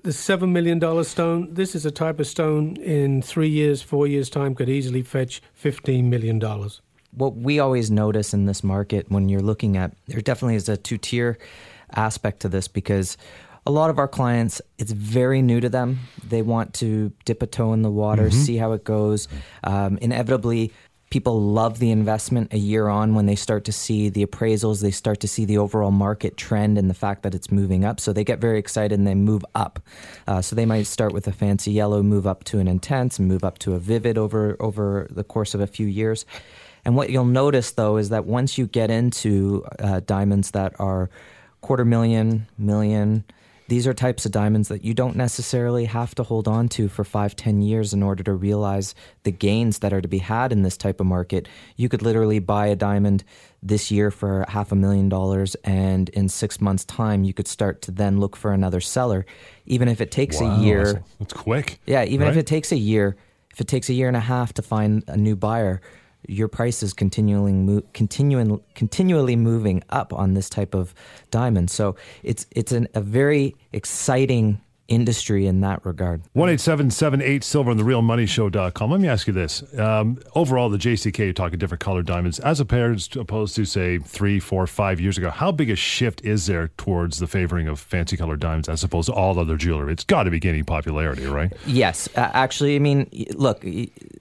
the 0.04 0.13
seven 0.13 0.52
million 0.54 0.78
dollar 0.80 1.04
stone. 1.06 1.54
This 1.54 1.73
is 1.76 1.86
a 1.86 1.91
type 1.91 2.19
of 2.19 2.28
stone 2.28 2.76
in 2.78 3.21
three 3.21 3.49
years, 3.49 3.82
four 3.82 4.08
years 4.08 4.30
time 4.30 4.56
could 4.56 4.69
easily 4.69 5.04
fetch 5.04 5.41
fifteen 5.54 6.10
million 6.10 6.38
dollars. 6.39 6.82
what 7.15 7.36
we 7.36 7.60
always 7.60 7.91
notice 7.91 8.34
in 8.34 8.45
this 8.45 8.63
market 8.63 9.06
when 9.10 9.30
you're 9.30 9.41
looking 9.52 9.78
at 9.78 9.91
there 10.08 10.21
definitely 10.21 10.56
is 10.56 10.67
a 10.69 10.78
two 10.78 10.97
tier 10.97 11.38
aspect 11.95 12.39
to 12.41 12.49
this 12.49 12.67
because 12.67 13.17
a 13.65 13.71
lot 13.71 13.89
of 13.91 13.99
our 13.99 14.08
clients 14.08 14.62
it's 14.80 14.91
very 14.91 15.41
new 15.41 15.60
to 15.60 15.69
them 15.69 15.99
they 16.28 16.41
want 16.41 16.73
to 16.73 17.12
dip 17.26 17.41
a 17.43 17.47
toe 17.47 17.71
in 17.73 17.82
the 17.84 17.91
water 17.91 18.32
see 18.32 18.58
how 18.58 18.71
it 18.71 18.84
goes 18.84 19.28
um, 19.63 19.97
inevitably 20.02 20.71
people 21.13 21.39
love 21.39 21.78
the 21.78 21.91
investment 21.91 22.52
a 22.52 22.58
year 22.58 22.88
on 22.88 23.13
when 23.13 23.28
they 23.28 23.36
start 23.36 23.65
to 23.65 23.71
see 23.71 24.10
the 24.10 24.26
appraisals 24.26 24.82
they 24.82 24.89
start 24.89 25.19
to 25.19 25.28
see 25.28 25.45
the 25.45 25.60
overall 25.60 25.91
market 25.91 26.38
trend 26.38 26.76
and 26.76 26.89
the 26.89 26.93
fact 26.95 27.21
that 27.21 27.36
it's 27.36 27.52
moving 27.52 27.86
up. 27.86 27.99
So 27.99 28.13
they 28.13 28.23
get 28.23 28.39
very 28.39 28.58
excited 28.58 28.97
and 28.97 29.06
they 29.06 29.13
move 29.13 29.45
up. 29.54 29.80
Uh, 30.26 30.41
so 30.41 30.56
they 30.56 30.65
might 30.65 30.88
start 30.88 31.13
with 31.13 31.28
a 31.28 31.32
fancy 31.32 31.71
yellow 31.71 32.02
move 32.02 32.26
up 32.26 32.43
to 32.45 32.58
an 32.58 32.67
intense 32.67 33.19
and 33.19 33.28
move 33.28 33.43
up 33.43 33.60
to 33.60 33.76
a 33.76 33.80
vivid 33.80 34.17
over 34.17 34.58
over 34.60 35.06
the 35.12 35.23
course 35.23 35.54
of 35.54 35.62
a 35.62 35.67
few 35.67 35.86
years. 35.86 36.26
And 36.84 36.95
what 36.95 37.12
you'll 37.12 37.26
notice, 37.26 37.69
though, 37.69 37.97
is 37.97 38.10
that 38.10 38.26
once 38.26 38.58
you 38.58 38.65
get 38.65 38.89
into 38.89 39.63
uh, 39.78 39.99
diamonds 39.99 40.49
that 40.52 40.73
are 40.80 41.12
quarter 41.62 41.86
million, 41.86 42.47
million, 42.58 43.23
these 43.67 43.88
are 43.88 43.93
types 43.93 44.26
of 44.26 44.32
diamonds 44.32 44.67
that 44.67 44.84
you 44.84 44.93
don't 44.93 45.15
necessarily 45.15 45.86
have 45.86 46.13
to 46.15 46.23
hold 46.23 46.47
on 46.47 46.67
to 46.69 46.88
for 46.88 47.04
five, 47.04 47.36
ten 47.36 47.62
years 47.62 47.93
in 47.93 48.04
order 48.04 48.23
to 48.23 48.34
realize 48.34 48.93
the 49.23 49.32
gains 49.32 49.80
that 49.80 49.93
are 49.93 50.02
to 50.02 50.08
be 50.08 50.17
had 50.17 50.52
in 50.52 50.63
this 50.63 50.78
type 50.78 50.99
of 50.99 51.06
market. 51.06 51.47
You 51.78 51.89
could 51.89 52.02
literally 52.02 52.39
buy 52.39 52.67
a 52.67 52.76
diamond 52.76 53.23
this 53.62 53.89
year 53.89 54.12
for 54.12 54.45
half 54.49 54.71
a 54.71 54.76
million 54.76 55.08
dollars, 55.08 55.56
and 55.63 56.10
in 56.10 56.28
six 56.28 56.60
months' 56.60 56.86
time, 56.86 57.23
you 57.23 57.34
could 57.34 57.47
start 57.47 57.82
to 57.84 57.91
then 57.91 58.19
look 58.19 58.36
for 58.36 58.52
another 58.52 58.82
seller, 58.82 59.26
even 59.65 59.88
if 59.88 60.02
it 60.02 60.12
takes 60.12 60.41
Wow, 60.41 60.47
a 60.47 60.60
year. 60.60 60.93
That's, 60.93 61.06
that's 61.19 61.34
quick. 61.34 61.80
Yeah, 61.86 62.04
even 62.04 62.28
if 62.28 62.36
it 62.36 62.47
takes 62.47 62.71
a 62.71 62.78
year, 62.78 63.15
if 63.52 63.62
it 63.62 63.67
takes 63.67 63.89
a 63.89 63.93
year 63.93 64.08
and 64.08 64.17
a 64.17 64.21
half 64.21 64.54
to 64.54 64.62
find 64.62 65.04
a 65.08 65.15
new 65.15 65.36
buyer, 65.36 65.82
your 66.28 66.48
price 66.48 66.84
is 66.84 66.94
continually 66.94 67.54
mo- 67.54 67.84
continuing 67.94 68.62
continually 68.76 69.36
moving 69.36 69.84
up 69.90 70.14
on 70.14 70.34
this 70.34 70.50
type 70.50 70.74
of 70.74 70.94
diamond. 71.32 71.70
So 71.70 71.96
it's 72.24 72.46
it's 72.52 72.72
an, 72.72 72.88
a 72.94 73.02
very 73.02 73.56
exciting 73.72 74.62
industry 74.88 75.48
in 75.48 75.62
that 75.62 75.86
regard. 75.86 76.24
One 76.34 76.50
eight 76.50 76.60
seven 76.60 76.89
seven 76.91 77.22
eight 77.22 77.43
silver 77.43 77.72
on 77.72 77.78
the 77.78 77.84
real 77.84 78.02
money 78.02 78.24
realmoneyshow.com. 78.24 78.91
Let 78.91 79.00
me 79.00 79.08
ask 79.08 79.28
you 79.28 79.34
this. 79.34 79.63
Um, 79.78 80.19
overall, 80.36 80.69
the 80.69 80.78
JCK, 80.78 81.17
you're 81.17 81.34
talking 81.34 81.60
different 81.60 81.82
colored 81.82 82.06
diamonds, 82.06 82.39
as 82.39 82.60
opposed, 82.60 83.17
opposed 83.17 83.56
to, 83.56 83.65
say, 83.65 84.00
three, 84.00 84.39
four, 84.39 84.67
five 84.67 85.00
years 85.00 85.17
ago. 85.17 85.30
How 85.30 85.52
big 85.52 85.69
a 85.69 85.76
shift 85.76 86.22
is 86.24 86.46
there 86.46 86.69
towards 86.78 87.19
the 87.19 87.28
favoring 87.28 87.67
of 87.67 87.80
fancy 87.80 88.17
colored 88.17 88.39
diamonds 88.39 88.69
as 88.69 88.84
opposed 88.84 89.08
to 89.08 89.13
all 89.13 89.38
other 89.39 89.58
jewelry? 89.58 89.93
It's 89.93 90.04
got 90.04 90.24
to 90.24 90.32
be 90.32 90.39
gaining 90.39 90.63
popularity, 90.63 91.26
right? 91.26 91.54
Yes, 91.65 92.08
uh, 92.15 92.32
actually, 92.34 92.76
I 92.76 92.80
mean, 92.80 93.10
look, 93.36 93.65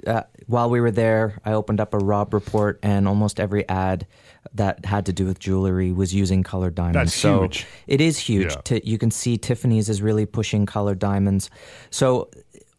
uh, 0.06 0.22
while 0.46 0.70
we 0.70 0.80
were 0.80 0.90
there, 0.90 1.40
I 1.44 1.52
opened 1.52 1.80
up 1.80 1.94
a 1.94 1.98
Robb 1.98 2.34
report, 2.34 2.78
and 2.82 3.06
almost 3.06 3.40
every 3.40 3.68
ad 3.68 4.06
that 4.54 4.84
had 4.84 5.06
to 5.06 5.12
do 5.12 5.26
with 5.26 5.38
jewelry 5.38 5.92
was 5.92 6.14
using 6.14 6.42
colored 6.42 6.74
diamonds. 6.74 6.96
That's 6.96 7.14
so 7.14 7.42
huge. 7.42 7.66
It 7.86 8.00
is 8.00 8.18
huge. 8.18 8.52
Yeah. 8.52 8.60
Ti- 8.64 8.82
you 8.84 8.98
can 8.98 9.10
see 9.10 9.38
Tiffany's 9.38 9.88
is 9.88 10.02
really 10.02 10.26
pushing 10.26 10.66
colored 10.66 10.98
diamonds. 10.98 11.50
So 11.90 12.30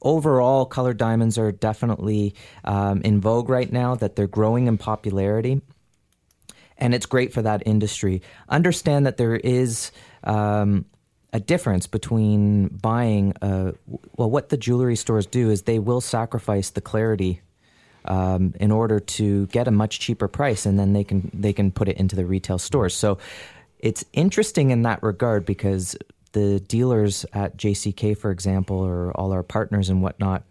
overall, 0.01 0.65
colored 0.65 0.97
diamonds 0.97 1.37
are 1.37 1.51
definitely 1.51 2.35
um, 2.63 3.01
in 3.01 3.21
vogue 3.21 3.49
right 3.49 3.71
now. 3.71 3.95
That 3.95 4.15
they're 4.15 4.27
growing 4.27 4.67
in 4.67 4.77
popularity 4.77 5.61
and 6.77 6.93
it's 6.93 7.05
great 7.05 7.33
for 7.33 7.41
that 7.41 7.63
industry. 7.65 8.21
Understand 8.49 9.05
that 9.05 9.17
there 9.17 9.35
is 9.35 9.91
um, 10.23 10.85
a 11.31 11.39
difference 11.39 11.87
between 11.87 12.67
buying. 12.67 13.33
Uh, 13.41 13.71
well, 14.17 14.29
what 14.29 14.49
the 14.49 14.57
jewelry 14.57 14.95
stores 14.95 15.25
do 15.25 15.49
is 15.49 15.63
they 15.63 15.79
will 15.79 16.01
sacrifice 16.01 16.71
the 16.71 16.81
clarity 16.81 17.41
um, 18.05 18.53
in 18.59 18.71
order 18.71 18.99
to 18.99 19.47
get 19.47 19.67
a 19.67 19.71
much 19.71 19.99
cheaper 19.99 20.27
price, 20.27 20.65
and 20.65 20.79
then 20.79 20.93
they 20.93 21.03
can 21.03 21.29
they 21.33 21.53
can 21.53 21.71
put 21.71 21.87
it 21.87 21.97
into 21.97 22.15
the 22.15 22.25
retail 22.25 22.57
stores. 22.57 22.95
So 22.95 23.17
it's 23.79 24.05
interesting 24.13 24.71
in 24.71 24.83
that 24.83 25.01
regard 25.03 25.45
because 25.45 25.95
the 26.31 26.59
dealers 26.61 27.25
at 27.33 27.57
JCK, 27.57 28.17
for 28.17 28.31
example, 28.31 28.77
or 28.77 29.11
all 29.11 29.31
our 29.31 29.43
partners 29.43 29.89
and 29.89 30.01
whatnot. 30.01 30.43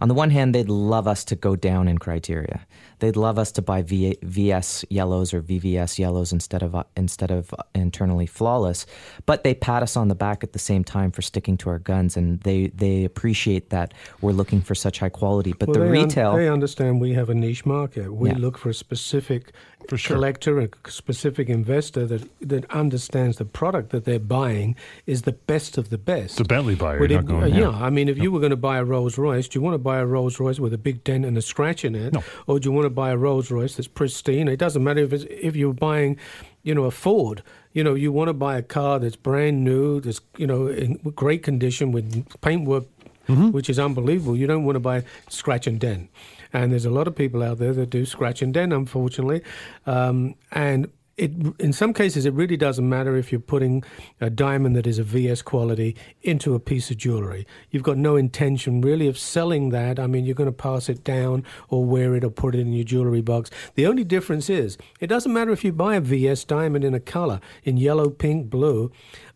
On 0.00 0.08
the 0.08 0.14
one 0.14 0.30
hand, 0.30 0.54
they'd 0.54 0.68
love 0.68 1.06
us 1.06 1.24
to 1.26 1.36
go 1.36 1.56
down 1.56 1.88
in 1.88 1.98
criteria. 1.98 2.66
They'd 3.00 3.16
love 3.16 3.38
us 3.38 3.52
to 3.52 3.62
buy 3.62 3.82
v- 3.82 4.16
VS 4.22 4.84
yellows 4.88 5.34
or 5.34 5.42
VVS 5.42 5.98
yellows 5.98 6.32
instead 6.32 6.62
of 6.62 6.74
uh, 6.74 6.84
instead 6.96 7.30
of 7.30 7.52
internally 7.74 8.26
flawless, 8.26 8.86
but 9.26 9.44
they 9.44 9.54
pat 9.54 9.82
us 9.82 9.96
on 9.96 10.08
the 10.08 10.14
back 10.14 10.42
at 10.42 10.52
the 10.52 10.58
same 10.58 10.84
time 10.84 11.10
for 11.10 11.20
sticking 11.22 11.56
to 11.58 11.70
our 11.70 11.78
guns, 11.78 12.16
and 12.16 12.40
they 12.40 12.68
they 12.68 13.04
appreciate 13.04 13.70
that 13.70 13.92
we're 14.20 14.32
looking 14.32 14.60
for 14.60 14.74
such 14.74 14.98
high 15.00 15.08
quality. 15.08 15.52
But 15.52 15.68
well, 15.68 15.74
the 15.80 15.84
they 15.84 15.90
retail, 15.90 16.30
un- 16.30 16.36
they 16.38 16.48
understand 16.48 17.00
we 17.00 17.12
have 17.14 17.28
a 17.30 17.34
niche 17.34 17.66
market. 17.66 18.12
We 18.14 18.30
Yeah. 18.30 18.38
look 18.38 18.56
for 18.58 18.70
a 18.70 18.74
specific 18.74 19.52
For 19.88 19.96
sure. 19.98 20.16
collector, 20.16 20.58
a 20.60 20.68
specific 20.88 21.48
investor 21.48 22.06
that 22.06 22.28
that 22.40 22.70
understands 22.70 23.36
the 23.38 23.44
product 23.44 23.90
that 23.90 24.04
they're 24.04 24.18
buying 24.18 24.76
is 25.06 25.22
the 25.22 25.32
best 25.32 25.76
of 25.78 25.90
the 25.90 25.98
best. 25.98 26.40
A 26.40 26.44
Bentley 26.44 26.74
buyer. 26.74 26.98
Would 27.00 27.10
You're 27.10 27.20
it- 27.20 27.22
not 27.26 27.40
going, 27.40 27.52
uh, 27.52 27.56
yeah, 27.56 27.68
I 27.70 27.90
mean, 27.90 28.08
if 28.08 28.18
you 28.18 28.30
were 28.32 28.40
going 28.40 28.50
to 28.50 28.56
buy 28.56 28.78
a 28.78 28.84
Rolls 28.84 29.18
Royce, 29.18 29.48
do 29.48 29.58
you 29.58 29.62
want 29.62 29.74
to 29.74 29.78
buy 29.78 29.98
a 29.98 30.06
Rolls 30.06 30.40
Royce 30.40 30.58
with 30.58 30.72
a 30.72 30.78
big 30.78 31.04
dent 31.04 31.24
and 31.24 31.36
a 31.36 31.42
scratch 31.42 31.84
in 31.84 31.94
it, 31.94 32.12
No. 32.14 32.22
or 32.46 32.58
do 32.60 32.68
you 32.68 32.72
want 32.72 32.86
to 32.86 32.90
buy 32.90 33.10
a 33.10 33.16
Rolls 33.16 33.50
Royce 33.50 33.76
that's 33.76 33.88
pristine? 33.88 34.48
It 34.48 34.58
doesn't 34.58 34.82
matter 34.82 35.00
if 35.00 35.12
it's, 35.12 35.24
if 35.30 35.54
you're 35.56 35.74
buying, 35.74 36.16
you 36.62 36.74
know, 36.74 36.84
a 36.84 36.90
Ford. 36.90 37.42
You 37.72 37.82
know, 37.84 37.94
you 37.94 38.12
want 38.12 38.28
to 38.28 38.34
buy 38.34 38.56
a 38.56 38.62
car 38.62 38.98
that's 39.00 39.16
brand 39.16 39.64
new, 39.64 40.00
that's 40.00 40.20
you 40.38 40.46
know 40.46 40.68
in 40.68 40.94
great 41.14 41.42
condition 41.42 41.92
with 41.92 42.26
paintwork, 42.40 42.84
Mm-hmm. 43.26 43.52
which 43.52 43.70
is 43.70 43.78
unbelievable. 43.78 44.36
You 44.36 44.46
don't 44.46 44.64
want 44.64 44.76
to 44.76 44.80
buy 44.80 45.02
scratch 45.30 45.66
and 45.66 45.80
dent. 45.80 46.10
And 46.54 46.72
there's 46.72 46.86
a 46.86 46.90
lot 46.90 47.06
of 47.06 47.14
people 47.14 47.42
out 47.42 47.58
there 47.58 47.74
that 47.74 47.90
do 47.90 48.06
scratch 48.06 48.40
and 48.40 48.54
dent, 48.54 48.72
unfortunately, 48.72 49.42
um, 49.86 50.36
and. 50.52 50.90
It, 51.16 51.30
in 51.60 51.72
some 51.72 51.94
cases, 51.94 52.26
it 52.26 52.34
really 52.34 52.56
doesn't 52.56 52.88
matter 52.88 53.14
if 53.16 53.30
you're 53.30 53.40
putting 53.40 53.84
a 54.20 54.28
diamond 54.28 54.74
that 54.74 54.84
is 54.84 54.98
a 54.98 55.04
VS 55.04 55.42
quality 55.42 55.94
into 56.22 56.56
a 56.56 56.58
piece 56.58 56.90
of 56.90 56.96
jewelry. 56.96 57.46
You've 57.70 57.84
got 57.84 57.98
no 57.98 58.16
intention 58.16 58.80
really 58.80 59.06
of 59.06 59.16
selling 59.16 59.68
that. 59.68 60.00
I 60.00 60.08
mean, 60.08 60.24
you're 60.24 60.34
going 60.34 60.48
to 60.48 60.52
pass 60.52 60.88
it 60.88 61.04
down 61.04 61.44
or 61.68 61.84
wear 61.84 62.16
it 62.16 62.24
or 62.24 62.30
put 62.30 62.56
it 62.56 62.62
in 62.62 62.72
your 62.72 62.82
jewelry 62.82 63.20
box. 63.20 63.48
The 63.76 63.86
only 63.86 64.02
difference 64.02 64.50
is 64.50 64.76
it 64.98 65.06
doesn't 65.06 65.32
matter 65.32 65.52
if 65.52 65.62
you 65.62 65.72
buy 65.72 65.94
a 65.94 66.00
VS 66.00 66.46
diamond 66.46 66.82
in 66.82 66.94
a 66.94 67.00
color, 67.00 67.40
in 67.62 67.76
yellow, 67.76 68.10
pink, 68.10 68.50
blue. 68.50 68.90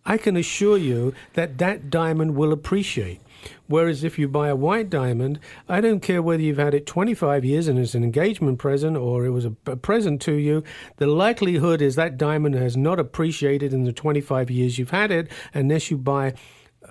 I 0.04 0.16
can 0.16 0.36
assure 0.36 0.78
you 0.78 1.14
that 1.34 1.58
that 1.58 1.90
diamond 1.90 2.34
will 2.34 2.52
appreciate. 2.52 3.20
Whereas 3.66 4.02
if 4.04 4.18
you 4.18 4.28
buy 4.28 4.48
a 4.48 4.56
white 4.56 4.90
diamond, 4.90 5.38
I 5.68 5.80
don't 5.80 6.00
care 6.00 6.22
whether 6.22 6.42
you've 6.42 6.58
had 6.58 6.74
it 6.74 6.86
25 6.86 7.44
years 7.44 7.68
and 7.68 7.78
it's 7.78 7.94
an 7.94 8.02
engagement 8.02 8.58
present 8.58 8.96
or 8.96 9.26
it 9.26 9.30
was 9.30 9.44
a, 9.44 9.50
present 9.50 10.20
to 10.22 10.32
you, 10.32 10.64
the 10.96 11.06
likelihood 11.06 11.80
is 11.80 11.94
that 11.96 12.16
diamond 12.16 12.54
has 12.54 12.76
not 12.76 12.98
appreciated 12.98 13.72
in 13.72 13.84
the 13.84 13.92
25 13.92 14.50
years 14.50 14.78
you've 14.78 14.90
had 14.90 15.10
it 15.10 15.30
unless 15.54 15.90
you 15.90 15.98
buy 15.98 16.34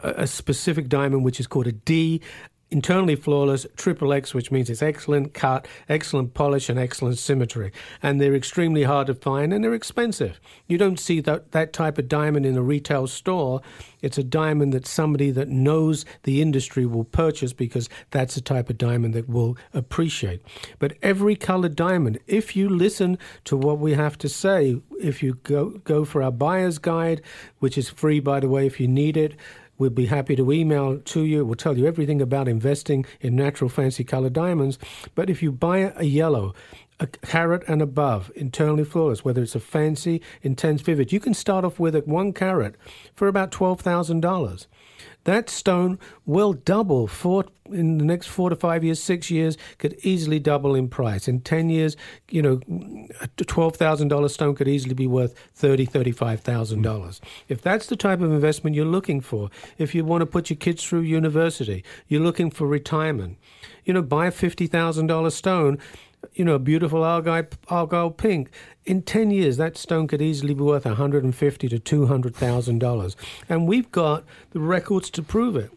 a, 0.04 0.10
a 0.10 0.28
specific 0.28 0.88
diamond 0.88 1.24
which 1.24 1.40
is 1.40 1.48
called 1.48 1.68
a 1.68 1.72
D. 1.72 2.22
Internally 2.70 3.16
flawless, 3.16 3.66
triple 3.78 4.12
X, 4.12 4.34
which 4.34 4.52
means 4.52 4.70
it's 4.70 4.82
excellent 4.82 5.34
cut, 5.34 5.66
excellent 5.88 6.34
polish, 6.34 6.68
and 6.68 6.78
excellent 6.78 7.18
symmetry. 7.18 7.72
And 8.04 8.20
they're 8.20 8.36
extremely 8.36 8.84
hard 8.84 9.08
to 9.08 9.14
find 9.14 9.54
and 9.54 9.64
they're 9.64 9.74
expensive. 9.74 10.42
You 10.68 10.78
don't 10.78 11.00
see 11.00 11.22
that, 11.22 11.54
that 11.54 11.72
type 11.72 11.98
of 11.98 12.10
diamond 12.10 12.46
in 12.46 12.58
a 12.58 12.62
retail 12.62 13.08
store. 13.08 13.62
It's 14.02 14.18
a 14.18 14.24
diamond 14.24 14.74
that 14.74 14.86
somebody 14.86 15.32
that 15.32 15.48
knows 15.48 16.04
the 16.24 16.42
industry 16.42 16.86
will 16.86 17.06
purchase 17.06 17.54
because 17.54 17.88
that's 18.12 18.36
the 18.36 18.42
type 18.42 18.70
of 18.70 18.78
diamond 18.78 19.14
that 19.14 19.30
will 19.30 19.58
appreciate. 19.74 20.42
But 20.78 20.98
every 21.02 21.38
colored 21.38 21.76
diamond, 21.76 22.20
if 22.28 22.54
you 22.54 22.68
listen 22.68 23.18
to 23.46 23.56
what 23.56 23.80
we 23.80 23.94
have 23.94 24.18
to 24.18 24.28
say, 24.28 24.82
if 25.00 25.24
you 25.24 25.36
go, 25.44 25.70
go 25.86 26.04
for 26.04 26.22
our 26.22 26.32
buyer's 26.32 26.80
guide, 26.80 27.22
which 27.60 27.78
is 27.78 27.90
free, 27.90 28.20
by 28.20 28.42
the 28.42 28.50
way, 28.50 28.66
if 28.66 28.80
you 28.80 28.90
need 28.90 29.16
it, 29.16 29.36
We'd 29.78 29.94
be 29.94 30.08
happy 30.08 30.36
to 30.36 30.52
email 30.52 31.00
to 31.00 31.24
you. 31.24 31.46
We'll 31.46 31.56
tell 31.56 31.78
you 31.78 31.86
everything 31.86 32.22
about 32.22 32.48
investing 32.48 33.06
in 33.22 33.36
natural 33.36 33.70
fancy 33.70 34.04
color 34.04 34.30
diamonds. 34.30 34.80
But 35.14 35.30
if 35.30 35.44
you 35.44 35.52
buy 35.52 35.94
a 35.96 36.04
yellow, 36.04 36.56
a 37.00 37.08
carat 37.08 37.64
and 37.68 37.82
above, 37.82 38.32
internally 38.36 38.84
flawless, 38.84 39.24
whether 39.24 39.44
it's 39.44 39.56
a 39.56 39.60
fancy, 39.60 40.22
intense, 40.42 40.82
vivid, 40.82 41.12
you 41.12 41.20
can 41.20 41.34
start 41.36 41.64
off 41.64 41.80
with 41.80 41.96
a 41.96 42.00
one 42.00 42.34
carat 42.34 42.76
for 43.14 43.28
about 43.28 43.52
$12,000. 43.52 44.68
That 45.28 45.50
stone 45.50 46.00
will 46.26 46.54
double 46.54 47.06
four, 47.06 47.44
in 47.70 47.98
the 47.98 48.06
next 48.06 48.28
four 48.28 48.50
to 48.50 48.56
five 48.56 48.82
years, 48.86 49.04
six 49.04 49.30
years, 49.30 49.58
could 49.78 50.00
easily 50.02 50.40
double 50.40 50.74
in 50.74 50.88
price. 50.88 51.28
In 51.28 51.42
10 51.42 51.68
years, 51.68 51.98
you 52.30 52.42
know, 52.42 52.62
a 53.22 53.28
$12,000 53.36 54.30
stone 54.30 54.56
could 54.56 54.70
easily 54.70 54.94
be 54.94 55.06
worth 55.06 55.36
$30,000, 55.60 55.90
$35,000. 56.16 56.82
Mm. 56.82 57.20
If 57.50 57.62
that's 57.62 57.88
the 57.88 57.98
type 57.98 58.22
of 58.22 58.32
investment 58.32 58.74
you're 58.74 58.86
looking 58.86 59.20
for, 59.20 59.50
if 59.78 59.94
you 59.94 60.06
want 60.06 60.22
to 60.22 60.26
put 60.26 60.50
your 60.50 60.56
kids 60.56 60.82
through 60.82 61.02
university, 61.02 61.84
you're 62.08 62.22
looking 62.22 62.50
for 62.50 62.66
retirement, 62.66 63.38
you 63.84 63.92
know, 63.94 64.02
buy 64.02 64.28
a 64.28 64.32
$50,000 64.32 65.32
stone 65.34 65.78
you 66.34 66.46
know, 66.46 66.58
beautiful 66.60 67.04
argyle, 67.04 67.48
argyle 67.68 68.12
pink. 68.12 68.50
In 68.86 69.02
10 69.02 69.32
years, 69.32 69.58
that 69.58 69.78
stone 69.78 70.08
could 70.08 70.22
easily 70.22 70.54
be 70.54 70.62
worth 70.62 70.86
150 70.86 71.70
to 71.70 71.80
$200,000. 71.80 73.16
And 73.50 73.68
we've 73.68 73.92
got 73.92 74.24
the 74.52 74.60
records 74.60 75.10
to 75.12 75.22
prove 75.22 75.56
it. 75.56 75.72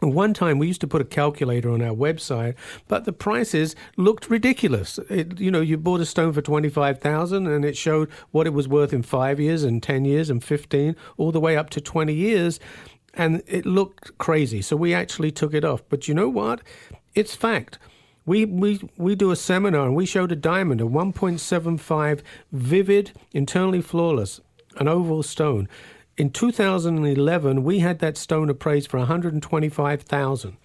One 0.00 0.34
time 0.34 0.58
we 0.58 0.66
used 0.66 0.80
to 0.80 0.88
put 0.88 1.00
a 1.00 1.04
calculator 1.04 1.70
on 1.70 1.80
our 1.80 1.94
website, 1.94 2.56
but 2.88 3.04
the 3.04 3.12
prices 3.12 3.76
looked 3.96 4.28
ridiculous. 4.28 4.98
It, 5.08 5.38
you 5.38 5.48
know, 5.48 5.60
you 5.60 5.76
bought 5.78 6.00
a 6.00 6.04
stone 6.04 6.32
for 6.32 6.42
twenty 6.42 6.68
five 6.68 6.98
thousand, 6.98 7.46
and 7.46 7.64
it 7.64 7.76
showed 7.76 8.10
what 8.32 8.48
it 8.48 8.52
was 8.52 8.66
worth 8.66 8.92
in 8.92 9.04
five 9.04 9.38
years, 9.38 9.62
and 9.62 9.80
ten 9.80 10.04
years, 10.04 10.28
and 10.28 10.42
fifteen, 10.42 10.96
all 11.18 11.30
the 11.30 11.38
way 11.38 11.56
up 11.56 11.70
to 11.70 11.80
twenty 11.80 12.14
years, 12.14 12.58
and 13.14 13.44
it 13.46 13.64
looked 13.64 14.18
crazy. 14.18 14.60
So 14.60 14.74
we 14.74 14.92
actually 14.92 15.30
took 15.30 15.54
it 15.54 15.64
off. 15.64 15.82
But 15.88 16.08
you 16.08 16.14
know 16.14 16.28
what? 16.28 16.62
It's 17.14 17.36
fact. 17.36 17.78
We, 18.24 18.44
we, 18.44 18.80
we 18.96 19.14
do 19.14 19.30
a 19.30 19.36
seminar 19.36 19.86
and 19.86 19.96
we 19.96 20.06
showed 20.06 20.32
a 20.32 20.36
diamond, 20.36 20.80
a 20.80 20.84
1.75 20.84 22.20
vivid, 22.52 23.12
internally 23.32 23.80
flawless, 23.80 24.40
an 24.76 24.88
oval 24.88 25.22
stone. 25.22 25.68
In 26.16 26.30
2011, 26.30 27.64
we 27.64 27.80
had 27.80 27.98
that 27.98 28.16
stone 28.16 28.48
appraised 28.48 28.90
for 28.90 28.98
125,000. 28.98 30.56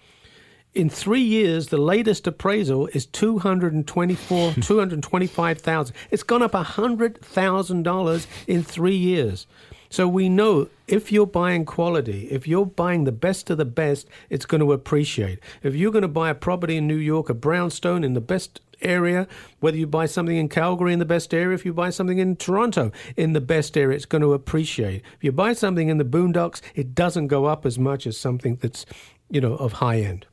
In 0.73 0.89
three 0.89 1.21
years, 1.21 1.67
the 1.69 1.77
latest 1.77 2.27
appraisal 2.27 2.87
is 2.87 3.07
224, 3.07 4.53
225,000. 4.61 5.95
It's 6.11 6.23
gone 6.23 6.43
up 6.43 6.51
$100,000 6.51 8.27
in 8.45 8.63
three 8.63 8.95
years. 8.95 9.47
So 9.89 10.07
we 10.07 10.29
know 10.29 10.69
if 10.87 11.11
you're 11.11 11.25
buying 11.25 11.65
quality, 11.65 12.27
if 12.29 12.47
you're 12.47 12.65
buying 12.65 13.03
the 13.03 13.11
best 13.11 13.49
of 13.49 13.57
the 13.57 13.65
best, 13.65 14.07
it's 14.29 14.45
going 14.45 14.61
to 14.61 14.73
appreciate. 14.73 15.39
If 15.63 15.75
you're 15.75 15.91
going 15.91 16.01
to 16.01 16.07
buy 16.07 16.29
a 16.29 16.35
property 16.35 16.77
in 16.77 16.87
New 16.87 16.97
York, 16.97 17.29
a 17.29 17.33
brownstone 17.33 18.03
in 18.03 18.13
the 18.13 18.21
best 18.21 18.61
area, 18.81 19.27
whether 19.59 19.77
you 19.77 19.87
buy 19.87 20.05
something 20.05 20.37
in 20.37 20.49
Calgary 20.49 20.93
in 20.93 20.99
the 20.99 21.05
best 21.05 21.33
area, 21.33 21.55
if 21.55 21.65
you 21.65 21.73
buy 21.73 21.89
something 21.89 22.19
in 22.19 22.35
Toronto 22.35 22.91
in 23.15 23.33
the 23.33 23.41
best 23.41 23.77
area, 23.77 23.95
it's 23.95 24.05
going 24.05 24.21
to 24.21 24.33
appreciate. 24.33 25.01
If 25.15 25.23
you 25.23 25.31
buy 25.31 25.53
something 25.53 25.89
in 25.89 25.97
the 25.97 26.05
boondocks, 26.05 26.61
it 26.75 26.93
doesn't 26.93 27.27
go 27.27 27.45
up 27.45 27.65
as 27.65 27.79
much 27.79 28.05
as 28.05 28.17
something 28.17 28.57
that's, 28.57 28.85
you 29.29 29.41
know, 29.41 29.55
of 29.55 29.73
high 29.73 30.01
end. 30.01 30.25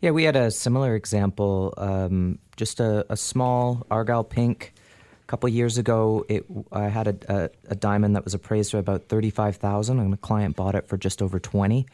Yeah, 0.00 0.10
we 0.10 0.24
had 0.24 0.36
a 0.36 0.50
similar 0.50 0.94
example. 0.94 1.74
Um, 1.76 2.38
just 2.56 2.80
a, 2.80 3.06
a 3.10 3.16
small 3.16 3.86
argyle 3.90 4.24
pink. 4.24 4.72
Couple 5.30 5.48
years 5.48 5.78
ago, 5.78 6.26
it 6.28 6.44
I 6.72 6.88
had 6.88 7.06
a, 7.06 7.16
a, 7.32 7.50
a 7.68 7.74
diamond 7.76 8.16
that 8.16 8.24
was 8.24 8.34
appraised 8.34 8.72
for 8.72 8.78
about 8.78 9.04
thirty 9.04 9.30
five 9.30 9.54
thousand, 9.54 10.00
and 10.00 10.12
a 10.12 10.16
client 10.16 10.56
bought 10.56 10.74
it 10.74 10.88
for 10.88 10.96
just 10.96 11.22
over 11.22 11.38
twenty. 11.38 11.86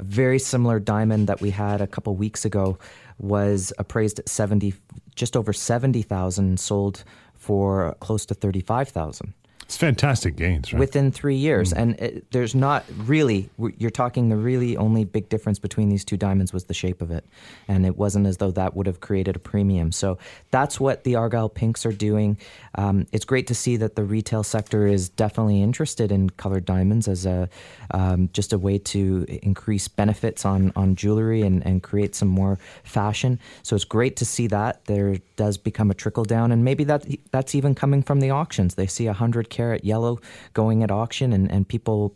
A 0.00 0.02
very 0.02 0.40
similar 0.40 0.80
diamond 0.80 1.28
that 1.28 1.40
we 1.40 1.50
had 1.50 1.80
a 1.80 1.86
couple 1.86 2.16
weeks 2.16 2.44
ago 2.44 2.78
was 3.18 3.72
appraised 3.78 4.18
at 4.18 4.28
seventy, 4.28 4.74
just 5.14 5.36
over 5.36 5.52
seventy 5.52 6.02
thousand, 6.02 6.58
sold 6.58 7.04
for 7.36 7.94
close 8.00 8.26
to 8.26 8.34
thirty 8.34 8.60
five 8.60 8.88
thousand 8.88 9.32
It's 9.72 9.78
fantastic 9.78 10.36
gains, 10.36 10.70
right? 10.70 10.80
within 10.80 11.10
three 11.10 11.36
years. 11.36 11.72
And 11.72 11.98
it, 11.98 12.30
there's 12.30 12.54
not 12.54 12.84
really, 13.06 13.48
you're 13.78 13.88
talking 13.88 14.28
the 14.28 14.36
really 14.36 14.76
only 14.76 15.06
big 15.06 15.30
difference 15.30 15.58
between 15.58 15.88
these 15.88 16.04
two 16.04 16.18
diamonds 16.18 16.52
was 16.52 16.64
the 16.64 16.74
shape 16.74 17.00
of 17.00 17.10
it. 17.10 17.24
And 17.68 17.86
it 17.86 17.96
wasn't 17.96 18.26
as 18.26 18.36
though 18.36 18.50
that 18.50 18.76
would 18.76 18.86
have 18.86 19.00
created 19.00 19.34
a 19.34 19.38
premium. 19.38 19.90
So 19.90 20.18
that's 20.50 20.78
what 20.78 21.04
the 21.04 21.14
Argyle 21.14 21.48
Pinks 21.48 21.86
are 21.86 21.92
doing. 21.92 22.36
Um, 22.74 23.06
it's 23.12 23.24
great 23.24 23.46
to 23.46 23.54
see 23.54 23.78
that 23.78 23.96
the 23.96 24.04
retail 24.04 24.42
sector 24.42 24.86
is 24.86 25.08
definitely 25.08 25.62
interested 25.62 26.12
in 26.12 26.28
colored 26.28 26.66
diamonds 26.66 27.08
as 27.08 27.24
a 27.24 27.48
um, 27.92 28.28
just 28.34 28.52
a 28.52 28.58
way 28.58 28.76
to 28.76 29.24
increase 29.42 29.88
benefits 29.88 30.44
on, 30.44 30.72
on 30.76 30.96
jewelry 30.96 31.40
and, 31.40 31.64
and 31.66 31.82
create 31.82 32.14
some 32.14 32.28
more 32.28 32.58
fashion. 32.84 33.38
So 33.62 33.74
it's 33.74 33.86
great 33.86 34.16
to 34.16 34.26
see 34.26 34.48
that 34.48 34.84
there 34.84 35.16
does 35.36 35.56
become 35.56 35.90
a 35.90 35.94
trickle 35.94 36.24
down, 36.24 36.52
and 36.52 36.62
maybe 36.62 36.84
that 36.84 37.06
that's 37.30 37.54
even 37.54 37.74
coming 37.74 38.02
from 38.02 38.20
the 38.20 38.30
auctions. 38.30 38.74
They 38.74 38.86
see 38.86 39.06
a 39.06 39.12
hundred 39.12 39.48
carat 39.62 39.84
yellow 39.84 40.18
going 40.54 40.82
at 40.82 40.90
auction, 40.90 41.32
and, 41.32 41.50
and 41.50 41.68
people 41.68 42.14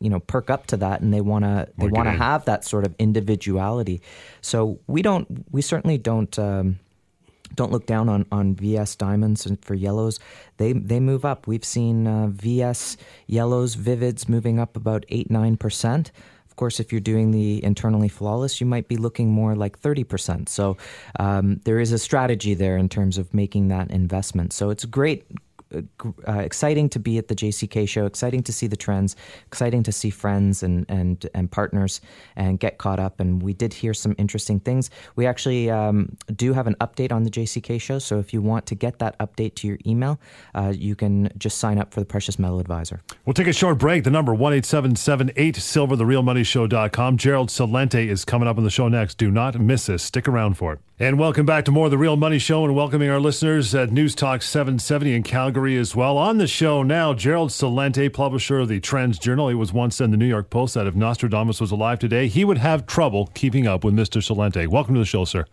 you 0.00 0.10
know 0.10 0.20
perk 0.20 0.50
up 0.50 0.66
to 0.66 0.76
that 0.76 1.00
and 1.00 1.12
they 1.12 1.22
want 1.22 1.44
to 1.44 1.66
they 1.78 1.88
want 1.88 2.06
to 2.06 2.12
have 2.12 2.44
that 2.44 2.64
sort 2.64 2.84
of 2.84 2.94
individuality 2.98 4.02
so 4.42 4.78
we 4.86 5.00
don't 5.00 5.46
we 5.50 5.62
certainly 5.62 5.96
don't 5.96 6.38
um, 6.38 6.78
don't 7.54 7.72
look 7.72 7.86
down 7.86 8.08
on, 8.08 8.26
on 8.30 8.54
VS 8.54 8.96
diamonds 8.96 9.46
and 9.46 9.62
for 9.64 9.74
yellows. 9.74 10.18
They 10.58 10.72
they 10.72 11.00
move 11.00 11.24
up. 11.24 11.46
We've 11.46 11.64
seen 11.64 12.06
uh, 12.06 12.28
VS 12.28 12.96
yellows, 13.26 13.76
vivids 13.76 14.28
moving 14.28 14.58
up 14.58 14.76
about 14.76 15.04
eight 15.08 15.30
nine 15.30 15.56
percent. 15.56 16.12
Of 16.48 16.56
course, 16.56 16.80
if 16.80 16.90
you're 16.90 17.02
doing 17.02 17.32
the 17.32 17.62
internally 17.62 18.08
flawless, 18.08 18.60
you 18.60 18.66
might 18.66 18.88
be 18.88 18.96
looking 18.96 19.30
more 19.30 19.54
like 19.54 19.78
30%. 19.78 20.48
So 20.48 20.78
um, 21.20 21.60
there 21.64 21.78
is 21.78 21.92
a 21.92 21.98
strategy 21.98 22.54
there 22.54 22.78
in 22.78 22.88
terms 22.88 23.18
of 23.18 23.34
making 23.34 23.68
that 23.68 23.90
investment. 23.90 24.54
So 24.54 24.70
it's 24.70 24.86
great, 24.86 25.26
uh, 25.74 26.38
exciting 26.38 26.88
to 26.90 26.98
be 26.98 27.18
at 27.18 27.28
the 27.28 27.34
JCK 27.34 27.88
show, 27.88 28.06
exciting 28.06 28.42
to 28.44 28.52
see 28.52 28.66
the 28.66 28.76
trends, 28.76 29.16
exciting 29.46 29.82
to 29.82 29.92
see 29.92 30.10
friends 30.10 30.62
and, 30.62 30.86
and, 30.88 31.26
and 31.34 31.50
partners 31.50 32.00
and 32.36 32.60
get 32.60 32.78
caught 32.78 33.00
up. 33.00 33.20
And 33.20 33.42
we 33.42 33.52
did 33.52 33.74
hear 33.74 33.92
some 33.92 34.14
interesting 34.18 34.60
things. 34.60 34.90
We 35.16 35.26
actually 35.26 35.70
um, 35.70 36.16
do 36.34 36.52
have 36.52 36.66
an 36.66 36.76
update 36.76 37.12
on 37.12 37.24
the 37.24 37.30
JCK 37.30 37.80
show. 37.80 37.98
So 37.98 38.18
if 38.18 38.32
you 38.32 38.40
want 38.40 38.66
to 38.66 38.74
get 38.74 38.98
that 39.00 39.18
update 39.18 39.54
to 39.56 39.68
your 39.68 39.78
email, 39.86 40.20
uh, 40.54 40.72
you 40.74 40.94
can 40.94 41.30
just 41.36 41.58
sign 41.58 41.78
up 41.78 41.92
for 41.92 42.00
the 42.00 42.06
Precious 42.06 42.38
Metal 42.38 42.60
Advisor. 42.60 43.02
We'll 43.24 43.34
take 43.34 43.48
a 43.48 43.52
short 43.52 43.78
break. 43.78 44.04
The 44.04 44.10
number 44.10 44.34
1 44.34 44.52
877 44.52 45.54
Silver, 45.54 45.96
therealmoneyshow.com. 45.96 47.16
Gerald 47.16 47.48
Celente 47.48 48.06
is 48.08 48.24
coming 48.24 48.48
up 48.48 48.56
on 48.58 48.64
the 48.64 48.70
show 48.70 48.88
next. 48.88 49.18
Do 49.18 49.30
not 49.30 49.58
miss 49.58 49.86
this. 49.86 50.02
Stick 50.02 50.28
around 50.28 50.54
for 50.54 50.74
it. 50.74 50.78
And 50.98 51.18
welcome 51.18 51.44
back 51.44 51.66
to 51.66 51.70
more 51.70 51.86
of 51.86 51.90
the 51.90 51.98
Real 51.98 52.16
Money 52.16 52.38
Show 52.38 52.64
and 52.64 52.74
welcoming 52.74 53.10
our 53.10 53.20
listeners 53.20 53.74
at 53.74 53.92
News 53.92 54.14
Talk 54.14 54.40
770 54.40 55.14
in 55.14 55.22
Calgary 55.22 55.55
as 55.56 55.96
well. 55.96 56.18
On 56.18 56.36
the 56.36 56.46
show 56.46 56.82
now, 56.82 57.14
Gerald 57.14 57.48
Celente, 57.48 58.12
publisher 58.12 58.58
of 58.58 58.68
the 58.68 58.78
Trends 58.78 59.18
Journal. 59.18 59.48
He 59.48 59.54
was 59.54 59.72
once 59.72 60.02
in 60.02 60.10
the 60.10 60.18
New 60.18 60.26
York 60.26 60.50
Post 60.50 60.74
that 60.74 60.86
if 60.86 60.94
Nostradamus 60.94 61.62
was 61.62 61.70
alive 61.70 61.98
today, 61.98 62.28
he 62.28 62.44
would 62.44 62.58
have 62.58 62.86
trouble 62.86 63.30
keeping 63.32 63.66
up 63.66 63.82
with 63.82 63.94
Mr. 63.94 64.20
Celente. 64.20 64.66
Welcome 64.66 64.94
to 64.94 65.00
the 65.00 65.06
show, 65.06 65.24
sir. 65.24 65.46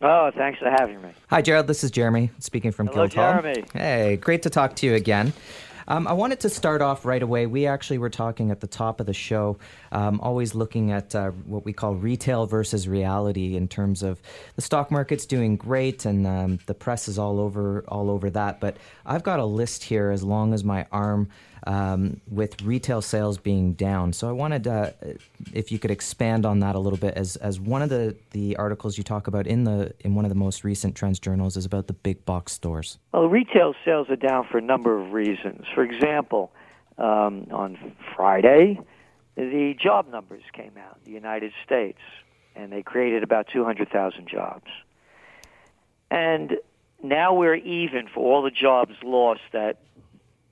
Oh, 0.00 0.30
thanks 0.34 0.58
for 0.58 0.70
having 0.70 1.02
me. 1.02 1.10
Hi, 1.28 1.42
Gerald. 1.42 1.66
This 1.66 1.84
is 1.84 1.90
Jeremy 1.90 2.30
speaking 2.38 2.72
from 2.72 2.86
Hello, 2.86 3.06
Guildhall. 3.06 3.42
Jeremy. 3.42 3.64
Hey, 3.74 4.16
great 4.16 4.42
to 4.44 4.50
talk 4.50 4.76
to 4.76 4.86
you 4.86 4.94
again. 4.94 5.34
Um, 5.88 6.08
I 6.08 6.14
wanted 6.14 6.40
to 6.40 6.48
start 6.48 6.80
off 6.80 7.04
right 7.04 7.22
away. 7.22 7.44
We 7.44 7.66
actually 7.66 7.98
were 7.98 8.08
talking 8.08 8.50
at 8.50 8.60
the 8.60 8.66
top 8.66 8.98
of 8.98 9.04
the 9.04 9.12
show, 9.12 9.58
um, 9.92 10.20
always 10.20 10.54
looking 10.54 10.92
at 10.92 11.14
uh, 11.14 11.30
what 11.46 11.64
we 11.64 11.72
call 11.72 11.94
retail 11.94 12.46
versus 12.46 12.86
reality 12.86 13.56
in 13.56 13.68
terms 13.68 14.02
of 14.02 14.20
the 14.56 14.62
stock 14.62 14.90
market's 14.90 15.26
doing 15.26 15.56
great 15.56 16.04
and 16.04 16.26
um, 16.26 16.58
the 16.66 16.74
press 16.74 17.08
is 17.08 17.18
all 17.18 17.40
over 17.40 17.84
all 17.88 18.10
over 18.10 18.30
that. 18.30 18.60
But 18.60 18.76
I've 19.04 19.22
got 19.22 19.40
a 19.40 19.44
list 19.44 19.84
here 19.84 20.10
as 20.10 20.22
long 20.22 20.54
as 20.54 20.64
my 20.64 20.86
arm 20.92 21.28
um, 21.66 22.20
with 22.30 22.62
retail 22.62 23.02
sales 23.02 23.38
being 23.38 23.74
down. 23.74 24.12
So 24.12 24.28
I 24.28 24.32
wanted 24.32 24.66
uh, 24.66 24.90
if 25.52 25.70
you 25.70 25.78
could 25.78 25.90
expand 25.90 26.46
on 26.46 26.60
that 26.60 26.74
a 26.74 26.78
little 26.78 26.98
bit, 26.98 27.14
as 27.14 27.36
as 27.36 27.60
one 27.60 27.82
of 27.82 27.88
the 27.88 28.16
the 28.30 28.56
articles 28.56 28.96
you 28.96 29.04
talk 29.04 29.26
about 29.26 29.46
in 29.46 29.64
the 29.64 29.92
in 30.00 30.14
one 30.14 30.24
of 30.24 30.30
the 30.30 30.36
most 30.36 30.64
recent 30.64 30.94
Trends 30.94 31.18
journals 31.18 31.56
is 31.56 31.64
about 31.64 31.86
the 31.86 31.92
big 31.92 32.24
box 32.24 32.52
stores. 32.52 32.98
Well, 33.12 33.28
retail 33.28 33.74
sales 33.84 34.08
are 34.10 34.16
down 34.16 34.46
for 34.50 34.58
a 34.58 34.62
number 34.62 34.98
of 34.98 35.12
reasons. 35.12 35.66
For 35.74 35.82
example, 35.82 36.52
um, 36.98 37.46
on 37.50 37.94
Friday, 38.16 38.78
the 39.36 39.74
job 39.80 40.08
numbers 40.10 40.42
came 40.52 40.72
out 40.78 40.98
in 40.98 41.12
the 41.12 41.14
United 41.14 41.52
States, 41.64 42.00
and 42.54 42.72
they 42.72 42.82
created 42.82 43.22
about 43.22 43.46
200,000 43.52 44.28
jobs. 44.28 44.66
And 46.10 46.56
now 47.02 47.34
we're 47.34 47.54
even 47.54 48.08
for 48.08 48.20
all 48.20 48.42
the 48.42 48.50
jobs 48.50 48.94
lost 49.02 49.40
that 49.52 49.78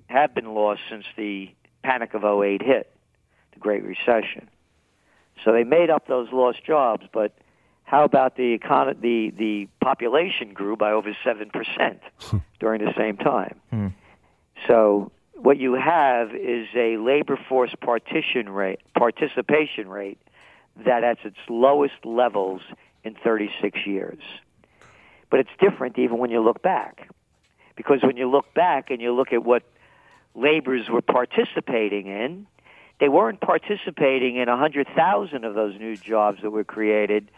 have 0.06 0.34
been 0.34 0.54
lost 0.54 0.80
since 0.88 1.04
the 1.16 1.50
panic 1.82 2.14
of 2.14 2.24
08 2.24 2.62
hit, 2.62 2.90
the 3.52 3.58
Great 3.58 3.84
Recession. 3.84 4.48
So 5.44 5.52
they 5.52 5.64
made 5.64 5.90
up 5.90 6.06
those 6.06 6.28
lost 6.32 6.64
jobs, 6.64 7.04
but 7.12 7.36
how 7.84 8.04
about 8.04 8.36
the 8.36 8.58
econ- 8.58 9.00
the 9.00 9.30
the 9.30 9.68
population 9.80 10.52
grew 10.52 10.76
by 10.76 10.92
over 10.92 11.16
seven 11.24 11.50
percent 11.50 12.00
during 12.60 12.84
the 12.84 12.92
same 12.96 13.16
time? 13.16 13.60
Hmm. 13.70 13.86
So 14.66 15.10
what 15.38 15.58
you 15.58 15.74
have 15.74 16.34
is 16.34 16.66
a 16.74 16.96
labor 16.96 17.38
force 17.48 17.74
partition 17.80 18.48
rate 18.48 18.80
participation 18.94 19.88
rate 19.88 20.18
that 20.84 21.04
at 21.04 21.18
its 21.24 21.38
lowest 21.48 22.04
levels 22.04 22.60
in 23.04 23.14
36 23.14 23.86
years. 23.86 24.22
But 25.30 25.40
it's 25.40 25.50
different 25.60 25.98
even 25.98 26.18
when 26.18 26.30
you 26.30 26.40
look 26.40 26.62
back. 26.62 27.08
Because 27.76 28.02
when 28.02 28.16
you 28.16 28.28
look 28.28 28.52
back 28.54 28.90
and 28.90 29.00
you 29.00 29.12
look 29.14 29.32
at 29.32 29.44
what 29.44 29.62
laborers 30.38 30.88
were 30.88 31.02
participating 31.02 32.06
in. 32.06 32.46
They 33.00 33.08
weren't 33.08 33.40
participating 33.40 34.36
in 34.36 34.48
100,000 34.48 35.44
of 35.44 35.54
those 35.54 35.78
new 35.78 35.96
jobs 35.96 36.42
that 36.42 36.50
were 36.50 36.64
created 36.64 37.30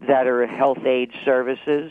that 0.00 0.26
are 0.26 0.46
health 0.46 0.84
aid 0.84 1.12
services, 1.24 1.90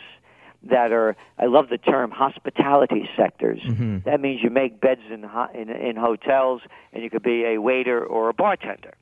that 0.65 0.91
are, 0.91 1.15
I 1.37 1.45
love 1.45 1.69
the 1.69 1.77
term, 1.77 2.11
hospitality 2.11 3.09
sectors. 3.15 3.61
Mm-hmm. 3.61 3.99
That 4.05 4.19
means 4.19 4.41
you 4.43 4.49
make 4.49 4.79
beds 4.79 5.01
in, 5.11 5.23
ho- 5.23 5.49
in, 5.53 5.69
in 5.69 5.95
hotels 5.95 6.61
and 6.93 7.03
you 7.03 7.09
could 7.09 7.23
be 7.23 7.45
a 7.45 7.57
waiter 7.59 8.03
or 8.03 8.29
a 8.29 8.33
bartender. 8.33 8.93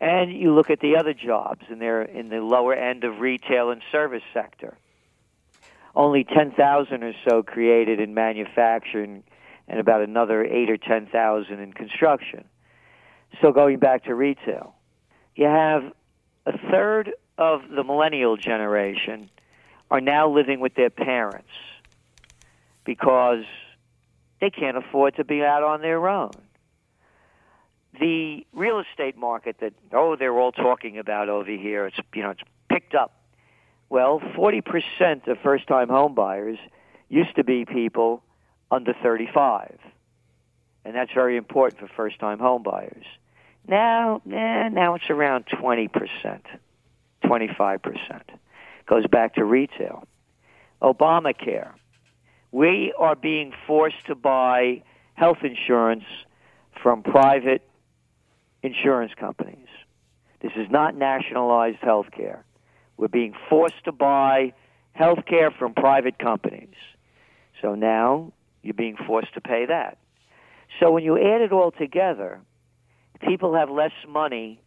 And 0.00 0.32
you 0.32 0.54
look 0.54 0.70
at 0.70 0.78
the 0.78 0.96
other 0.96 1.12
jobs, 1.12 1.62
and 1.68 1.80
they're 1.80 2.02
in 2.02 2.28
the 2.28 2.40
lower 2.40 2.72
end 2.72 3.02
of 3.02 3.18
retail 3.18 3.70
and 3.70 3.82
service 3.90 4.22
sector. 4.32 4.78
Only 5.96 6.22
10,000 6.22 7.02
or 7.02 7.12
so 7.28 7.42
created 7.42 7.98
in 7.98 8.14
manufacturing 8.14 9.24
and 9.68 9.80
about 9.80 10.02
another 10.02 10.44
eight 10.44 10.70
or 10.70 10.76
ten 10.76 11.06
thousand 11.06 11.60
in 11.60 11.72
construction. 11.72 12.44
So 13.42 13.52
going 13.52 13.78
back 13.78 14.04
to 14.04 14.14
retail, 14.14 14.74
you 15.36 15.46
have 15.46 15.92
a 16.46 16.56
third 16.70 17.12
of 17.36 17.60
the 17.74 17.84
millennial 17.84 18.36
generation 18.36 19.28
are 19.90 20.00
now 20.00 20.28
living 20.28 20.60
with 20.60 20.74
their 20.74 20.90
parents 20.90 21.48
because 22.84 23.44
they 24.40 24.50
can't 24.50 24.76
afford 24.76 25.16
to 25.16 25.24
be 25.24 25.42
out 25.42 25.62
on 25.62 25.80
their 25.80 26.08
own. 26.08 26.32
The 27.98 28.46
real 28.52 28.80
estate 28.80 29.16
market 29.16 29.56
that 29.60 29.72
oh 29.92 30.16
they're 30.16 30.38
all 30.38 30.52
talking 30.52 30.98
about 30.98 31.28
over 31.28 31.50
here, 31.50 31.86
it's 31.86 31.96
you 32.14 32.22
know 32.22 32.30
it's 32.30 32.42
picked 32.68 32.94
up. 32.94 33.14
Well, 33.90 34.20
40% 34.20 35.26
of 35.28 35.38
first-time 35.42 35.88
home 35.88 36.14
buyers 36.14 36.58
used 37.08 37.34
to 37.36 37.44
be 37.44 37.64
people 37.64 38.22
under 38.70 38.92
35. 39.02 39.78
And 40.84 40.94
that's 40.94 41.12
very 41.12 41.36
important 41.36 41.80
for 41.80 41.88
first 41.88 42.18
time 42.18 42.38
home 42.38 42.62
buyers. 42.62 43.04
Now, 43.66 44.22
eh, 44.26 44.68
now 44.68 44.94
it's 44.94 45.10
around 45.10 45.46
20%, 45.46 46.40
25%. 47.24 48.20
Goes 48.88 49.06
back 49.06 49.34
to 49.34 49.44
retail. 49.44 50.04
Obamacare. 50.80 51.72
We 52.52 52.94
are 52.98 53.14
being 53.14 53.52
forced 53.66 54.06
to 54.06 54.14
buy 54.14 54.82
health 55.14 55.38
insurance 55.42 56.04
from 56.82 57.02
private 57.02 57.62
insurance 58.62 59.12
companies. 59.18 59.66
This 60.40 60.52
is 60.56 60.70
not 60.70 60.96
nationalized 60.96 61.78
health 61.82 62.06
care. 62.16 62.44
We're 62.96 63.08
being 63.08 63.34
forced 63.50 63.84
to 63.84 63.92
buy 63.92 64.54
health 64.92 65.26
care 65.26 65.50
from 65.50 65.74
private 65.74 66.18
companies. 66.18 66.74
So 67.60 67.74
now 67.74 68.32
you're 68.62 68.74
being 68.74 68.96
forced 69.06 69.34
to 69.34 69.40
pay 69.40 69.66
that. 69.66 69.98
So 70.80 70.90
when 70.92 71.04
you 71.04 71.18
add 71.18 71.42
it 71.42 71.52
all 71.52 71.72
together, 71.72 72.40
people 73.20 73.54
have 73.54 73.68
less 73.68 73.92
money 74.08 74.60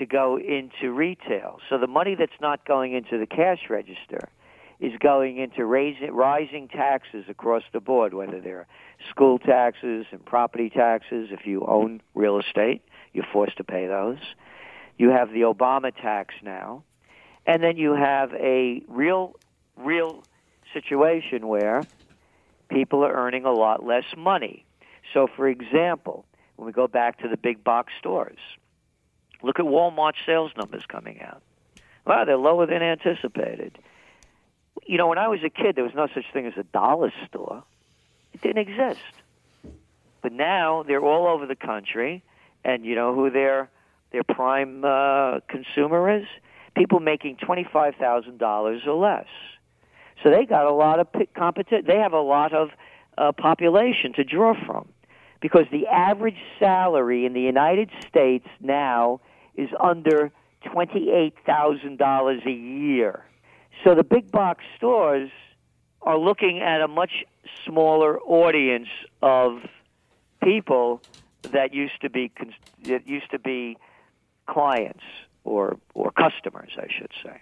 to 0.00 0.06
go 0.06 0.38
into 0.38 0.90
retail. 0.92 1.58
So 1.68 1.78
the 1.78 1.86
money 1.86 2.16
that's 2.16 2.40
not 2.40 2.66
going 2.66 2.94
into 2.94 3.18
the 3.18 3.26
cash 3.26 3.68
register 3.68 4.30
is 4.80 4.92
going 4.98 5.36
into 5.36 5.64
raising, 5.64 6.10
rising 6.10 6.68
taxes 6.68 7.26
across 7.28 7.62
the 7.72 7.80
board, 7.80 8.14
whether 8.14 8.40
they're 8.40 8.66
school 9.10 9.38
taxes 9.38 10.06
and 10.10 10.24
property 10.24 10.70
taxes. 10.70 11.28
If 11.30 11.46
you 11.46 11.64
own 11.66 12.00
real 12.14 12.40
estate, 12.40 12.82
you're 13.12 13.26
forced 13.30 13.58
to 13.58 13.64
pay 13.64 13.86
those. 13.86 14.18
You 14.96 15.10
have 15.10 15.30
the 15.32 15.42
Obama 15.42 15.94
tax 15.94 16.34
now. 16.42 16.82
And 17.46 17.62
then 17.62 17.76
you 17.76 17.92
have 17.92 18.32
a 18.34 18.82
real, 18.88 19.36
real 19.76 20.24
situation 20.72 21.46
where 21.46 21.82
people 22.70 23.04
are 23.04 23.12
earning 23.12 23.44
a 23.44 23.52
lot 23.52 23.84
less 23.84 24.04
money. 24.16 24.64
So, 25.12 25.26
for 25.36 25.46
example, 25.46 26.24
when 26.56 26.66
we 26.66 26.72
go 26.72 26.88
back 26.88 27.18
to 27.20 27.28
the 27.28 27.36
big 27.36 27.62
box 27.62 27.92
stores, 27.98 28.38
look 29.42 29.58
at 29.58 29.64
Walmart 29.64 30.14
sales 30.26 30.52
numbers 30.56 30.84
coming 30.86 31.20
out. 31.20 31.42
Wow, 32.06 32.24
they're 32.24 32.36
lower 32.36 32.66
than 32.66 32.82
anticipated. 32.82 33.78
You 34.86 34.98
know, 34.98 35.06
when 35.06 35.18
I 35.18 35.28
was 35.28 35.40
a 35.44 35.50
kid, 35.50 35.76
there 35.76 35.84
was 35.84 35.94
no 35.94 36.08
such 36.14 36.24
thing 36.32 36.46
as 36.46 36.54
a 36.56 36.62
dollar 36.62 37.12
store. 37.28 37.62
It 38.32 38.40
didn't 38.40 38.58
exist. 38.58 39.00
But 40.22 40.32
now 40.32 40.82
they're 40.82 41.04
all 41.04 41.26
over 41.26 41.46
the 41.46 41.56
country, 41.56 42.22
and 42.64 42.84
you 42.84 42.94
know 42.94 43.14
who 43.14 43.30
their 43.30 43.70
their 44.12 44.24
prime 44.24 44.84
uh, 44.84 45.40
consumer 45.48 46.18
is? 46.18 46.26
People 46.76 47.00
making 47.00 47.36
twenty 47.36 47.66
five 47.70 47.94
thousand 47.96 48.38
dollars 48.38 48.82
or 48.86 48.94
less. 48.94 49.28
So 50.22 50.30
they 50.30 50.44
got 50.44 50.66
a 50.66 50.72
lot 50.72 51.00
of 51.00 51.08
competition. 51.34 51.84
They 51.86 51.98
have 51.98 52.12
a 52.12 52.20
lot 52.20 52.52
of 52.52 52.70
uh, 53.16 53.32
population 53.32 54.12
to 54.14 54.24
draw 54.24 54.54
from 54.66 54.88
because 55.40 55.64
the 55.72 55.86
average 55.86 56.36
salary 56.58 57.24
in 57.24 57.32
the 57.32 57.40
United 57.40 57.90
States 58.06 58.46
now 58.60 59.20
is 59.54 59.68
under 59.78 60.30
$28,000 60.64 62.46
a 62.46 62.50
year. 62.50 63.24
So 63.84 63.94
the 63.94 64.04
big 64.04 64.30
box 64.30 64.64
stores 64.76 65.30
are 66.02 66.18
looking 66.18 66.60
at 66.60 66.80
a 66.80 66.88
much 66.88 67.24
smaller 67.64 68.20
audience 68.20 68.88
of 69.22 69.60
people 70.42 71.02
that 71.52 71.72
used 71.72 72.00
to 72.02 72.10
be 72.10 72.30
that 72.84 73.06
used 73.06 73.30
to 73.30 73.38
be 73.38 73.76
clients 74.46 75.02
or 75.44 75.78
or 75.94 76.10
customers, 76.12 76.72
I 76.76 76.86
should 76.88 77.10
say. 77.22 77.40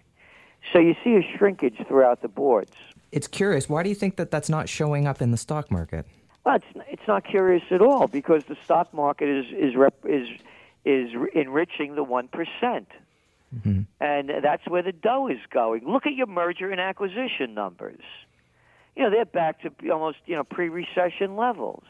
So 0.72 0.78
you 0.78 0.94
see 1.02 1.14
a 1.16 1.36
shrinkage 1.36 1.76
throughout 1.86 2.22
the 2.22 2.28
boards. 2.28 2.72
It's 3.10 3.26
curious. 3.26 3.68
Why 3.68 3.82
do 3.82 3.88
you 3.88 3.94
think 3.94 4.16
that 4.16 4.30
that's 4.30 4.48
not 4.48 4.68
showing 4.68 5.06
up 5.06 5.22
in 5.22 5.30
the 5.30 5.36
stock 5.36 5.70
market? 5.70 6.06
Well, 6.44 6.56
it's 6.56 6.86
it's 6.88 7.08
not 7.08 7.24
curious 7.24 7.62
at 7.70 7.80
all 7.80 8.06
because 8.06 8.44
the 8.44 8.56
stock 8.64 8.92
market 8.92 9.28
is 9.28 9.46
is 9.52 9.76
rep, 9.76 9.94
is 10.04 10.28
is 10.84 11.10
enriching 11.34 11.94
the 11.94 12.04
one 12.04 12.28
mm-hmm. 13.54 13.80
and 14.00 14.30
that's 14.42 14.66
where 14.68 14.82
the 14.82 14.92
dough 14.92 15.28
is 15.28 15.38
going. 15.50 15.86
Look 15.86 16.06
at 16.06 16.14
your 16.14 16.26
merger 16.26 16.70
and 16.70 16.80
acquisition 16.80 17.54
numbers. 17.54 18.02
You 18.96 19.04
know 19.04 19.10
they're 19.10 19.24
back 19.24 19.62
to 19.62 19.90
almost 19.90 20.18
you 20.26 20.34
know 20.34 20.44
pre-recession 20.44 21.36
levels. 21.36 21.84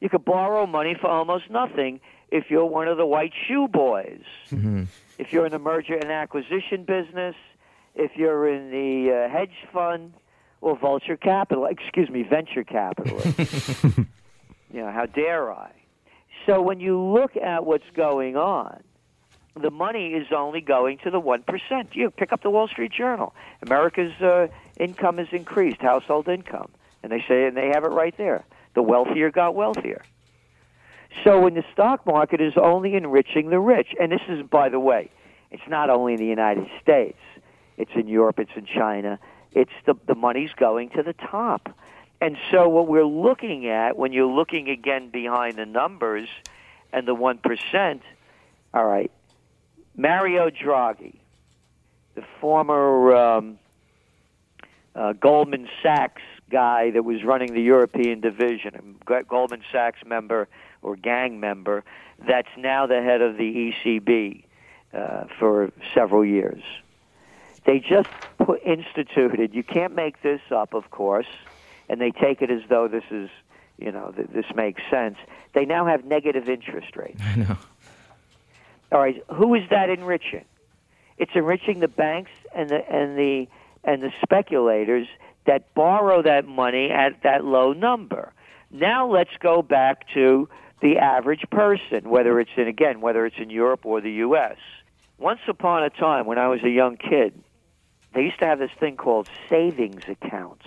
You 0.00 0.08
could 0.08 0.24
borrow 0.24 0.66
money 0.66 0.96
for 1.00 1.08
almost 1.08 1.48
nothing 1.48 2.00
if 2.30 2.46
you're 2.50 2.64
one 2.64 2.88
of 2.88 2.96
the 2.96 3.06
white 3.06 3.32
shoe 3.46 3.68
boys. 3.68 4.22
Mm-hmm. 4.50 4.84
If 5.18 5.32
you're 5.32 5.46
in 5.46 5.52
the 5.52 5.58
merger 5.58 5.94
and 5.94 6.10
acquisition 6.10 6.84
business, 6.84 7.36
if 7.94 8.12
you're 8.16 8.48
in 8.48 8.70
the 8.70 9.12
uh, 9.12 9.32
hedge 9.32 9.54
fund 9.72 10.14
or 10.60 10.76
vulture 10.76 11.16
capital, 11.16 11.66
excuse 11.66 12.08
me, 12.08 12.22
venture 12.22 12.64
capital. 12.64 13.20
you 14.72 14.80
know, 14.80 14.90
how 14.90 15.06
dare 15.06 15.52
I? 15.52 15.70
So 16.46 16.60
when 16.60 16.80
you 16.80 17.00
look 17.00 17.36
at 17.36 17.64
what's 17.64 17.88
going 17.94 18.36
on, 18.36 18.82
the 19.60 19.70
money 19.70 20.14
is 20.14 20.26
only 20.34 20.60
going 20.60 20.98
to 21.04 21.10
the 21.10 21.20
1%. 21.20 21.94
You 21.94 22.10
pick 22.10 22.32
up 22.32 22.42
the 22.42 22.50
Wall 22.50 22.68
Street 22.68 22.92
Journal. 22.92 23.34
America's 23.62 24.12
uh, 24.20 24.48
income 24.78 25.18
has 25.18 25.28
increased, 25.32 25.80
household 25.80 26.28
income. 26.28 26.70
And 27.02 27.12
they 27.12 27.22
say, 27.28 27.46
and 27.46 27.56
they 27.56 27.68
have 27.68 27.84
it 27.84 27.88
right 27.88 28.16
there. 28.16 28.44
The 28.74 28.82
wealthier 28.82 29.30
got 29.30 29.54
wealthier. 29.54 30.02
So 31.24 31.40
when 31.40 31.54
the 31.54 31.64
stock 31.72 32.06
market 32.06 32.40
is 32.40 32.54
only 32.56 32.94
enriching 32.94 33.50
the 33.50 33.60
rich, 33.60 33.88
and 34.00 34.10
this 34.10 34.22
is, 34.28 34.42
by 34.46 34.70
the 34.70 34.80
way, 34.80 35.10
it's 35.50 35.62
not 35.68 35.90
only 35.90 36.14
in 36.14 36.18
the 36.18 36.26
United 36.26 36.66
States. 36.80 37.18
It's 37.76 37.90
in 37.94 38.08
Europe. 38.08 38.38
It's 38.38 38.52
in 38.56 38.66
China. 38.66 39.18
It's 39.52 39.72
the 39.86 39.94
the 40.06 40.14
money's 40.14 40.52
going 40.56 40.90
to 40.90 41.02
the 41.02 41.12
top, 41.12 41.68
and 42.22 42.38
so 42.52 42.68
what 42.68 42.86
we're 42.86 43.04
looking 43.04 43.66
at 43.66 43.98
when 43.98 44.12
you're 44.12 44.32
looking 44.32 44.70
again 44.70 45.10
behind 45.10 45.56
the 45.56 45.66
numbers 45.66 46.28
and 46.92 47.06
the 47.06 47.16
one 47.16 47.38
percent. 47.38 48.02
All 48.72 48.84
right, 48.86 49.10
Mario 49.96 50.48
Draghi, 50.48 51.16
the 52.14 52.22
former 52.40 53.14
um, 53.16 53.58
uh, 54.94 55.14
Goldman 55.14 55.68
Sachs 55.82 56.22
guy 56.48 56.92
that 56.92 57.04
was 57.04 57.24
running 57.24 57.54
the 57.54 57.62
European 57.62 58.20
division, 58.20 58.94
a 59.04 59.22
Goldman 59.24 59.64
Sachs 59.72 59.98
member 60.06 60.46
or 60.80 60.94
gang 60.94 61.40
member, 61.40 61.82
that's 62.24 62.48
now 62.56 62.86
the 62.86 63.02
head 63.02 63.20
of 63.20 63.36
the 63.36 63.72
ECB 63.84 64.44
uh, 64.94 65.24
for 65.40 65.72
several 65.92 66.24
years. 66.24 66.62
They 67.64 67.80
just 67.80 68.08
put, 68.38 68.62
instituted. 68.62 69.54
You 69.54 69.64
can't 69.64 69.94
make 69.94 70.22
this 70.22 70.40
up, 70.50 70.74
of 70.74 70.90
course, 70.90 71.26
and 71.92 72.00
they 72.00 72.10
take 72.10 72.40
it 72.40 72.50
as 72.50 72.62
though 72.70 72.88
this 72.88 73.04
is, 73.10 73.28
you 73.76 73.92
know, 73.92 74.14
th- 74.16 74.28
this 74.32 74.46
makes 74.54 74.80
sense. 74.90 75.18
They 75.52 75.66
now 75.66 75.84
have 75.84 76.06
negative 76.06 76.48
interest 76.48 76.96
rates. 76.96 77.20
I 77.22 77.36
know. 77.36 77.58
All 78.90 78.98
right, 78.98 79.22
who 79.28 79.54
is 79.54 79.68
that 79.68 79.90
enriching? 79.90 80.46
It's 81.18 81.32
enriching 81.34 81.80
the 81.80 81.88
banks 81.88 82.30
and 82.54 82.70
the 82.70 82.90
and 82.90 83.18
the 83.18 83.46
and 83.84 84.02
the 84.02 84.10
speculators 84.22 85.06
that 85.44 85.74
borrow 85.74 86.22
that 86.22 86.46
money 86.46 86.90
at 86.90 87.22
that 87.24 87.44
low 87.44 87.74
number. 87.74 88.32
Now 88.70 89.06
let's 89.06 89.36
go 89.38 89.60
back 89.60 90.08
to 90.14 90.48
the 90.80 90.96
average 90.96 91.44
person, 91.50 92.08
whether 92.08 92.40
it's 92.40 92.50
in 92.56 92.68
again, 92.68 93.02
whether 93.02 93.26
it's 93.26 93.36
in 93.38 93.50
Europe 93.50 93.84
or 93.84 94.00
the 94.00 94.12
U.S. 94.12 94.56
Once 95.18 95.40
upon 95.46 95.84
a 95.84 95.90
time, 95.90 96.24
when 96.24 96.38
I 96.38 96.48
was 96.48 96.62
a 96.64 96.70
young 96.70 96.96
kid, 96.96 97.38
they 98.14 98.22
used 98.22 98.38
to 98.38 98.46
have 98.46 98.58
this 98.58 98.70
thing 98.80 98.96
called 98.96 99.26
savings 99.50 100.02
accounts. 100.08 100.64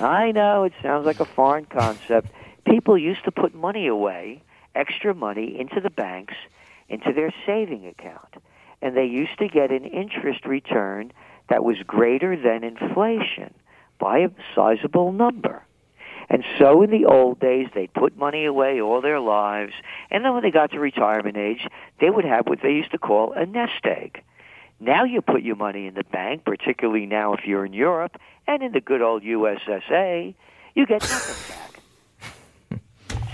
I 0.00 0.32
know 0.32 0.64
it 0.64 0.72
sounds 0.82 1.06
like 1.06 1.20
a 1.20 1.24
foreign 1.24 1.66
concept. 1.66 2.28
People 2.66 2.98
used 2.98 3.24
to 3.24 3.30
put 3.30 3.54
money 3.54 3.86
away, 3.86 4.42
extra 4.74 5.14
money, 5.14 5.58
into 5.58 5.80
the 5.80 5.90
banks, 5.90 6.34
into 6.88 7.12
their 7.12 7.32
saving 7.46 7.86
account. 7.86 8.34
And 8.82 8.96
they 8.96 9.04
used 9.04 9.38
to 9.38 9.48
get 9.48 9.70
an 9.70 9.84
interest 9.84 10.44
return 10.44 11.12
that 11.48 11.64
was 11.64 11.76
greater 11.86 12.36
than 12.36 12.64
inflation 12.64 13.54
by 13.98 14.18
a 14.18 14.30
sizable 14.54 15.12
number. 15.12 15.64
And 16.28 16.42
so 16.58 16.82
in 16.82 16.90
the 16.90 17.04
old 17.04 17.38
days, 17.38 17.68
they'd 17.74 17.92
put 17.92 18.16
money 18.16 18.46
away 18.46 18.80
all 18.80 19.00
their 19.00 19.20
lives. 19.20 19.74
And 20.10 20.24
then 20.24 20.32
when 20.32 20.42
they 20.42 20.50
got 20.50 20.72
to 20.72 20.80
retirement 20.80 21.36
age, 21.36 21.66
they 22.00 22.10
would 22.10 22.24
have 22.24 22.46
what 22.46 22.60
they 22.62 22.72
used 22.72 22.92
to 22.92 22.98
call 22.98 23.32
a 23.32 23.46
nest 23.46 23.84
egg. 23.84 24.22
Now 24.80 25.04
you 25.04 25.22
put 25.22 25.42
your 25.42 25.56
money 25.56 25.86
in 25.86 25.94
the 25.94 26.04
bank, 26.04 26.44
particularly 26.44 27.06
now 27.06 27.34
if 27.34 27.46
you're 27.46 27.64
in 27.64 27.72
Europe 27.72 28.18
and 28.46 28.62
in 28.62 28.72
the 28.72 28.80
good 28.80 29.02
old 29.02 29.22
USSA, 29.22 30.34
you 30.74 30.86
get 30.86 31.02
nothing 31.02 31.56
back. 32.70 32.80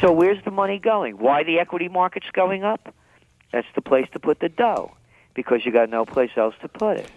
so 0.01 0.13
where's 0.13 0.43
the 0.45 0.51
money 0.51 0.79
going? 0.79 1.19
Why 1.19 1.43
the 1.43 1.59
equity 1.59 1.89
market's 1.89 2.31
going 2.33 2.63
up? 2.63 2.95
That's 3.53 3.67
the 3.75 3.83
place 3.83 4.07
to 4.13 4.21
put 4.21 4.41
the 4.41 4.49
dough 4.49 4.93
because 5.35 5.65
you 5.65 5.73
got 5.73 5.91
no 5.91 6.05
place 6.05 6.31
else 6.37 6.55
to 6.63 6.69
put 6.69 6.99
it. 6.99 7.11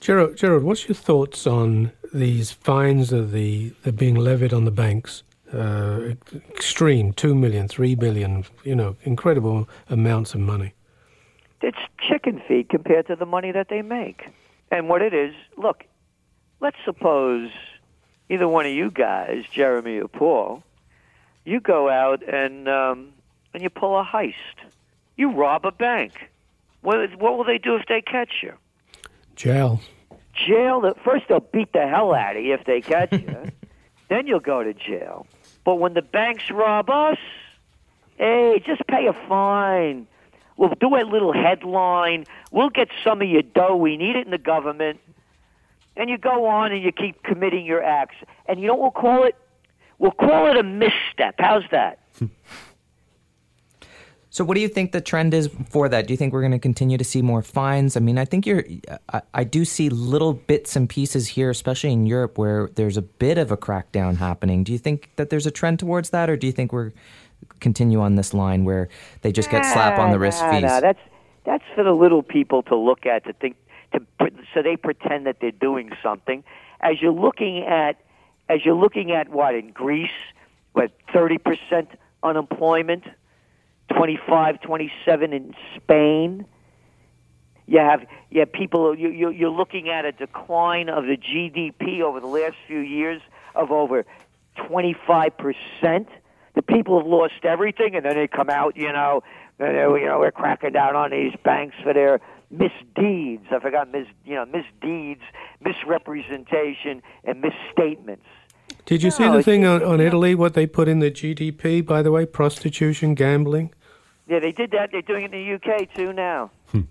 Gerald, 0.00 0.36
Gerald, 0.36 0.64
what's 0.64 0.88
your 0.88 0.94
thoughts 0.94 1.46
on 1.46 1.92
these 2.12 2.52
fines 2.52 3.10
that 3.10 3.32
the 3.32 3.72
that 3.82 3.96
being 3.96 4.14
levied 4.14 4.52
on 4.52 4.64
the 4.64 4.70
banks? 4.70 5.22
Uh, 5.52 6.10
extreme, 6.50 7.12
two 7.14 7.34
million, 7.34 7.66
three 7.68 7.94
billion, 7.94 8.44
you 8.64 8.76
know, 8.76 8.96
incredible 9.04 9.66
amounts 9.88 10.34
of 10.34 10.40
money 10.40 10.74
it's 11.60 11.78
chicken 12.08 12.40
feed 12.46 12.68
compared 12.68 13.06
to 13.08 13.16
the 13.16 13.26
money 13.26 13.52
that 13.52 13.68
they 13.68 13.82
make. 13.82 14.28
And 14.70 14.88
what 14.88 15.02
it 15.02 15.14
is, 15.14 15.34
look, 15.56 15.84
let's 16.60 16.76
suppose 16.84 17.50
either 18.28 18.46
one 18.46 18.66
of 18.66 18.72
you 18.72 18.90
guys, 18.90 19.44
Jeremy 19.50 19.98
or 19.98 20.08
Paul, 20.08 20.62
you 21.44 21.60
go 21.60 21.88
out 21.88 22.22
and 22.28 22.68
um, 22.68 23.12
and 23.54 23.62
you 23.62 23.70
pull 23.70 23.98
a 23.98 24.04
heist. 24.04 24.34
You 25.16 25.32
rob 25.32 25.64
a 25.64 25.72
bank. 25.72 26.30
What, 26.82 27.16
what 27.16 27.36
will 27.36 27.44
they 27.44 27.58
do 27.58 27.74
if 27.76 27.86
they 27.88 28.00
catch 28.00 28.42
you? 28.42 28.52
Jail. 29.34 29.80
Jail. 30.32 30.94
First, 31.04 31.24
they'll 31.28 31.40
beat 31.40 31.72
the 31.72 31.86
hell 31.88 32.14
out 32.14 32.36
of 32.36 32.44
you 32.44 32.54
if 32.54 32.64
they 32.64 32.80
catch 32.80 33.12
you. 33.12 33.50
then 34.08 34.26
you'll 34.26 34.40
go 34.40 34.62
to 34.62 34.72
jail. 34.74 35.26
But 35.64 35.76
when 35.76 35.94
the 35.94 36.02
banks 36.02 36.50
rob 36.50 36.88
us, 36.88 37.18
hey, 38.16 38.62
just 38.64 38.86
pay 38.86 39.06
a 39.06 39.12
fine 39.28 40.06
We'll 40.58 40.74
do 40.80 40.96
a 40.96 41.06
little 41.06 41.32
headline. 41.32 42.26
We'll 42.50 42.68
get 42.68 42.88
some 43.04 43.22
of 43.22 43.28
your 43.28 43.42
dough. 43.42 43.76
We 43.76 43.96
need 43.96 44.16
it 44.16 44.26
in 44.26 44.32
the 44.32 44.38
government. 44.38 45.00
And 45.96 46.10
you 46.10 46.18
go 46.18 46.46
on 46.46 46.72
and 46.72 46.82
you 46.82 46.92
keep 46.92 47.22
committing 47.22 47.64
your 47.64 47.82
acts. 47.82 48.16
And 48.46 48.60
you 48.60 48.66
know 48.66 48.74
what 48.74 48.94
we'll 48.94 49.02
call 49.02 49.24
it? 49.24 49.36
We'll 49.98 50.10
call 50.10 50.50
it 50.50 50.56
a 50.56 50.62
misstep. 50.62 51.36
How's 51.38 51.64
that? 51.70 52.00
So, 54.30 54.44
what 54.44 54.54
do 54.54 54.60
you 54.60 54.68
think 54.68 54.92
the 54.92 55.00
trend 55.00 55.34
is 55.34 55.48
for 55.70 55.88
that? 55.88 56.06
Do 56.06 56.12
you 56.12 56.16
think 56.16 56.32
we're 56.32 56.42
going 56.42 56.52
to 56.52 56.60
continue 56.60 56.96
to 56.96 57.02
see 57.02 57.22
more 57.22 57.42
fines? 57.42 57.96
I 57.96 58.00
mean, 58.00 58.18
I 58.18 58.24
think 58.24 58.46
you're. 58.46 58.62
I, 59.12 59.22
I, 59.34 59.42
do 59.42 59.64
see 59.64 59.88
little 59.88 60.34
bits 60.34 60.76
and 60.76 60.88
pieces 60.88 61.26
here, 61.26 61.50
especially 61.50 61.92
in 61.92 62.06
Europe, 62.06 62.38
where 62.38 62.68
there's 62.74 62.96
a 62.96 63.02
bit 63.02 63.38
of 63.38 63.50
a 63.50 63.56
crackdown 63.56 64.16
happening. 64.16 64.62
Do 64.62 64.70
you 64.70 64.78
think 64.78 65.10
that 65.16 65.30
there's 65.30 65.46
a 65.46 65.50
trend 65.50 65.80
towards 65.80 66.10
that, 66.10 66.30
or 66.30 66.36
do 66.36 66.46
you 66.46 66.52
think 66.52 66.72
we're 66.72 66.92
continue 67.60 68.00
on 68.00 68.14
this 68.14 68.34
line 68.34 68.64
where 68.64 68.88
they 69.22 69.32
just 69.32 69.50
get 69.50 69.64
slap 69.64 69.98
on 69.98 70.10
the 70.10 70.18
wrist 70.18 70.40
fees? 70.50 70.62
that's 70.62 71.00
that's 71.44 71.64
for 71.74 71.82
the 71.82 71.92
little 71.92 72.22
people 72.22 72.62
to 72.64 72.76
look 72.76 73.06
at 73.06 73.24
to 73.24 73.32
think 73.32 73.56
to 73.92 74.00
so 74.54 74.62
they 74.62 74.76
pretend 74.76 75.26
that 75.26 75.36
they're 75.40 75.50
doing 75.50 75.90
something. 76.02 76.44
As 76.80 77.00
you're 77.00 77.12
looking 77.12 77.64
at 77.64 78.00
as 78.48 78.64
you're 78.64 78.74
looking 78.74 79.12
at 79.12 79.28
what 79.28 79.54
in 79.54 79.70
Greece, 79.72 80.10
what 80.72 80.92
thirty 81.12 81.38
percent 81.38 81.90
unemployment, 82.22 83.04
25, 83.94 84.60
27 84.60 85.32
in 85.32 85.54
Spain. 85.76 86.44
You 87.66 87.80
have 87.80 88.06
you 88.30 88.40
have 88.40 88.52
people. 88.52 88.96
You, 88.96 89.10
you, 89.10 89.30
you're 89.30 89.50
looking 89.50 89.90
at 89.90 90.04
a 90.06 90.12
decline 90.12 90.88
of 90.88 91.04
the 91.04 91.16
GDP 91.16 92.00
over 92.00 92.18
the 92.18 92.26
last 92.26 92.56
few 92.66 92.78
years 92.78 93.20
of 93.54 93.70
over 93.70 94.06
25 94.66 95.32
percent 95.36 96.08
the 96.58 96.62
people 96.62 96.98
have 96.98 97.06
lost 97.06 97.44
everything, 97.44 97.94
and 97.94 98.04
then 98.04 98.16
they 98.16 98.26
come 98.26 98.50
out, 98.50 98.76
you 98.76 98.92
know, 98.92 99.22
and 99.60 99.76
they, 99.76 100.00
you 100.00 100.06
know, 100.06 100.18
we're 100.18 100.32
cracking 100.32 100.72
down 100.72 100.96
on 100.96 101.12
these 101.12 101.32
banks 101.44 101.76
for 101.84 101.94
their 101.94 102.20
misdeeds. 102.50 103.46
I 103.52 103.60
forgot 103.62 103.92
mis, 103.92 104.08
you 104.24 104.34
know, 104.34 104.44
misdeeds, 104.44 105.20
misrepresentation, 105.60 107.00
and 107.22 107.40
misstatements. 107.40 108.24
Did 108.86 109.04
you 109.04 109.10
no, 109.10 109.16
see 109.16 109.28
the 109.28 109.42
thing 109.44 109.66
on, 109.66 109.84
on 109.84 110.00
Italy? 110.00 110.34
What 110.34 110.54
they 110.54 110.66
put 110.66 110.88
in 110.88 110.98
the 110.98 111.12
GDP, 111.12 111.86
by 111.86 112.02
the 112.02 112.10
way, 112.10 112.26
prostitution, 112.26 113.14
gambling. 113.14 113.72
Yeah, 114.26 114.40
they 114.40 114.50
did 114.50 114.72
that. 114.72 114.90
They're 114.90 115.00
doing 115.00 115.26
it 115.26 115.32
in 115.32 115.60
the 115.60 115.74
UK 115.74 115.94
too 115.94 116.12
now. 116.12 116.50
Hmm. 116.72 116.82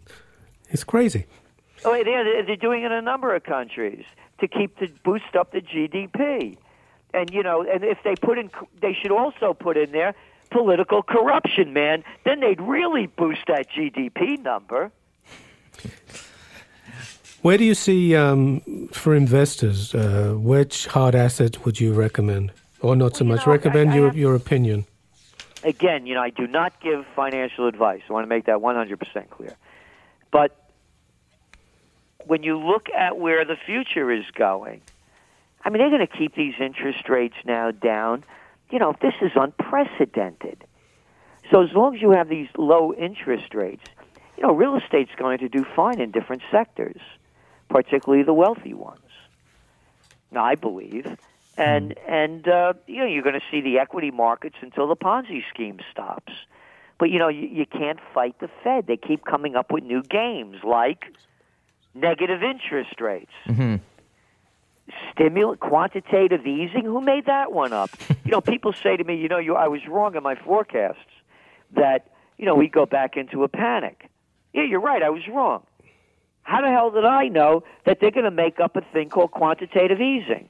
It's 0.69 0.85
crazy. 0.85 1.25
Oh, 1.83 1.93
yeah, 1.93 2.03
they're 2.45 2.55
doing 2.55 2.83
it 2.83 2.85
in 2.85 2.93
a 2.93 3.01
number 3.01 3.35
of 3.35 3.43
countries 3.43 4.05
to 4.39 4.47
keep 4.47 4.77
to 4.77 4.87
boost 5.03 5.35
up 5.37 5.51
the 5.51 5.59
GDP 5.59 6.55
and 7.17 7.33
you 7.33 7.43
know, 7.43 7.63
and 7.63 7.83
if 7.83 7.97
they 8.03 8.15
put 8.15 8.37
in, 8.37 8.49
they 8.81 8.93
should 8.93 9.11
also 9.11 9.53
put 9.53 9.75
in 9.77 9.91
there 9.91 10.13
political 10.51 11.03
corruption, 11.03 11.73
man. 11.73 12.03
Then 12.23 12.39
they'd 12.39 12.61
really 12.61 13.07
boost 13.07 13.41
that 13.47 13.69
GDP 13.69 14.37
number. 14.41 14.91
Where 17.41 17.57
do 17.57 17.63
you 17.63 17.75
see 17.75 18.15
um, 18.15 18.61
for 18.91 19.15
investors? 19.15 19.93
Uh, 19.93 20.33
which 20.37 20.87
hard 20.87 21.15
assets 21.15 21.63
would 21.63 21.79
you 21.79 21.93
recommend, 21.93 22.51
or 22.81 22.95
not 22.95 23.15
so 23.15 23.25
Well, 23.25 23.35
much? 23.35 23.45
know, 23.45 23.51
I- 23.51 23.55
recommend 23.55 23.91
I 23.91 23.95
your 23.95 24.05
have- 24.07 24.17
your 24.17 24.35
opinion. 24.35 24.85
again, 25.63 26.05
you 26.07 26.13
know, 26.15 26.21
I 26.21 26.29
do 26.29 26.47
not 26.47 26.79
give 26.81 27.05
financial 27.15 27.67
advice. 27.67 28.01
I 28.09 28.13
want 28.13 28.23
to 28.23 28.29
make 28.29 28.45
that 28.45 28.61
100% 28.61 29.29
clear. 29.29 29.55
But 30.31 30.51
when 32.25 32.43
you 32.43 32.57
look 32.57 32.87
at 32.95 33.17
where 33.17 33.43
the 33.45 33.55
future 33.55 34.11
is 34.11 34.25
going, 34.35 34.81
I 35.63 35.69
mean, 35.69 35.79
they're 35.79 35.89
going 35.89 36.05
to 36.05 36.17
keep 36.17 36.35
these 36.35 36.53
interest 36.59 37.09
rates 37.09 37.35
now 37.45 37.71
down. 37.71 38.23
You 38.69 38.79
know, 38.79 38.95
this 39.01 39.13
is 39.21 39.31
unprecedented. 39.35 40.63
So 41.51 41.61
as 41.61 41.71
long 41.73 41.95
as 41.95 42.01
you 42.01 42.11
have 42.11 42.29
these 42.29 42.49
low 42.57 42.93
interest 42.93 43.53
rates, 43.53 43.83
you 44.37 44.43
know, 44.43 44.53
real 44.53 44.75
estate's 44.75 45.11
going 45.17 45.39
to 45.39 45.49
do 45.49 45.65
fine 45.75 45.99
in 45.99 46.11
different 46.11 46.43
sectors, 46.51 47.01
particularly 47.69 48.23
the 48.23 48.33
wealthy 48.33 48.73
ones. 48.73 49.01
Now, 50.31 50.43
I 50.43 50.55
believe, 50.55 51.17
and 51.57 51.97
and 52.07 52.47
uh, 52.47 52.73
you 52.85 52.97
know, 52.99 53.05
you're 53.05 53.23
going 53.23 53.39
to 53.39 53.45
see 53.49 53.61
the 53.61 53.79
equity 53.79 54.11
markets 54.11 54.57
until 54.61 54.87
the 54.87 54.95
Ponzi 54.95 55.41
scheme 55.49 55.79
stops. 55.91 56.33
But 56.99 57.09
you 57.09 57.19
know, 57.19 57.29
you, 57.29 57.47
you 57.47 57.65
can't 57.65 57.99
fight 58.13 58.35
the 58.39 58.49
Fed. 58.63 58.87
They 58.87 58.97
keep 58.97 59.23
coming 59.23 59.55
up 59.55 59.71
with 59.71 59.83
new 59.83 60.03
games 60.03 60.57
like 60.63 61.05
negative 61.95 62.43
interest 62.43 62.99
rates. 62.99 63.31
Stimulant 65.11 65.59
quantitative 65.59 66.45
easing. 66.45 66.83
Who 66.85 67.01
made 67.01 67.25
that 67.25 67.51
one 67.51 67.73
up? 67.73 67.89
you 68.25 68.31
know, 68.31 68.41
people 68.41 68.73
say 68.73 68.95
to 68.95 69.03
me, 69.03 69.15
you 69.15 69.27
know, 69.27 69.37
you 69.37 69.55
I 69.55 69.67
was 69.67 69.81
wrong 69.87 70.15
in 70.15 70.23
my 70.23 70.35
forecasts 70.35 70.99
that 71.75 72.11
you 72.37 72.45
know 72.45 72.55
we 72.55 72.67
go 72.67 72.85
back 72.85 73.17
into 73.17 73.43
a 73.43 73.47
panic. 73.47 74.09
Yeah, 74.53 74.63
you're 74.63 74.81
right. 74.81 75.03
I 75.03 75.09
was 75.09 75.27
wrong. 75.27 75.63
How 76.43 76.61
the 76.61 76.69
hell 76.69 76.91
did 76.91 77.03
I 77.03 77.27
know 77.27 77.63
that 77.85 77.99
they're 77.99 78.11
going 78.11 78.23
to 78.23 78.31
make 78.31 78.61
up 78.61 78.77
a 78.77 78.81
thing 78.93 79.09
called 79.09 79.31
quantitative 79.31 79.99
easing? 79.99 80.47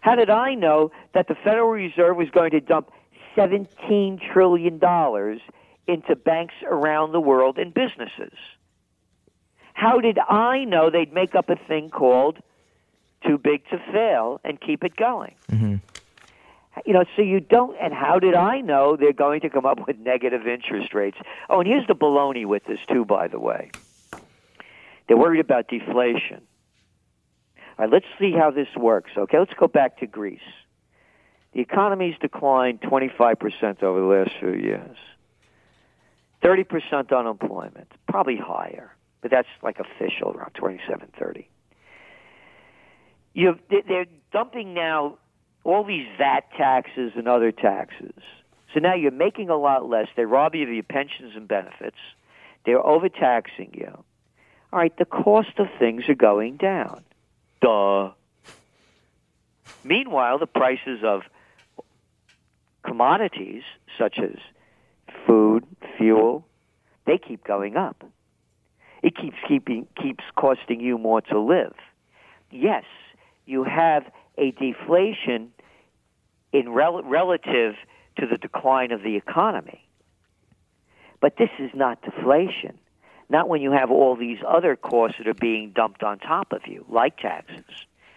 How 0.00 0.16
did 0.16 0.28
I 0.28 0.54
know 0.54 0.90
that 1.14 1.28
the 1.28 1.36
Federal 1.36 1.68
Reserve 1.68 2.16
was 2.16 2.30
going 2.30 2.50
to 2.50 2.60
dump 2.60 2.90
$17 3.36 4.20
trillion 4.32 4.80
into 5.86 6.16
banks 6.16 6.54
around 6.64 7.12
the 7.12 7.20
world 7.20 7.58
and 7.58 7.72
businesses? 7.72 8.36
How 9.74 10.00
did 10.00 10.18
I 10.18 10.64
know 10.64 10.90
they'd 10.90 11.12
make 11.12 11.34
up 11.34 11.48
a 11.48 11.56
thing 11.56 11.90
called 11.90 12.38
too 13.26 13.38
big 13.38 13.64
to 13.70 13.78
fail 13.92 14.40
and 14.44 14.60
keep 14.60 14.84
it 14.84 14.96
going? 14.96 15.34
Mm-hmm. 15.50 15.76
You 16.86 16.92
know, 16.92 17.04
so 17.16 17.22
you 17.22 17.40
don't, 17.40 17.76
and 17.80 17.92
how 17.92 18.18
did 18.18 18.34
I 18.34 18.60
know 18.60 18.96
they're 18.96 19.12
going 19.12 19.40
to 19.40 19.50
come 19.50 19.66
up 19.66 19.86
with 19.86 19.98
negative 19.98 20.46
interest 20.46 20.94
rates? 20.94 21.18
Oh, 21.48 21.60
and 21.60 21.68
here's 21.68 21.86
the 21.86 21.94
baloney 21.94 22.46
with 22.46 22.64
this, 22.64 22.78
too, 22.88 23.04
by 23.04 23.28
the 23.28 23.38
way. 23.38 23.70
They're 25.08 25.16
worried 25.16 25.40
about 25.40 25.68
deflation. 25.68 26.42
All 27.78 27.86
right, 27.86 27.90
let's 27.90 28.06
see 28.18 28.32
how 28.32 28.50
this 28.50 28.68
works. 28.76 29.10
Okay, 29.16 29.38
let's 29.38 29.52
go 29.54 29.66
back 29.66 29.98
to 29.98 30.06
Greece. 30.06 30.40
The 31.52 31.60
economy's 31.60 32.14
declined 32.20 32.80
25% 32.80 33.82
over 33.82 34.00
the 34.00 34.06
last 34.06 34.30
few 34.38 34.54
years. 34.54 34.96
30% 36.42 37.16
unemployment, 37.16 37.90
probably 38.08 38.36
higher, 38.36 38.94
but 39.20 39.30
that's 39.30 39.48
like 39.62 39.78
official, 39.80 40.30
around 40.30 40.54
27, 40.54 41.08
30. 41.18 41.48
You, 43.32 43.58
they're 43.68 44.06
dumping 44.32 44.74
now 44.74 45.18
all 45.64 45.84
these 45.84 46.06
VAT 46.18 46.50
taxes 46.56 47.12
and 47.16 47.28
other 47.28 47.52
taxes. 47.52 48.14
So 48.72 48.80
now 48.80 48.94
you're 48.94 49.10
making 49.10 49.50
a 49.50 49.56
lot 49.56 49.88
less. 49.88 50.08
They 50.16 50.24
rob 50.24 50.54
you 50.54 50.62
of 50.62 50.72
your 50.72 50.82
pensions 50.82 51.32
and 51.34 51.46
benefits. 51.46 51.96
They're 52.64 52.84
overtaxing 52.84 53.74
you. 53.74 54.04
All 54.72 54.78
right, 54.78 54.96
the 54.96 55.04
cost 55.04 55.58
of 55.58 55.66
things 55.78 56.04
are 56.08 56.14
going 56.14 56.56
down. 56.56 57.02
Duh. 57.60 58.12
Meanwhile, 59.82 60.38
the 60.38 60.46
prices 60.46 61.00
of 61.02 61.22
commodities 62.84 63.62
such 63.98 64.18
as 64.18 64.36
food, 65.26 65.64
fuel, 65.96 66.46
they 67.06 67.18
keep 67.18 67.44
going 67.44 67.76
up. 67.76 68.04
It 69.02 69.16
keeps 69.16 69.36
keeping 69.48 69.86
keeps 70.00 70.24
costing 70.36 70.80
you 70.80 70.98
more 70.98 71.22
to 71.22 71.38
live. 71.40 71.74
Yes, 72.50 72.84
you 73.46 73.64
have 73.64 74.04
a 74.38 74.52
deflation 74.52 75.52
in 76.52 76.68
rel- 76.70 77.02
relative 77.02 77.74
to 78.18 78.26
the 78.26 78.36
decline 78.36 78.92
of 78.92 79.02
the 79.02 79.16
economy. 79.16 79.86
But 81.20 81.36
this 81.36 81.50
is 81.58 81.70
not 81.74 82.02
deflation. 82.02 82.78
Not 83.28 83.48
when 83.48 83.62
you 83.62 83.70
have 83.70 83.90
all 83.90 84.16
these 84.16 84.38
other 84.46 84.74
costs 84.74 85.18
that 85.18 85.28
are 85.28 85.34
being 85.34 85.70
dumped 85.70 86.02
on 86.02 86.18
top 86.18 86.52
of 86.52 86.62
you, 86.66 86.84
like 86.88 87.18
taxes. 87.18 87.64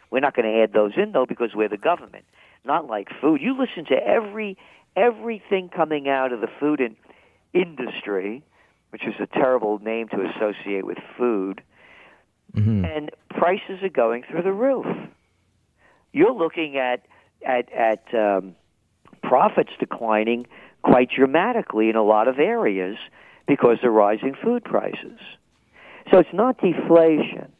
We're 0.09 0.21
not 0.21 0.35
going 0.35 0.51
to 0.51 0.61
add 0.61 0.73
those 0.73 0.93
in 0.95 1.11
though 1.11 1.25
because 1.25 1.53
we're 1.53 1.69
the 1.69 1.77
government. 1.77 2.25
Not 2.65 2.87
like 2.87 3.09
food. 3.21 3.41
You 3.41 3.57
listen 3.57 3.85
to 3.85 3.95
every 3.95 4.57
everything 4.95 5.69
coming 5.69 6.07
out 6.07 6.31
of 6.31 6.41
the 6.41 6.49
food 6.59 6.79
in, 6.79 6.95
industry, 7.53 8.43
which 8.91 9.05
is 9.05 9.15
a 9.19 9.27
terrible 9.27 9.79
name 9.79 10.07
to 10.09 10.21
associate 10.21 10.85
with 10.85 10.99
food, 11.17 11.61
and 12.85 13.11
prices 13.29 13.81
are 13.81 13.89
going 13.89 14.23
through 14.29 14.43
the 14.43 14.53
roof. 14.53 14.85
You're 16.11 16.33
looking 16.33 16.77
at 16.77 17.05
at 17.45 17.71
at 17.71 18.13
um, 18.13 18.55
profits 19.21 19.71
declining 19.79 20.45
quite 20.83 21.09
dramatically 21.09 21.89
in 21.89 21.95
a 21.95 22.03
lot 22.03 22.27
of 22.27 22.39
areas 22.39 22.97
because 23.47 23.77
of 23.83 23.91
rising 23.91 24.35
food 24.41 24.63
prices. 24.63 25.19
So 26.11 26.19
it's 26.19 26.33
not 26.33 26.59
deflation. 26.59 27.51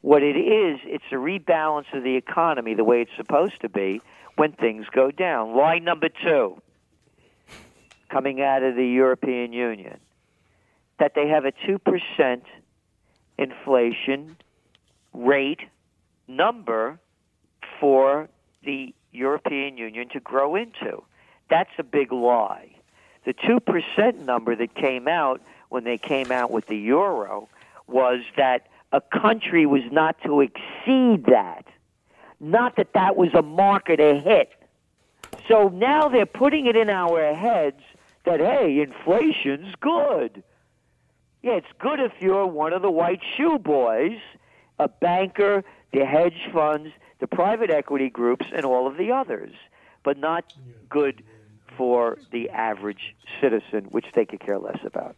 What 0.00 0.22
it 0.22 0.36
is, 0.36 0.80
it's 0.84 1.04
a 1.12 1.16
rebalance 1.16 1.92
of 1.92 2.02
the 2.02 2.16
economy 2.16 2.74
the 2.74 2.84
way 2.84 3.02
it's 3.02 3.10
supposed 3.16 3.60
to 3.60 3.68
be 3.68 4.00
when 4.36 4.52
things 4.52 4.86
go 4.90 5.10
down. 5.10 5.54
Line 5.54 5.84
number 5.84 6.08
two, 6.08 6.60
coming 8.08 8.40
out 8.40 8.62
of 8.62 8.76
the 8.76 8.86
European 8.86 9.52
Union, 9.52 9.98
that 10.98 11.12
they 11.14 11.28
have 11.28 11.44
a 11.44 11.52
2% 11.52 12.42
inflation 13.40 14.36
rate 15.12 15.60
number 16.28 17.00
for 17.80 18.28
the 18.64 18.94
European 19.12 19.76
Union 19.76 20.08
to 20.10 20.20
grow 20.20 20.54
into. 20.54 21.02
That's 21.48 21.70
a 21.78 21.82
big 21.82 22.12
lie. 22.12 22.70
The 23.24 23.34
2% 23.34 24.18
number 24.24 24.54
that 24.54 24.74
came 24.74 25.08
out 25.08 25.40
when 25.68 25.84
they 25.84 25.98
came 25.98 26.30
out 26.30 26.50
with 26.50 26.66
the 26.66 26.76
euro 26.76 27.48
was 27.86 28.20
that 28.36 28.68
a 28.92 29.00
country 29.00 29.66
was 29.66 29.82
not 29.90 30.16
to 30.24 30.40
exceed 30.40 31.26
that. 31.26 31.64
Not 32.38 32.76
that 32.76 32.92
that 32.94 33.16
was 33.16 33.34
a 33.34 33.42
market 33.42 34.00
a 34.00 34.20
hit. 34.20 34.52
So 35.48 35.68
now 35.68 36.08
they're 36.08 36.26
putting 36.26 36.66
it 36.66 36.76
in 36.76 36.88
our 36.88 37.34
heads 37.34 37.80
that, 38.24 38.40
hey, 38.40 38.80
inflation's 38.80 39.74
good. 39.80 40.42
Yeah, 41.42 41.52
it's 41.52 41.66
good 41.78 42.00
if 42.00 42.12
you're 42.20 42.46
one 42.46 42.72
of 42.72 42.82
the 42.82 42.90
white 42.90 43.20
shoe 43.36 43.58
boys, 43.58 44.18
a 44.78 44.88
banker, 44.88 45.64
the 45.92 46.04
hedge 46.04 46.48
funds, 46.52 46.90
the 47.20 47.26
private 47.26 47.70
equity 47.70 48.10
groups, 48.10 48.46
and 48.54 48.64
all 48.64 48.86
of 48.86 48.96
the 48.96 49.10
others, 49.12 49.52
but 50.04 50.18
not 50.18 50.52
good 50.88 51.22
for 51.76 52.18
the 52.30 52.50
average 52.50 53.14
citizen, 53.40 53.84
which 53.90 54.06
they 54.14 54.24
could 54.26 54.40
care 54.40 54.58
less 54.58 54.78
about. 54.84 55.16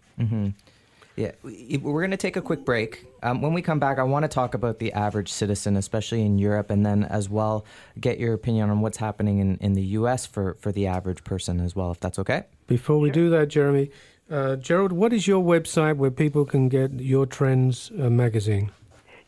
Yeah, 1.15 1.33
we- 1.43 1.79
we're 1.83 2.01
going 2.01 2.11
to 2.13 2.17
take 2.17 2.37
a 2.37 2.41
quick 2.41 2.65
break. 2.65 3.05
Um, 3.23 3.43
when 3.43 3.53
we 3.53 3.61
come 3.61 3.79
back, 3.79 3.99
I 3.99 4.03
want 4.03 4.23
to 4.23 4.29
talk 4.29 4.55
about 4.55 4.79
the 4.79 4.93
average 4.95 5.31
citizen, 5.31 5.77
especially 5.77 6.25
in 6.25 6.39
Europe, 6.39 6.71
and 6.71 6.87
then 6.87 7.05
as 7.05 7.29
well 7.29 7.67
get 8.01 8.19
your 8.19 8.33
opinion 8.33 8.71
on 8.71 8.81
what's 8.81 8.97
happening 8.97 9.39
in, 9.39 9.57
in 9.61 9.75
the 9.75 9.83
U.S. 9.99 10.25
for, 10.25 10.55
for 10.61 10.73
the 10.73 10.87
average 10.87 11.23
person 11.23 11.61
as 11.61 11.77
well, 11.77 11.91
if 11.91 12.01
that's 12.01 12.19
okay. 12.21 12.45
Before 12.67 12.99
we 12.99 13.11
do 13.11 13.29
that, 13.31 13.49
Jeremy, 13.49 13.91
uh, 14.33 14.57
Gerald, 14.57 14.93
what 14.93 15.13
is 15.13 15.27
your 15.27 15.43
website 15.43 15.97
where 15.97 16.11
people 16.11 16.45
can 16.45 16.69
get 16.69 16.93
your 17.01 17.27
Trends 17.27 17.91
uh, 17.93 18.09
magazine? 18.09 18.73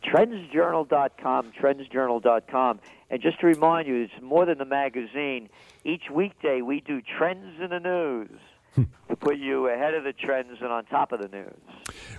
trendsjournal.com, 0.03 1.51
trendsjournal.com. 1.59 2.79
And 3.09 3.21
just 3.21 3.39
to 3.39 3.47
remind 3.47 3.87
you, 3.87 4.03
it's 4.03 4.21
more 4.21 4.45
than 4.45 4.59
a 4.61 4.65
magazine. 4.65 5.49
Each 5.83 6.03
weekday, 6.11 6.61
we 6.61 6.81
do 6.81 7.01
trends 7.01 7.59
in 7.61 7.69
the 7.69 7.79
news 7.79 8.39
to 8.75 9.15
put 9.15 9.37
you 9.37 9.67
ahead 9.69 9.93
of 9.93 10.03
the 10.03 10.13
trends 10.13 10.57
and 10.61 10.71
on 10.71 10.85
top 10.85 11.11
of 11.11 11.21
the 11.21 11.27
news. 11.27 11.53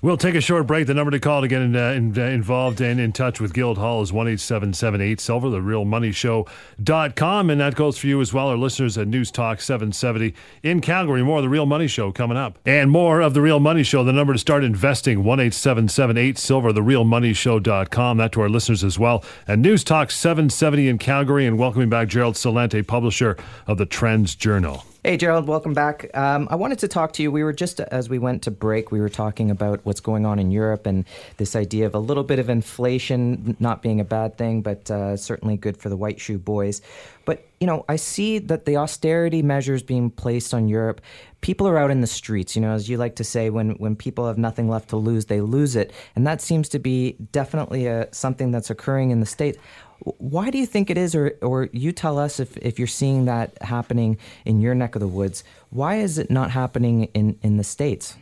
We'll 0.03 0.17
take 0.17 0.35
a 0.35 0.41
short 0.41 0.67
break. 0.67 0.87
The 0.87 0.95
number 0.95 1.11
to 1.11 1.21
call 1.21 1.41
to 1.41 1.49
get 1.49 1.63
in, 1.63 1.75
uh, 1.75 1.91
in, 1.91 2.17
uh, 2.17 2.23
involved 2.23 2.81
and 2.81 3.01
in 3.01 3.13
touch 3.13 3.41
with 3.41 3.53
Guildhall 3.53 4.03
is 4.03 4.13
1 4.13 4.29
877 4.29 5.19
Silver, 5.19 5.51
the 5.51 5.59
realmoneyshow.com. 5.59 7.51
And 7.51 7.61
that 7.61 7.75
goes 7.75 7.99
for 7.99 8.07
you 8.07 8.21
as 8.21 8.33
well, 8.33 8.49
our 8.49 8.57
listeners 8.57 8.97
at 8.97 9.09
News 9.09 9.31
Talk 9.31 9.61
770 9.61 10.35
in 10.63 10.81
Calgary. 10.81 11.23
More 11.23 11.39
of 11.39 11.43
The 11.43 11.49
Real 11.49 11.67
Money 11.67 11.87
Show 11.87 12.13
coming 12.13 12.37
up. 12.37 12.59
And 12.65 12.91
more 12.91 13.21
of 13.21 13.35
The 13.35 13.41
Real 13.41 13.61
Money 13.61 13.83
Show. 13.83 14.05
The 14.05 14.13
number 14.13 14.33
to 14.33 14.39
start 14.39 14.65
investing 14.65 15.25
1 15.25 15.41
877 15.41 16.37
Silver, 16.37 16.73
the 16.73 16.81
realmoneyshow.com. 16.81 18.17
That 18.17 18.33
to 18.33 18.41
our 18.41 18.49
listeners 18.49 18.85
as 18.85 18.99
well. 18.99 19.25
And 19.47 19.63
News 19.63 19.85
Talk 19.85 20.11
770 20.11 20.89
in 20.89 20.99
Calgary. 20.99 21.47
And 21.47 21.59
welcoming 21.59 21.89
back 21.89 22.09
Gerald 22.09 22.35
Celente, 22.35 22.87
publisher 22.87 23.37
of 23.67 23.79
the 23.79 23.87
Trends 23.87 24.35
Journal. 24.35 24.85
Hey, 25.07 25.17
Gerald, 25.17 25.47
welcome 25.47 25.73
back. 25.73 26.11
Um, 26.15 26.49
I 26.51 26.57
wanted 26.57 26.81
to 26.81 26.89
talk 26.89 27.13
to 27.13 27.23
you. 27.23 27.31
We 27.31 27.45
were 27.45 27.53
just, 27.53 27.79
as 27.79 28.09
we 28.09 28.19
went 28.19 28.43
to 28.43 28.51
break, 28.51 28.91
we 28.91 28.99
were 28.99 29.09
talking 29.09 29.53
about 29.53 29.79
what's 29.85 30.01
going 30.01 30.27
on 30.27 30.41
in 30.41 30.51
Europe 30.51 30.85
and 30.85 31.05
this 31.37 31.55
idea 31.55 31.87
of 31.87 31.95
a 31.95 32.01
little 32.01 32.25
bit 32.25 32.41
of 32.41 32.51
inflation 32.51 33.57
not 33.61 33.83
being 33.83 34.01
a 34.01 34.05
bad 34.05 34.37
thing, 34.37 34.63
but 34.63 34.91
uh, 34.91 35.17
certainly 35.17 35.57
good 35.57 35.77
for 35.77 35.91
the 35.91 35.97
white 35.97 36.19
shoe 36.19 36.39
boys. 36.39 36.83
But, 37.25 37.47
you 37.61 37.69
know, 37.69 37.85
I 37.89 37.95
see 37.95 38.41
that 38.41 38.65
the 38.65 38.79
austerity 38.79 39.43
measures 39.43 39.85
being 39.85 40.11
placed 40.11 40.53
on 40.53 40.67
Europe, 40.67 41.01
people 41.41 41.69
are 41.69 41.79
out 41.79 41.93
in 41.93 42.01
the 42.01 42.09
streets. 42.09 42.57
You 42.57 42.63
know, 42.63 42.73
as 42.73 42.89
you 42.89 42.97
like 42.97 43.15
to 43.17 43.25
say, 43.25 43.49
when, 43.49 43.77
when 43.77 43.95
people 43.95 44.27
have 44.27 44.39
nothing 44.39 44.69
left 44.69 44.89
to 44.89 44.97
lose, 44.97 45.27
they 45.27 45.41
lose 45.41 45.77
it. 45.77 45.93
And 46.17 46.27
that 46.27 46.41
seems 46.41 46.69
to 46.71 46.81
be 46.81 47.17
definitely 47.31 47.87
a, 47.87 48.09
something 48.13 48.51
that's 48.51 48.71
occurring 48.71 49.13
in 49.13 49.21
the 49.21 49.27
States. 49.27 49.57
Why 50.01 50.51
do 50.51 50.59
you 50.59 50.67
think 50.67 50.91
it 50.91 50.99
is, 50.99 51.15
or, 51.15 51.35
or 51.43 51.69
you 51.73 51.93
tell 51.93 52.19
us 52.19 52.39
if, 52.39 52.57
if 52.59 52.79
you're 52.79 52.87
seeing 52.87 53.25
that 53.25 53.61
happening 53.63 54.19
in 54.45 54.61
your 54.61 54.75
neck 54.75 54.95
of 54.95 55.01
the 55.01 55.09
woods? 55.09 55.43
Why 55.71 55.97
is 55.97 56.19
it 56.19 56.31
not 56.31 56.51
happening 56.51 57.05
in, 57.15 57.39
in 57.43 57.57
the 57.57 57.65
States? 57.65 58.17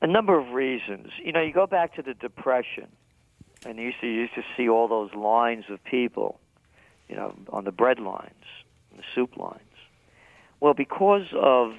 A 0.00 0.06
number 0.06 0.38
of 0.38 0.52
reasons. 0.52 1.10
You 1.22 1.32
know, 1.32 1.40
you 1.40 1.52
go 1.52 1.66
back 1.66 1.94
to 1.96 2.02
the 2.02 2.14
Depression, 2.14 2.86
and 3.66 3.78
you 3.78 3.86
used 3.86 4.00
to, 4.00 4.06
you 4.06 4.20
used 4.20 4.34
to 4.34 4.44
see 4.56 4.68
all 4.68 4.86
those 4.86 5.12
lines 5.14 5.64
of 5.68 5.82
people, 5.82 6.38
you 7.08 7.16
know, 7.16 7.34
on 7.50 7.64
the 7.64 7.72
bread 7.72 7.98
lines, 7.98 8.44
the 8.96 9.02
soup 9.14 9.36
lines. 9.36 9.60
Well, 10.60 10.74
because 10.74 11.26
of 11.34 11.74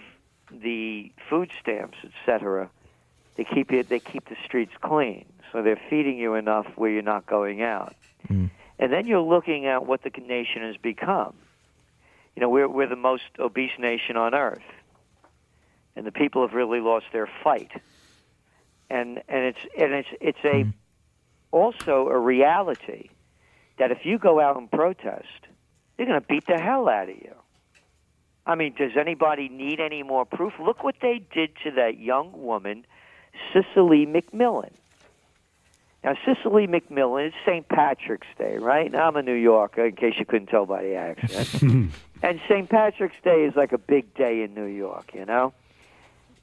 the 0.51 1.11
food 1.29 1.51
stamps, 1.61 1.97
etc., 2.03 2.69
they 3.35 3.45
keep 3.45 3.71
it. 3.71 3.87
They 3.87 3.99
keep 3.99 4.27
the 4.27 4.35
streets 4.43 4.73
clean, 4.81 5.25
so 5.51 5.61
they're 5.61 5.81
feeding 5.89 6.17
you 6.17 6.35
enough 6.35 6.67
where 6.75 6.89
you're 6.89 7.01
not 7.01 7.25
going 7.25 7.61
out. 7.61 7.95
Mm. 8.27 8.49
And 8.77 8.93
then 8.93 9.07
you're 9.07 9.21
looking 9.21 9.65
at 9.65 9.85
what 9.85 10.03
the 10.03 10.11
nation 10.21 10.61
has 10.61 10.77
become. 10.77 11.33
You 12.35 12.41
know, 12.41 12.49
we're, 12.49 12.67
we're 12.67 12.87
the 12.87 12.95
most 12.95 13.23
obese 13.37 13.71
nation 13.77 14.15
on 14.15 14.33
earth. 14.33 14.63
And 15.95 16.05
the 16.05 16.11
people 16.11 16.45
have 16.47 16.55
really 16.55 16.79
lost 16.79 17.07
their 17.11 17.29
fight. 17.43 17.71
And, 18.89 19.21
and 19.27 19.45
it's, 19.45 19.59
and 19.77 19.93
it's, 19.93 20.07
it's 20.21 20.39
a, 20.43 20.63
mm. 20.63 20.73
also 21.51 22.07
a 22.07 22.17
reality 22.17 23.09
that 23.77 23.91
if 23.91 24.05
you 24.05 24.17
go 24.17 24.39
out 24.39 24.57
and 24.57 24.71
protest, 24.71 25.47
they're 25.97 26.05
going 26.05 26.19
to 26.19 26.25
beat 26.27 26.45
the 26.47 26.57
hell 26.57 26.87
out 26.87 27.09
of 27.09 27.15
you. 27.15 27.35
I 28.45 28.55
mean, 28.55 28.73
does 28.77 28.91
anybody 28.97 29.49
need 29.49 29.79
any 29.79 30.03
more 30.03 30.25
proof? 30.25 30.53
Look 30.59 30.83
what 30.83 30.95
they 31.01 31.21
did 31.33 31.51
to 31.63 31.71
that 31.71 31.99
young 31.99 32.31
woman, 32.33 32.85
Cecily 33.53 34.05
McMillan. 34.05 34.71
Now, 36.03 36.13
Cecily 36.25 36.65
McMillan, 36.65 37.27
it's 37.27 37.35
St. 37.45 37.67
Patrick's 37.67 38.27
Day, 38.37 38.57
right? 38.57 38.89
Now, 38.89 39.07
I'm 39.07 39.17
a 39.17 39.21
New 39.21 39.33
Yorker, 39.33 39.85
in 39.85 39.95
case 39.95 40.13
you 40.17 40.25
couldn't 40.25 40.47
tell 40.47 40.65
by 40.65 40.83
the 40.83 40.95
accent. 40.95 41.61
and 42.23 42.41
St. 42.47 42.69
Patrick's 42.69 43.17
Day 43.23 43.43
is 43.43 43.55
like 43.55 43.73
a 43.73 43.77
big 43.77 44.13
day 44.13 44.43
in 44.43 44.53
New 44.53 44.65
York, 44.65 45.11
you 45.13 45.25
know? 45.25 45.53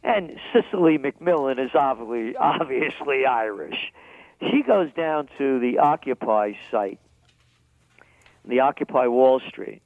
And 0.02 0.38
Cecily 0.52 0.98
McMillan 0.98 1.58
is 1.58 1.70
obviously, 1.74 2.36
obviously 2.40 3.24
Irish. 3.24 3.92
She 4.40 4.62
goes 4.62 4.92
down 4.92 5.28
to 5.38 5.58
the 5.58 5.78
Occupy 5.78 6.52
site, 6.70 7.00
the 8.44 8.60
Occupy 8.60 9.06
Wall 9.06 9.40
Street, 9.48 9.80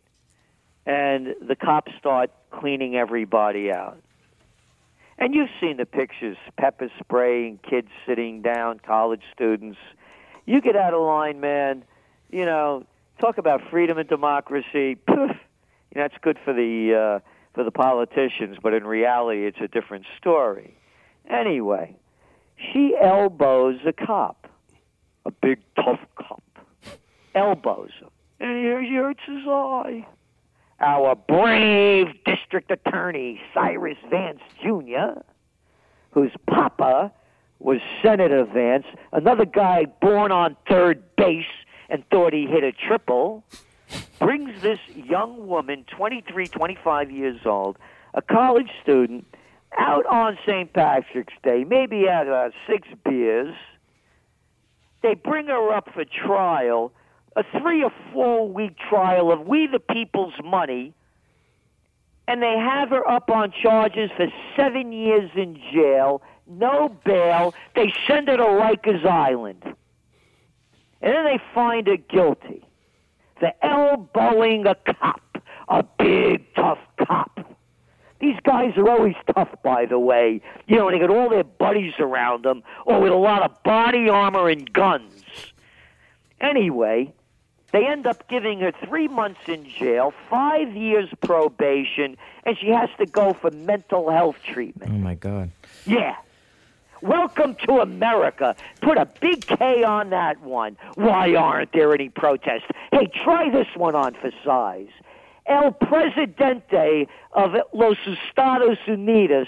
and 0.84 1.36
the 1.40 1.54
cops 1.54 1.92
start 1.96 2.32
cleaning 2.50 2.96
everybody 2.96 3.70
out. 3.70 3.98
And 5.20 5.34
you've 5.34 5.50
seen 5.60 5.76
the 5.76 5.84
pictures 5.84 6.38
pepper 6.56 6.90
spraying, 6.98 7.60
kids 7.68 7.88
sitting 8.06 8.40
down, 8.40 8.80
college 8.80 9.20
students. 9.34 9.78
You 10.46 10.62
get 10.62 10.76
out 10.76 10.94
of 10.94 11.02
line, 11.02 11.40
man. 11.40 11.84
You 12.30 12.46
know, 12.46 12.86
talk 13.20 13.36
about 13.36 13.60
freedom 13.70 13.98
and 13.98 14.08
democracy. 14.08 14.94
Poof, 14.94 15.06
you 15.94 16.00
know, 16.00 16.02
that's 16.02 16.14
good 16.22 16.38
for 16.42 16.54
the 16.54 17.20
uh, 17.22 17.28
for 17.54 17.64
the 17.64 17.70
politicians, 17.70 18.56
but 18.62 18.72
in 18.72 18.84
reality, 18.84 19.44
it's 19.44 19.60
a 19.60 19.68
different 19.68 20.06
story. 20.16 20.74
Anyway, 21.28 21.96
she 22.72 22.96
elbows 23.00 23.78
a 23.86 23.92
cop, 23.92 24.48
a 25.26 25.30
big 25.30 25.58
tough 25.76 26.00
cop, 26.14 26.42
elbows 27.34 27.90
him, 28.00 28.08
and 28.38 28.84
he 28.86 28.94
hurts 28.94 29.20
his 29.26 29.46
eye 29.46 30.06
our 30.80 31.14
brave 31.14 32.08
district 32.24 32.70
attorney, 32.70 33.40
Cyrus 33.54 33.98
Vance 34.08 34.40
Jr., 34.62 35.20
whose 36.12 36.32
papa 36.46 37.12
was 37.58 37.80
Senator 38.02 38.44
Vance, 38.44 38.86
another 39.12 39.44
guy 39.44 39.84
born 40.00 40.32
on 40.32 40.56
third 40.68 41.02
base 41.16 41.44
and 41.88 42.02
thought 42.10 42.32
he 42.32 42.46
hit 42.46 42.64
a 42.64 42.72
triple, 42.72 43.44
brings 44.18 44.62
this 44.62 44.78
young 44.94 45.46
woman, 45.46 45.84
23, 45.96 46.48
25 46.48 47.10
years 47.10 47.40
old, 47.44 47.76
a 48.14 48.22
college 48.22 48.70
student, 48.82 49.26
out 49.78 50.06
on 50.06 50.38
St. 50.46 50.72
Patrick's 50.72 51.34
Day, 51.42 51.64
maybe 51.64 52.04
had 52.04 52.28
uh, 52.28 52.50
six 52.68 52.88
beers. 53.04 53.54
They 55.02 55.14
bring 55.14 55.46
her 55.46 55.72
up 55.72 55.90
for 55.94 56.04
trial 56.04 56.92
a 57.36 57.44
three 57.60 57.82
or 57.82 57.92
four 58.12 58.48
week 58.48 58.76
trial 58.88 59.30
of 59.30 59.46
We 59.46 59.66
the 59.66 59.80
People's 59.80 60.34
money, 60.44 60.94
and 62.26 62.42
they 62.42 62.56
have 62.58 62.90
her 62.90 63.08
up 63.08 63.30
on 63.30 63.52
charges 63.62 64.10
for 64.16 64.26
seven 64.56 64.92
years 64.92 65.30
in 65.34 65.60
jail, 65.72 66.22
no 66.46 66.88
bail. 67.04 67.54
They 67.74 67.92
send 68.06 68.28
her 68.28 68.36
to 68.36 68.42
Rikers 68.42 69.04
Island. 69.04 69.62
And 71.02 71.14
then 71.14 71.24
they 71.24 71.40
find 71.54 71.86
her 71.86 71.96
guilty 71.96 72.64
for 73.38 73.52
elbowing 73.62 74.66
a 74.66 74.74
cop, 74.74 75.38
a 75.68 75.82
big, 75.98 76.44
tough 76.54 76.78
cop. 76.98 77.38
These 78.20 78.36
guys 78.44 78.76
are 78.76 78.88
always 78.88 79.14
tough, 79.34 79.48
by 79.62 79.86
the 79.86 79.98
way. 79.98 80.42
You 80.66 80.76
know, 80.76 80.90
they 80.90 80.98
got 80.98 81.08
all 81.08 81.30
their 81.30 81.44
buddies 81.44 81.94
around 81.98 82.44
them, 82.44 82.62
or 82.84 83.00
with 83.00 83.12
a 83.12 83.16
lot 83.16 83.42
of 83.42 83.62
body 83.62 84.10
armor 84.10 84.50
and 84.50 84.70
guns. 84.70 85.24
Anyway, 86.38 87.14
they 87.72 87.86
end 87.86 88.06
up 88.06 88.26
giving 88.28 88.60
her 88.60 88.72
three 88.72 89.08
months 89.08 89.40
in 89.46 89.64
jail, 89.64 90.12
five 90.28 90.74
years 90.74 91.08
probation, 91.20 92.16
and 92.44 92.58
she 92.58 92.68
has 92.68 92.88
to 92.98 93.06
go 93.06 93.32
for 93.32 93.50
mental 93.50 94.10
health 94.10 94.36
treatment. 94.44 94.92
Oh, 94.92 94.98
my 94.98 95.14
God. 95.14 95.50
Yeah. 95.86 96.16
Welcome 97.02 97.54
to 97.66 97.80
America. 97.80 98.54
Put 98.82 98.98
a 98.98 99.06
big 99.06 99.46
K 99.46 99.84
on 99.84 100.10
that 100.10 100.40
one. 100.42 100.76
Why 100.96 101.34
aren't 101.34 101.72
there 101.72 101.94
any 101.94 102.10
protests? 102.10 102.66
Hey, 102.92 103.06
try 103.06 103.48
this 103.48 103.68
one 103.74 103.94
on 103.94 104.14
for 104.14 104.30
size. 104.44 104.90
El 105.46 105.72
Presidente 105.72 107.08
of 107.32 107.56
Los 107.72 107.96
Estados 108.06 108.78
Unidos 108.86 109.46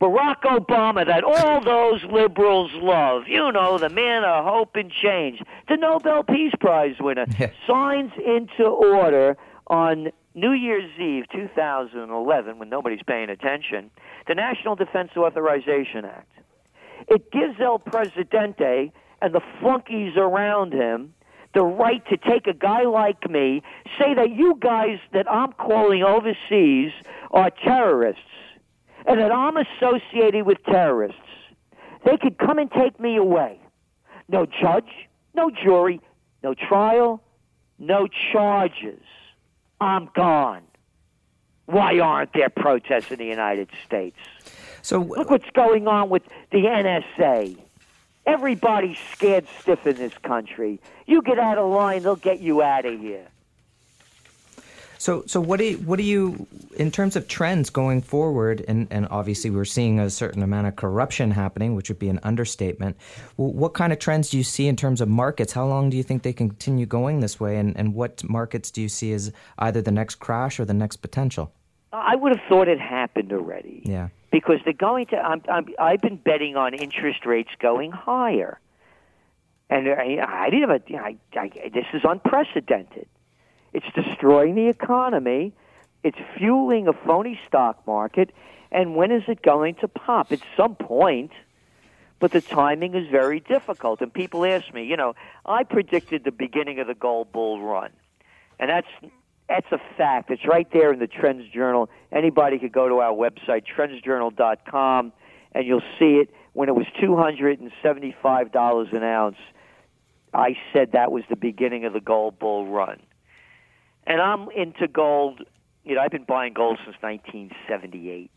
Barack 0.00 0.40
Obama 0.44 1.06
that 1.06 1.24
all 1.24 1.60
those 1.60 2.02
liberals 2.04 2.70
love, 2.74 3.24
you 3.26 3.52
know, 3.52 3.76
the 3.76 3.90
man 3.90 4.24
of 4.24 4.46
hope 4.46 4.74
and 4.74 4.90
change, 4.90 5.42
the 5.68 5.76
Nobel 5.76 6.22
Peace 6.22 6.54
Prize 6.58 6.94
winner, 6.98 7.26
signs 7.68 8.10
into 8.16 8.64
order 8.64 9.36
on 9.66 10.08
New 10.34 10.52
Year's 10.52 10.90
Eve 10.98 11.24
2011, 11.30 12.58
when 12.58 12.70
nobody's 12.70 13.02
paying 13.06 13.28
attention, 13.28 13.90
the 14.26 14.34
National 14.34 14.74
Defense 14.74 15.10
Authorization 15.18 16.06
Act. 16.06 16.32
It 17.08 17.30
gives 17.30 17.60
El 17.60 17.78
Presidente 17.78 18.92
and 19.20 19.34
the 19.34 19.42
flunkies 19.60 20.16
around 20.16 20.72
him 20.72 21.12
the 21.52 21.62
right 21.62 22.02
to 22.06 22.16
take 22.16 22.46
a 22.46 22.54
guy 22.54 22.84
like 22.84 23.28
me, 23.28 23.62
say 23.98 24.14
that 24.14 24.30
you 24.30 24.56
guys 24.60 24.98
that 25.12 25.30
I'm 25.30 25.52
calling 25.52 26.02
overseas 26.02 26.92
are 27.32 27.50
terrorists 27.50 28.22
and 29.06 29.18
that 29.18 29.32
I'm 29.32 29.56
associated 29.56 30.46
with 30.46 30.62
terrorists, 30.64 31.20
they 32.04 32.16
could 32.16 32.38
come 32.38 32.58
and 32.58 32.70
take 32.70 32.98
me 32.98 33.16
away. 33.16 33.58
No 34.28 34.46
judge, 34.46 35.08
no 35.34 35.50
jury, 35.50 36.00
no 36.42 36.54
trial, 36.54 37.22
no 37.78 38.06
charges. 38.32 39.00
I'm 39.80 40.08
gone. 40.14 40.62
Why 41.66 42.00
aren't 42.00 42.32
there 42.32 42.50
protests 42.50 43.10
in 43.10 43.18
the 43.18 43.26
United 43.26 43.68
States? 43.86 44.16
So 44.82 44.98
look 44.98 45.30
what's 45.30 45.50
going 45.50 45.86
on 45.86 46.10
with 46.10 46.22
the 46.50 46.64
NSA. 46.64 47.56
Everybody's 48.26 48.98
scared 49.12 49.46
stiff 49.60 49.86
in 49.86 49.96
this 49.96 50.16
country. 50.18 50.80
You 51.06 51.22
get 51.22 51.38
out 51.38 51.58
of 51.58 51.70
line, 51.70 52.02
they'll 52.02 52.16
get 52.16 52.40
you 52.40 52.62
out 52.62 52.84
of 52.84 52.98
here. 53.00 53.26
So, 55.00 55.24
so 55.26 55.40
what 55.40 55.58
do 55.60 55.64
you, 55.64 55.78
what 55.78 55.96
do 55.96 56.02
you, 56.02 56.46
in 56.76 56.90
terms 56.90 57.16
of 57.16 57.26
trends 57.26 57.70
going 57.70 58.02
forward, 58.02 58.62
and, 58.68 58.86
and 58.90 59.08
obviously 59.10 59.48
we're 59.48 59.64
seeing 59.64 59.98
a 59.98 60.10
certain 60.10 60.42
amount 60.42 60.66
of 60.66 60.76
corruption 60.76 61.30
happening, 61.30 61.74
which 61.74 61.88
would 61.88 61.98
be 61.98 62.10
an 62.10 62.20
understatement. 62.22 62.98
what 63.36 63.72
kind 63.72 63.94
of 63.94 63.98
trends 63.98 64.28
do 64.28 64.36
you 64.36 64.44
see 64.44 64.68
in 64.68 64.76
terms 64.76 65.00
of 65.00 65.08
markets? 65.08 65.54
How 65.54 65.66
long 65.66 65.88
do 65.88 65.96
you 65.96 66.02
think 66.02 66.22
they 66.22 66.34
continue 66.34 66.84
going 66.84 67.20
this 67.20 67.40
way, 67.40 67.56
and, 67.56 67.74
and 67.78 67.94
what 67.94 68.22
markets 68.28 68.70
do 68.70 68.82
you 68.82 68.90
see 68.90 69.14
as 69.14 69.32
either 69.58 69.80
the 69.80 69.90
next 69.90 70.16
crash 70.16 70.60
or 70.60 70.66
the 70.66 70.74
next 70.74 70.96
potential? 70.96 71.50
I 71.94 72.14
would 72.14 72.36
have 72.36 72.46
thought 72.46 72.68
it 72.68 72.78
happened 72.78 73.32
already. 73.32 73.80
Yeah. 73.86 74.08
Because 74.30 74.58
they're 74.66 74.74
going 74.74 75.06
to. 75.06 75.16
I'm, 75.16 75.40
I'm, 75.50 75.66
I've 75.78 76.02
been 76.02 76.16
betting 76.16 76.56
on 76.56 76.74
interest 76.74 77.24
rates 77.24 77.50
going 77.58 77.90
higher, 77.90 78.60
and 79.70 79.88
I, 79.88 80.18
I 80.28 80.50
didn't 80.50 80.68
have 80.68 80.82
a. 80.82 80.96
I, 80.98 81.16
I, 81.40 81.70
this 81.72 81.86
is 81.94 82.02
unprecedented. 82.04 83.08
It's 83.72 83.86
destroying 83.94 84.54
the 84.54 84.68
economy. 84.68 85.52
It's 86.02 86.18
fueling 86.36 86.88
a 86.88 86.92
phony 86.92 87.38
stock 87.46 87.86
market. 87.86 88.32
And 88.72 88.94
when 88.96 89.10
is 89.10 89.22
it 89.28 89.42
going 89.42 89.76
to 89.76 89.88
pop? 89.88 90.32
At 90.32 90.40
some 90.56 90.74
point. 90.74 91.32
But 92.18 92.32
the 92.32 92.40
timing 92.40 92.94
is 92.94 93.08
very 93.10 93.40
difficult. 93.40 94.00
And 94.00 94.12
people 94.12 94.44
ask 94.44 94.72
me, 94.74 94.84
you 94.84 94.96
know, 94.96 95.14
I 95.46 95.64
predicted 95.64 96.24
the 96.24 96.32
beginning 96.32 96.78
of 96.78 96.86
the 96.86 96.94
gold 96.94 97.32
bull 97.32 97.62
run. 97.62 97.90
And 98.58 98.68
that's 98.68 99.12
that's 99.48 99.72
a 99.72 99.80
fact. 99.96 100.30
It's 100.30 100.46
right 100.46 100.70
there 100.72 100.92
in 100.92 101.00
the 101.00 101.08
Trends 101.08 101.48
Journal. 101.52 101.90
Anybody 102.12 102.60
could 102.60 102.70
go 102.70 102.88
to 102.88 102.98
our 102.98 103.12
website, 103.12 103.64
trendsjournal.com, 103.66 105.12
and 105.52 105.66
you'll 105.66 105.82
see 105.98 106.20
it. 106.22 106.32
When 106.52 106.68
it 106.68 106.76
was 106.76 106.86
$275 107.02 108.96
an 108.96 109.02
ounce, 109.02 109.36
I 110.32 110.56
said 110.72 110.92
that 110.92 111.10
was 111.10 111.24
the 111.28 111.36
beginning 111.36 111.84
of 111.84 111.92
the 111.92 112.00
gold 112.00 112.38
bull 112.38 112.68
run. 112.68 113.00
And 114.06 114.20
I'm 114.20 114.50
into 114.50 114.88
gold. 114.88 115.42
You 115.84 115.94
know, 115.94 116.00
I've 116.00 116.10
been 116.10 116.24
buying 116.24 116.52
gold 116.52 116.78
since 116.84 116.96
1978. 117.00 118.30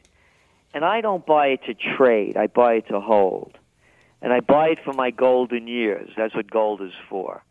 And 0.74 0.84
I 0.84 1.02
don't 1.02 1.26
buy 1.26 1.48
it 1.48 1.62
to 1.66 1.74
trade, 1.74 2.36
I 2.36 2.48
buy 2.48 2.76
it 2.76 2.88
to 2.88 3.00
hold. 3.00 3.58
And 4.22 4.34
I 4.34 4.40
buy 4.40 4.70
it 4.70 4.80
for 4.84 4.94
my 4.94 5.12
golden 5.12 5.68
years. 5.68 6.10
That's 6.18 6.34
what 6.34 6.50
gold 6.50 6.82
is 6.82 6.94
for. 7.10 7.44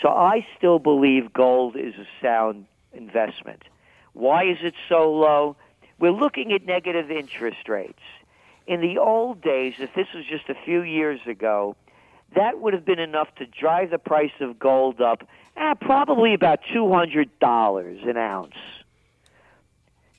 So 0.00 0.08
I 0.08 0.46
still 0.56 0.78
believe 0.78 1.32
gold 1.32 1.76
is 1.76 1.94
a 1.94 2.06
sound 2.20 2.66
investment. 2.92 3.62
Why 4.12 4.44
is 4.44 4.58
it 4.62 4.74
so 4.88 5.10
low? 5.10 5.56
We're 5.98 6.10
looking 6.10 6.52
at 6.52 6.66
negative 6.66 7.10
interest 7.10 7.68
rates. 7.68 8.02
In 8.66 8.80
the 8.80 8.98
old 8.98 9.40
days, 9.40 9.74
if 9.78 9.94
this 9.94 10.08
was 10.14 10.24
just 10.26 10.48
a 10.48 10.54
few 10.64 10.82
years 10.82 11.20
ago, 11.26 11.76
that 12.34 12.60
would 12.60 12.74
have 12.74 12.84
been 12.84 12.98
enough 12.98 13.34
to 13.36 13.46
drive 13.46 13.90
the 13.90 13.98
price 13.98 14.32
of 14.40 14.58
gold 14.58 15.00
up 15.00 15.26
eh, 15.56 15.74
probably 15.80 16.34
about 16.34 16.60
$200 16.74 18.08
an 18.08 18.16
ounce. 18.16 18.54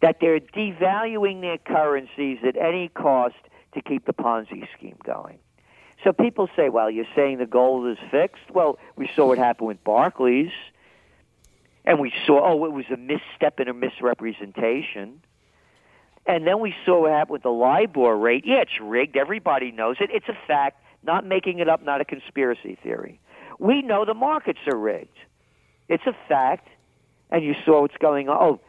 That 0.01 0.17
they're 0.19 0.39
devaluing 0.39 1.41
their 1.41 1.57
currencies 1.57 2.39
at 2.45 2.57
any 2.57 2.89
cost 2.89 3.35
to 3.73 3.81
keep 3.81 4.05
the 4.05 4.13
Ponzi 4.13 4.67
scheme 4.77 4.97
going. 5.03 5.39
So 6.03 6.11
people 6.11 6.49
say, 6.55 6.69
well, 6.69 6.89
you're 6.91 7.05
saying 7.15 7.37
the 7.37 7.45
gold 7.45 7.87
is 7.87 7.97
fixed? 8.11 8.51
Well, 8.53 8.77
we 8.97 9.09
saw 9.15 9.27
what 9.27 9.37
happened 9.37 9.67
with 9.67 9.83
Barclays, 9.83 10.51
and 11.85 11.99
we 11.99 12.11
saw, 12.25 12.41
oh, 12.43 12.65
it 12.65 12.73
was 12.73 12.85
a 12.93 12.97
misstep 12.97 13.59
and 13.59 13.69
a 13.69 13.73
misrepresentation. 13.73 15.21
And 16.25 16.47
then 16.47 16.59
we 16.59 16.73
saw 16.85 17.01
what 17.01 17.11
happened 17.11 17.33
with 17.33 17.43
the 17.43 17.51
LIBOR 17.51 18.17
rate. 18.17 18.43
Yeah, 18.45 18.61
it's 18.61 18.79
rigged. 18.81 19.17
Everybody 19.17 19.71
knows 19.71 19.97
it. 19.99 20.09
It's 20.11 20.27
a 20.29 20.37
fact, 20.47 20.81
not 21.03 21.25
making 21.25 21.59
it 21.59 21.67
up, 21.67 21.83
not 21.83 22.01
a 22.01 22.05
conspiracy 22.05 22.77
theory. 22.81 23.19
We 23.59 23.81
know 23.81 24.05
the 24.05 24.13
markets 24.13 24.59
are 24.67 24.77
rigged. 24.77 25.17
It's 25.89 26.05
a 26.05 26.15
fact. 26.27 26.67
And 27.29 27.43
you 27.43 27.55
saw 27.65 27.81
what's 27.81 27.97
going 27.97 28.29
on. 28.29 28.37
Oh, 28.39 28.59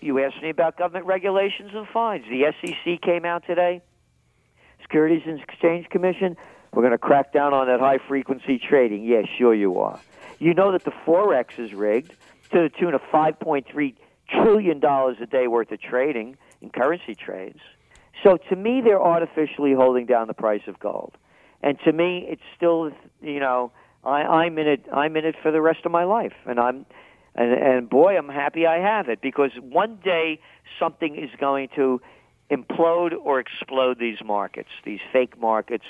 you 0.00 0.18
asked 0.24 0.42
me 0.42 0.50
about 0.50 0.76
government 0.76 1.06
regulations 1.06 1.70
and 1.74 1.86
fines. 1.86 2.24
The 2.28 2.52
SEC 2.60 3.00
came 3.00 3.24
out 3.24 3.44
today, 3.46 3.80
Securities 4.82 5.22
and 5.26 5.40
Exchange 5.40 5.88
Commission. 5.88 6.36
We're 6.72 6.82
going 6.82 6.92
to 6.92 6.98
crack 6.98 7.32
down 7.32 7.54
on 7.54 7.66
that 7.68 7.80
high 7.80 7.98
frequency 8.08 8.58
trading. 8.58 9.04
Yeah, 9.04 9.22
sure 9.38 9.54
you 9.54 9.78
are. 9.78 10.00
You 10.38 10.54
know 10.54 10.72
that 10.72 10.84
the 10.84 10.92
Forex 11.06 11.58
is 11.58 11.72
rigged 11.72 12.10
to 12.50 12.58
the 12.58 12.70
tune 12.70 12.94
of 12.94 13.02
$5.3 13.12 13.94
trillion 14.28 14.82
a 14.84 15.26
day 15.26 15.46
worth 15.46 15.70
of 15.70 15.80
trading 15.80 16.36
in 16.60 16.70
currency 16.70 17.14
trades. 17.14 17.60
So 18.22 18.38
to 18.48 18.56
me, 18.56 18.80
they're 18.82 19.02
artificially 19.02 19.74
holding 19.74 20.06
down 20.06 20.26
the 20.26 20.34
price 20.34 20.62
of 20.66 20.78
gold. 20.78 21.16
And 21.62 21.78
to 21.84 21.92
me, 21.92 22.26
it's 22.28 22.42
still, 22.56 22.90
you 23.20 23.40
know, 23.40 23.72
I, 24.04 24.22
I'm 24.22 24.58
in 24.58 24.66
it. 24.66 24.86
I'm 24.92 25.16
in 25.16 25.24
it 25.24 25.36
for 25.42 25.50
the 25.50 25.60
rest 25.60 25.80
of 25.84 25.92
my 25.92 26.04
life, 26.04 26.34
and 26.46 26.58
I'm, 26.58 26.86
and, 27.34 27.52
and 27.52 27.90
boy, 27.90 28.16
I'm 28.16 28.28
happy 28.28 28.66
I 28.66 28.78
have 28.78 29.08
it 29.08 29.20
because 29.20 29.52
one 29.60 29.98
day 30.02 30.40
something 30.78 31.16
is 31.16 31.30
going 31.38 31.68
to 31.76 32.00
implode 32.50 33.12
or 33.22 33.40
explode 33.40 33.98
these 33.98 34.18
markets, 34.24 34.68
these 34.84 35.00
fake 35.12 35.40
markets. 35.40 35.84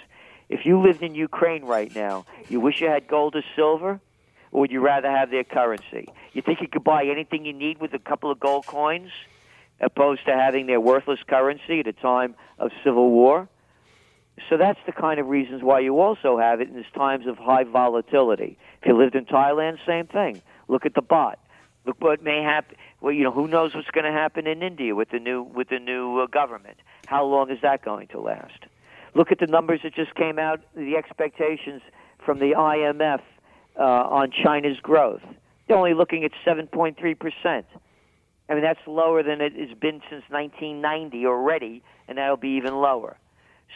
If 0.48 0.60
you 0.64 0.80
lived 0.80 1.02
in 1.02 1.14
Ukraine 1.14 1.64
right 1.64 1.94
now, 1.94 2.26
you 2.48 2.60
wish 2.60 2.80
you 2.80 2.88
had 2.88 3.08
gold 3.08 3.34
or 3.34 3.42
silver, 3.56 4.00
or 4.52 4.60
would 4.60 4.70
you 4.70 4.80
rather 4.80 5.10
have 5.10 5.30
their 5.30 5.44
currency? 5.44 6.08
You 6.34 6.42
think 6.42 6.60
you 6.60 6.68
could 6.68 6.84
buy 6.84 7.04
anything 7.06 7.46
you 7.46 7.54
need 7.54 7.80
with 7.80 7.94
a 7.94 7.98
couple 7.98 8.30
of 8.30 8.38
gold 8.38 8.66
coins? 8.66 9.10
opposed 9.82 10.24
to 10.24 10.32
having 10.32 10.66
their 10.66 10.80
worthless 10.80 11.18
currency 11.28 11.80
at 11.80 11.86
a 11.86 11.92
time 11.92 12.34
of 12.58 12.70
civil 12.84 13.10
war. 13.10 13.48
So 14.48 14.56
that's 14.56 14.78
the 14.86 14.92
kind 14.92 15.20
of 15.20 15.28
reasons 15.28 15.62
why 15.62 15.80
you 15.80 16.00
also 16.00 16.38
have 16.38 16.60
it 16.60 16.68
in 16.68 16.76
these 16.76 16.84
times 16.94 17.26
of 17.26 17.36
high 17.38 17.64
volatility. 17.64 18.58
If 18.80 18.88
you 18.88 18.96
lived 18.96 19.14
in 19.14 19.26
Thailand, 19.26 19.78
same 19.86 20.06
thing. 20.06 20.42
Look 20.68 20.86
at 20.86 20.94
the 20.94 21.02
baht. 21.02 21.36
Look 21.84 22.00
what 22.00 22.22
may 22.22 22.42
happen. 22.42 22.76
Well, 23.00 23.12
you 23.12 23.24
know, 23.24 23.32
who 23.32 23.48
knows 23.48 23.74
what's 23.74 23.90
going 23.90 24.04
to 24.04 24.12
happen 24.12 24.46
in 24.46 24.62
India 24.62 24.94
with 24.94 25.10
the 25.10 25.18
new 25.18 25.42
with 25.42 25.68
the 25.68 25.78
new 25.78 26.20
uh, 26.20 26.26
government? 26.26 26.76
How 27.06 27.24
long 27.24 27.50
is 27.50 27.58
that 27.62 27.84
going 27.84 28.08
to 28.08 28.20
last? 28.20 28.66
Look 29.14 29.32
at 29.32 29.40
the 29.40 29.46
numbers 29.46 29.80
that 29.82 29.94
just 29.94 30.14
came 30.14 30.38
out. 30.38 30.60
The 30.74 30.96
expectations 30.96 31.82
from 32.24 32.38
the 32.38 32.52
IMF 32.56 33.20
uh, 33.78 33.82
on 33.82 34.30
China's 34.30 34.78
growth. 34.80 35.22
They're 35.66 35.76
only 35.76 35.94
looking 35.94 36.24
at 36.24 36.30
7.3 36.46 36.96
percent. 37.18 37.66
I 38.48 38.54
mean, 38.54 38.62
that's 38.62 38.80
lower 38.86 39.22
than 39.22 39.40
it 39.40 39.54
has 39.54 39.76
been 39.78 40.00
since 40.08 40.24
1990 40.28 41.26
already, 41.26 41.82
and 42.06 42.18
that'll 42.18 42.36
be 42.36 42.50
even 42.50 42.76
lower. 42.76 43.16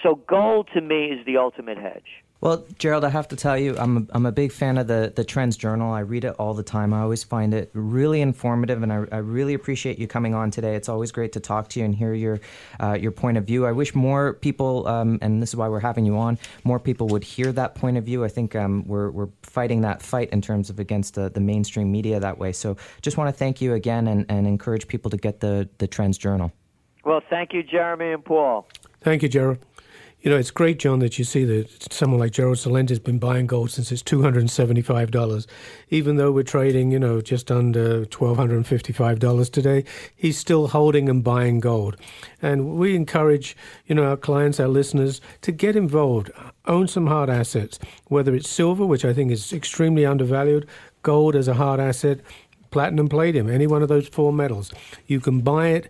So 0.02 0.16
gold 0.28 0.68
to 0.74 0.80
me 0.80 1.06
is 1.06 1.24
the 1.26 1.36
ultimate 1.38 1.78
hedge. 1.78 2.22
Well, 2.42 2.66
Gerald, 2.78 3.02
I 3.02 3.08
have 3.08 3.28
to 3.28 3.36
tell 3.36 3.56
you, 3.56 3.76
I'm 3.78 3.96
a, 3.96 4.02
I'm 4.10 4.26
a 4.26 4.30
big 4.30 4.52
fan 4.52 4.76
of 4.76 4.86
the, 4.86 5.10
the 5.16 5.24
Trends 5.24 5.56
Journal. 5.56 5.90
I 5.90 6.00
read 6.00 6.22
it 6.22 6.34
all 6.38 6.52
the 6.52 6.62
time. 6.62 6.92
I 6.92 7.00
always 7.00 7.24
find 7.24 7.54
it 7.54 7.70
really 7.72 8.20
informative, 8.20 8.82
and 8.82 8.92
I, 8.92 9.06
I 9.10 9.16
really 9.16 9.54
appreciate 9.54 9.98
you 9.98 10.06
coming 10.06 10.34
on 10.34 10.50
today. 10.50 10.76
It's 10.76 10.90
always 10.90 11.10
great 11.10 11.32
to 11.32 11.40
talk 11.40 11.70
to 11.70 11.80
you 11.80 11.86
and 11.86 11.94
hear 11.94 12.12
your 12.12 12.38
uh, 12.78 12.92
your 12.92 13.10
point 13.10 13.38
of 13.38 13.44
view. 13.44 13.64
I 13.64 13.72
wish 13.72 13.94
more 13.94 14.34
people, 14.34 14.86
um, 14.86 15.18
and 15.22 15.40
this 15.42 15.48
is 15.48 15.56
why 15.56 15.68
we're 15.68 15.80
having 15.80 16.04
you 16.04 16.18
on, 16.18 16.38
more 16.62 16.78
people 16.78 17.08
would 17.08 17.24
hear 17.24 17.52
that 17.52 17.74
point 17.74 17.96
of 17.96 18.04
view. 18.04 18.22
I 18.22 18.28
think 18.28 18.54
um, 18.54 18.84
we're, 18.86 19.10
we're 19.10 19.30
fighting 19.42 19.80
that 19.80 20.02
fight 20.02 20.28
in 20.28 20.42
terms 20.42 20.68
of 20.68 20.78
against 20.78 21.14
the, 21.14 21.30
the 21.30 21.40
mainstream 21.40 21.90
media 21.90 22.20
that 22.20 22.36
way. 22.36 22.52
So 22.52 22.76
just 23.00 23.16
want 23.16 23.28
to 23.28 23.36
thank 23.36 23.62
you 23.62 23.72
again 23.72 24.06
and, 24.06 24.26
and 24.28 24.46
encourage 24.46 24.88
people 24.88 25.10
to 25.10 25.16
get 25.16 25.40
the, 25.40 25.70
the 25.78 25.86
Trends 25.86 26.18
Journal. 26.18 26.52
Well, 27.02 27.22
thank 27.30 27.54
you, 27.54 27.62
Jeremy 27.62 28.12
and 28.12 28.24
Paul. 28.24 28.68
Thank 29.00 29.22
you, 29.22 29.28
Gerald. 29.30 29.58
You 30.26 30.32
know, 30.32 30.38
it's 30.38 30.50
great, 30.50 30.80
John, 30.80 30.98
that 30.98 31.20
you 31.20 31.24
see 31.24 31.44
that 31.44 31.92
someone 31.92 32.18
like 32.18 32.32
Gerald 32.32 32.56
Celente 32.56 32.88
has 32.88 32.98
been 32.98 33.20
buying 33.20 33.46
gold 33.46 33.70
since 33.70 33.92
it's 33.92 34.02
$275. 34.02 35.46
Even 35.90 36.16
though 36.16 36.32
we're 36.32 36.42
trading, 36.42 36.90
you 36.90 36.98
know, 36.98 37.20
just 37.20 37.48
under 37.48 38.04
$1,255 38.06 39.52
today, 39.52 39.84
he's 40.16 40.36
still 40.36 40.66
holding 40.66 41.08
and 41.08 41.22
buying 41.22 41.60
gold. 41.60 41.96
And 42.42 42.74
we 42.76 42.96
encourage, 42.96 43.56
you 43.86 43.94
know, 43.94 44.02
our 44.02 44.16
clients, 44.16 44.58
our 44.58 44.66
listeners 44.66 45.20
to 45.42 45.52
get 45.52 45.76
involved, 45.76 46.32
own 46.64 46.88
some 46.88 47.06
hard 47.06 47.30
assets, 47.30 47.78
whether 48.08 48.34
it's 48.34 48.48
silver, 48.48 48.84
which 48.84 49.04
I 49.04 49.12
think 49.12 49.30
is 49.30 49.52
extremely 49.52 50.04
undervalued, 50.04 50.66
gold 51.04 51.36
as 51.36 51.46
a 51.46 51.54
hard 51.54 51.78
asset, 51.78 52.18
platinum, 52.72 53.08
palladium, 53.08 53.48
any 53.48 53.68
one 53.68 53.80
of 53.80 53.88
those 53.88 54.08
four 54.08 54.32
metals. 54.32 54.72
You 55.06 55.20
can 55.20 55.42
buy 55.42 55.68
it 55.68 55.88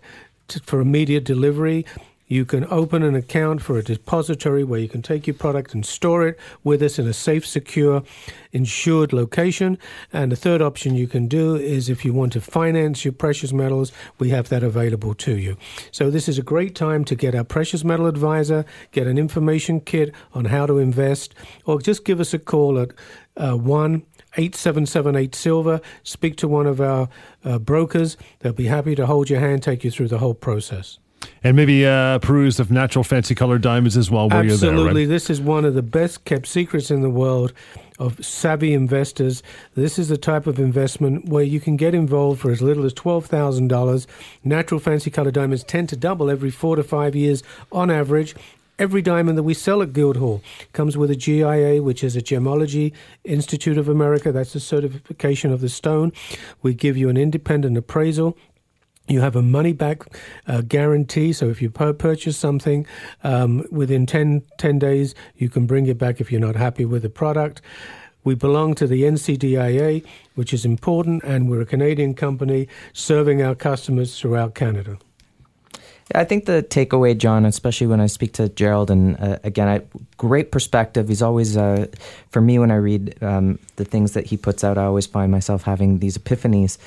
for 0.63 0.79
immediate 0.79 1.23
delivery. 1.23 1.87
You 2.29 2.43
can 2.43 2.65
open 2.69 3.03
an 3.03 3.15
account 3.15 3.61
for 3.61 3.77
a 3.77 3.83
depository 3.83 4.65
where 4.65 4.81
you 4.81 4.89
can 4.89 5.01
take 5.01 5.27
your 5.27 5.33
product 5.33 5.73
and 5.73 5.85
store 5.85 6.27
it 6.27 6.37
with 6.61 6.81
us 6.81 6.99
in 6.99 7.07
a 7.07 7.13
safe, 7.13 7.47
secure, 7.47 8.03
insured 8.51 9.13
location. 9.13 9.77
And 10.11 10.31
the 10.31 10.35
third 10.35 10.61
option 10.61 10.93
you 10.95 11.07
can 11.07 11.27
do 11.27 11.55
is 11.55 11.87
if 11.87 12.03
you 12.03 12.13
want 12.13 12.33
to 12.33 12.41
finance 12.41 13.05
your 13.05 13.13
precious 13.13 13.53
metals, 13.53 13.93
we 14.19 14.29
have 14.29 14.49
that 14.49 14.61
available 14.61 15.13
to 15.15 15.37
you. 15.37 15.55
So 15.91 16.11
this 16.11 16.27
is 16.27 16.37
a 16.37 16.43
great 16.43 16.75
time 16.75 17.05
to 17.05 17.15
get 17.15 17.33
our 17.33 17.45
precious 17.45 17.85
metal 17.85 18.07
advisor, 18.07 18.65
get 18.91 19.07
an 19.07 19.17
information 19.17 19.79
kit 19.79 20.13
on 20.33 20.45
how 20.45 20.65
to 20.65 20.79
invest, 20.79 21.33
or 21.65 21.79
just 21.79 22.03
give 22.03 22.19
us 22.19 22.33
a 22.33 22.39
call 22.39 22.77
at 22.77 22.91
uh, 23.37 23.55
1 23.55 24.03
8778 24.33 25.33
Silver. 25.33 25.81
Speak 26.03 26.35
to 26.37 26.47
one 26.49 26.67
of 26.67 26.81
our 26.81 27.07
uh, 27.45 27.57
brokers. 27.57 28.17
They'll 28.39 28.51
be 28.51 28.65
happy 28.65 28.95
to 28.95 29.05
hold 29.05 29.29
your 29.29 29.39
hand, 29.39 29.63
take 29.63 29.85
you 29.85 29.91
through 29.91 30.09
the 30.09 30.19
whole 30.19 30.33
process. 30.33 30.99
And 31.43 31.55
maybe 31.55 31.85
uh, 31.85 32.19
peruse 32.19 32.59
of 32.59 32.71
natural 32.71 33.03
fancy 33.03 33.35
colored 33.35 33.61
diamonds 33.61 33.95
as 33.95 34.11
well 34.11 34.29
while 34.29 34.39
Absolutely. 34.39 34.49
you're 34.49 34.57
there. 34.57 34.69
Absolutely. 34.71 35.01
Right? 35.03 35.09
This 35.09 35.29
is 35.29 35.41
one 35.41 35.65
of 35.65 35.73
the 35.75 35.81
best 35.81 36.25
kept 36.25 36.47
secrets 36.47 36.91
in 36.91 37.01
the 37.01 37.09
world 37.09 37.53
of 37.99 38.23
savvy 38.23 38.73
investors. 38.73 39.41
This 39.75 39.97
is 39.97 40.09
the 40.09 40.17
type 40.17 40.47
of 40.47 40.59
investment 40.59 41.29
where 41.29 41.43
you 41.43 41.59
can 41.59 41.77
get 41.77 41.95
involved 41.95 42.41
for 42.41 42.51
as 42.51 42.61
little 42.61 42.85
as 42.85 42.93
$12,000. 42.93 44.05
Natural 44.43 44.79
fancy 44.79 45.09
colored 45.09 45.33
diamonds 45.33 45.63
tend 45.63 45.89
to 45.89 45.95
double 45.95 46.29
every 46.29 46.51
four 46.51 46.75
to 46.75 46.83
five 46.83 47.15
years 47.15 47.43
on 47.71 47.89
average. 47.89 48.35
Every 48.79 49.01
diamond 49.01 49.39
that 49.39 49.43
we 49.43 49.55
sell 49.55 49.81
at 49.81 49.91
Guildhall 49.91 50.43
comes 50.71 50.95
with 50.95 51.09
a 51.09 51.15
GIA, 51.15 51.81
which 51.81 52.03
is 52.03 52.15
a 52.15 52.21
Gemology 52.21 52.93
Institute 53.23 53.75
of 53.75 53.89
America. 53.89 54.31
That's 54.31 54.53
the 54.53 54.59
certification 54.59 55.51
of 55.51 55.61
the 55.61 55.69
stone. 55.69 56.13
We 56.61 56.75
give 56.75 56.95
you 56.95 57.09
an 57.09 57.17
independent 57.17 57.75
appraisal 57.75 58.37
you 59.07 59.21
have 59.21 59.35
a 59.35 59.41
money 59.41 59.73
back 59.73 60.03
uh, 60.47 60.61
guarantee. 60.61 61.33
So 61.33 61.49
if 61.49 61.61
you 61.61 61.69
purchase 61.69 62.37
something 62.37 62.85
um, 63.23 63.65
within 63.71 64.05
10, 64.05 64.43
10 64.57 64.79
days, 64.79 65.15
you 65.35 65.49
can 65.49 65.65
bring 65.65 65.87
it 65.87 65.97
back 65.97 66.19
if 66.19 66.31
you're 66.31 66.41
not 66.41 66.55
happy 66.55 66.85
with 66.85 67.03
the 67.03 67.09
product. 67.09 67.61
We 68.23 68.35
belong 68.35 68.75
to 68.75 68.87
the 68.87 69.03
NCDIA, 69.03 70.05
which 70.35 70.53
is 70.53 70.65
important, 70.65 71.23
and 71.23 71.49
we're 71.49 71.61
a 71.61 71.65
Canadian 71.65 72.13
company 72.13 72.67
serving 72.91 73.41
our 73.41 73.55
customers 73.55 74.19
throughout 74.19 74.53
Canada. 74.53 74.97
I 76.15 76.23
think 76.23 76.45
the 76.45 76.63
takeaway, 76.63 77.17
John, 77.17 77.45
especially 77.45 77.87
when 77.87 77.99
I 77.99 78.07
speak 78.07 78.33
to 78.33 78.49
Gerald, 78.49 78.89
and 78.89 79.17
uh, 79.19 79.39
again, 79.43 79.67
I, 79.67 79.81
great 80.17 80.51
perspective. 80.51 81.07
He's 81.07 81.21
always, 81.21 81.57
uh, 81.57 81.87
for 82.29 82.41
me, 82.41 82.59
when 82.59 82.71
I 82.71 82.75
read 82.75 83.21
um, 83.21 83.59
the 83.75 83.85
things 83.85 84.13
that 84.13 84.25
he 84.25 84.37
puts 84.37 84.63
out, 84.63 84.77
I 84.77 84.85
always 84.85 85.05
find 85.05 85.31
myself 85.31 85.63
having 85.63 85.99
these 85.99 86.17
epiphanies. 86.17 86.77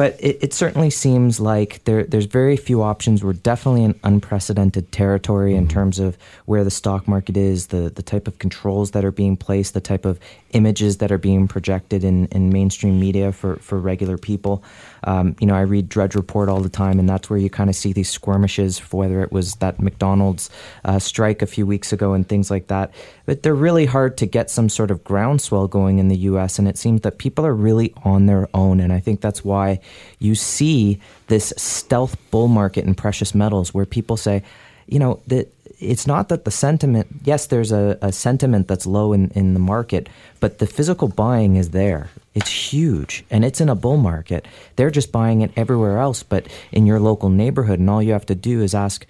But 0.00 0.16
it, 0.18 0.38
it 0.40 0.54
certainly 0.54 0.88
seems 0.88 1.40
like 1.40 1.84
there, 1.84 2.04
there's 2.04 2.24
very 2.24 2.56
few 2.56 2.80
options. 2.80 3.22
We're 3.22 3.34
definitely 3.34 3.84
in 3.84 4.00
unprecedented 4.02 4.92
territory 4.92 5.54
in 5.54 5.68
terms 5.68 5.98
of 5.98 6.16
where 6.46 6.64
the 6.64 6.70
stock 6.70 7.06
market 7.06 7.36
is, 7.36 7.66
the, 7.66 7.90
the 7.90 8.00
type 8.00 8.26
of 8.26 8.38
controls 8.38 8.92
that 8.92 9.04
are 9.04 9.12
being 9.12 9.36
placed, 9.36 9.74
the 9.74 9.80
type 9.82 10.06
of 10.06 10.18
images 10.52 10.96
that 10.98 11.12
are 11.12 11.18
being 11.18 11.46
projected 11.46 12.02
in, 12.02 12.26
in 12.28 12.48
mainstream 12.48 12.98
media 12.98 13.30
for, 13.30 13.56
for 13.56 13.78
regular 13.78 14.16
people. 14.16 14.64
Um, 15.04 15.36
you 15.38 15.46
know, 15.46 15.54
I 15.54 15.62
read 15.62 15.88
Drudge 15.88 16.14
Report 16.14 16.48
all 16.48 16.60
the 16.60 16.70
time, 16.70 16.98
and 16.98 17.08
that's 17.08 17.30
where 17.30 17.38
you 17.38 17.50
kind 17.50 17.70
of 17.70 17.76
see 17.76 17.92
these 17.92 18.10
skirmishes, 18.10 18.78
whether 18.92 19.22
it 19.22 19.32
was 19.32 19.56
that 19.56 19.80
McDonald's 19.80 20.50
uh, 20.84 20.98
strike 20.98 21.42
a 21.42 21.46
few 21.46 21.66
weeks 21.66 21.92
ago 21.92 22.12
and 22.14 22.28
things 22.28 22.50
like 22.50 22.68
that. 22.68 22.92
But 23.26 23.42
they're 23.42 23.54
really 23.54 23.86
hard 23.86 24.16
to 24.18 24.26
get 24.26 24.50
some 24.50 24.68
sort 24.68 24.90
of 24.90 25.04
groundswell 25.04 25.68
going 25.68 25.98
in 25.98 26.08
the 26.08 26.16
U.S., 26.16 26.58
and 26.58 26.66
it 26.66 26.76
seems 26.76 27.02
that 27.02 27.18
people 27.18 27.46
are 27.46 27.54
really 27.54 27.92
on 28.02 28.26
their 28.26 28.48
own. 28.54 28.80
And 28.80 28.92
I 28.92 29.00
think 29.00 29.20
that's 29.20 29.44
why 29.44 29.80
you 30.18 30.34
see 30.34 31.00
this 31.28 31.52
stealth 31.56 32.16
bull 32.30 32.48
market 32.48 32.84
in 32.84 32.94
precious 32.94 33.34
metals 33.34 33.72
where 33.72 33.86
people 33.86 34.16
say, 34.16 34.42
you 34.86 34.98
know, 34.98 35.20
that 35.28 35.52
it's 35.80 36.06
not 36.06 36.28
that 36.28 36.44
the 36.44 36.50
sentiment, 36.50 37.06
yes, 37.24 37.46
there's 37.46 37.72
a, 37.72 37.98
a, 38.02 38.12
sentiment 38.12 38.68
that's 38.68 38.86
low 38.86 39.14
in, 39.14 39.30
in 39.30 39.54
the 39.54 39.60
market, 39.60 40.08
but 40.38 40.58
the 40.58 40.66
physical 40.66 41.08
buying 41.08 41.56
is 41.56 41.70
there. 41.70 42.10
It's 42.34 42.72
huge 42.72 43.24
and 43.30 43.44
it's 43.44 43.62
in 43.62 43.70
a 43.70 43.74
bull 43.74 43.96
market. 43.96 44.46
They're 44.76 44.90
just 44.90 45.10
buying 45.10 45.40
it 45.40 45.52
everywhere 45.56 45.98
else, 45.98 46.22
but 46.22 46.46
in 46.70 46.86
your 46.86 47.00
local 47.00 47.30
neighborhood. 47.30 47.80
And 47.80 47.88
all 47.88 48.02
you 48.02 48.12
have 48.12 48.26
to 48.26 48.34
do 48.34 48.60
is 48.60 48.74
ask 48.74 49.06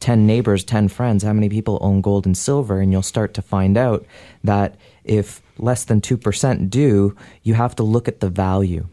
10 0.00 0.26
neighbors, 0.26 0.64
10 0.64 0.88
friends, 0.88 1.22
how 1.22 1.32
many 1.32 1.48
people 1.48 1.78
own 1.80 2.00
gold 2.00 2.26
and 2.26 2.36
silver, 2.36 2.80
and 2.80 2.90
you'll 2.90 3.02
start 3.02 3.34
to 3.34 3.42
find 3.42 3.76
out 3.76 4.04
that 4.42 4.74
if 5.04 5.40
less 5.58 5.84
than 5.84 6.00
2% 6.00 6.68
do, 6.68 7.16
you 7.42 7.54
have 7.54 7.76
to 7.76 7.82
look 7.82 8.08
at 8.08 8.20
the 8.20 8.28
value. 8.28 8.86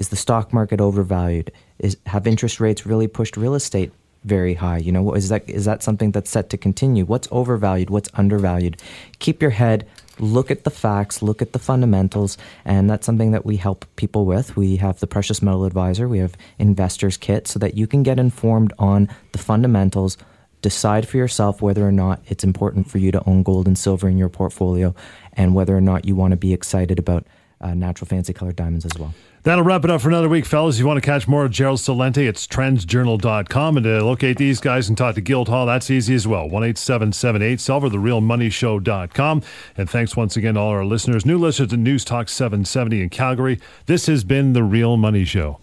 Is 0.00 0.08
the 0.08 0.16
stock 0.16 0.54
market 0.54 0.80
overvalued? 0.80 1.52
Is, 1.78 1.98
have 2.06 2.26
interest 2.26 2.58
rates 2.58 2.86
really 2.86 3.06
pushed 3.06 3.36
real 3.36 3.54
estate 3.54 3.92
very 4.24 4.54
high? 4.54 4.78
You 4.78 4.92
know, 4.92 5.12
is 5.12 5.28
that 5.28 5.48
is 5.48 5.66
that 5.66 5.82
something 5.82 6.10
that's 6.10 6.30
set 6.30 6.48
to 6.50 6.56
continue? 6.56 7.04
What's 7.04 7.28
overvalued? 7.30 7.90
What's 7.90 8.08
undervalued? 8.14 8.80
Keep 9.18 9.42
your 9.42 9.50
head. 9.50 9.86
Look 10.18 10.50
at 10.50 10.64
the 10.64 10.70
facts. 10.70 11.20
Look 11.20 11.42
at 11.42 11.52
the 11.52 11.58
fundamentals, 11.58 12.38
and 12.64 12.88
that's 12.88 13.04
something 13.04 13.32
that 13.32 13.44
we 13.44 13.58
help 13.58 13.84
people 13.96 14.24
with. 14.24 14.56
We 14.56 14.76
have 14.76 15.00
the 15.00 15.06
Precious 15.06 15.42
Metal 15.42 15.66
Advisor. 15.66 16.08
We 16.08 16.18
have 16.18 16.34
Investors 16.58 17.18
Kit, 17.18 17.46
so 17.46 17.58
that 17.58 17.74
you 17.74 17.86
can 17.86 18.02
get 18.02 18.18
informed 18.18 18.72
on 18.78 19.06
the 19.32 19.38
fundamentals. 19.38 20.16
Decide 20.62 21.06
for 21.06 21.18
yourself 21.18 21.60
whether 21.60 21.86
or 21.86 21.92
not 21.92 22.22
it's 22.26 22.44
important 22.44 22.90
for 22.90 22.96
you 22.96 23.12
to 23.12 23.22
own 23.26 23.42
gold 23.42 23.66
and 23.66 23.76
silver 23.76 24.08
in 24.08 24.16
your 24.16 24.30
portfolio, 24.30 24.94
and 25.34 25.54
whether 25.54 25.76
or 25.76 25.82
not 25.82 26.06
you 26.06 26.16
want 26.16 26.32
to 26.32 26.38
be 26.38 26.54
excited 26.54 26.98
about 26.98 27.26
uh, 27.60 27.74
natural 27.74 28.08
fancy 28.08 28.32
colored 28.32 28.56
diamonds 28.56 28.86
as 28.86 28.92
well. 28.98 29.12
That'll 29.42 29.64
wrap 29.64 29.84
it 29.84 29.90
up 29.90 30.02
for 30.02 30.08
another 30.08 30.28
week, 30.28 30.44
fellas. 30.44 30.76
If 30.76 30.80
you 30.80 30.86
want 30.86 31.02
to 31.02 31.06
catch 31.06 31.26
more 31.26 31.46
of 31.46 31.50
Gerald 31.50 31.78
Celente, 31.78 32.28
it's 32.28 32.46
trendsjournal.com. 32.46 33.76
And 33.78 33.84
to 33.84 34.04
locate 34.04 34.36
these 34.36 34.60
guys 34.60 34.88
and 34.90 34.98
talk 34.98 35.14
to 35.14 35.22
Guildhall, 35.22 35.64
that's 35.64 35.90
easy 35.90 36.14
as 36.14 36.26
well. 36.26 36.46
1 36.46 36.76
Silver, 36.76 37.88
therealmoneyshow.com. 37.88 39.42
And 39.78 39.88
thanks 39.88 40.14
once 40.14 40.36
again 40.36 40.54
to 40.54 40.60
all 40.60 40.68
our 40.68 40.84
listeners, 40.84 41.24
new 41.24 41.38
listeners 41.38 41.70
to 41.70 41.78
News 41.78 42.04
Talk 42.04 42.28
770 42.28 43.02
in 43.02 43.08
Calgary. 43.08 43.58
This 43.86 44.06
has 44.06 44.24
been 44.24 44.52
The 44.52 44.62
Real 44.62 44.98
Money 44.98 45.24
Show. 45.24 45.58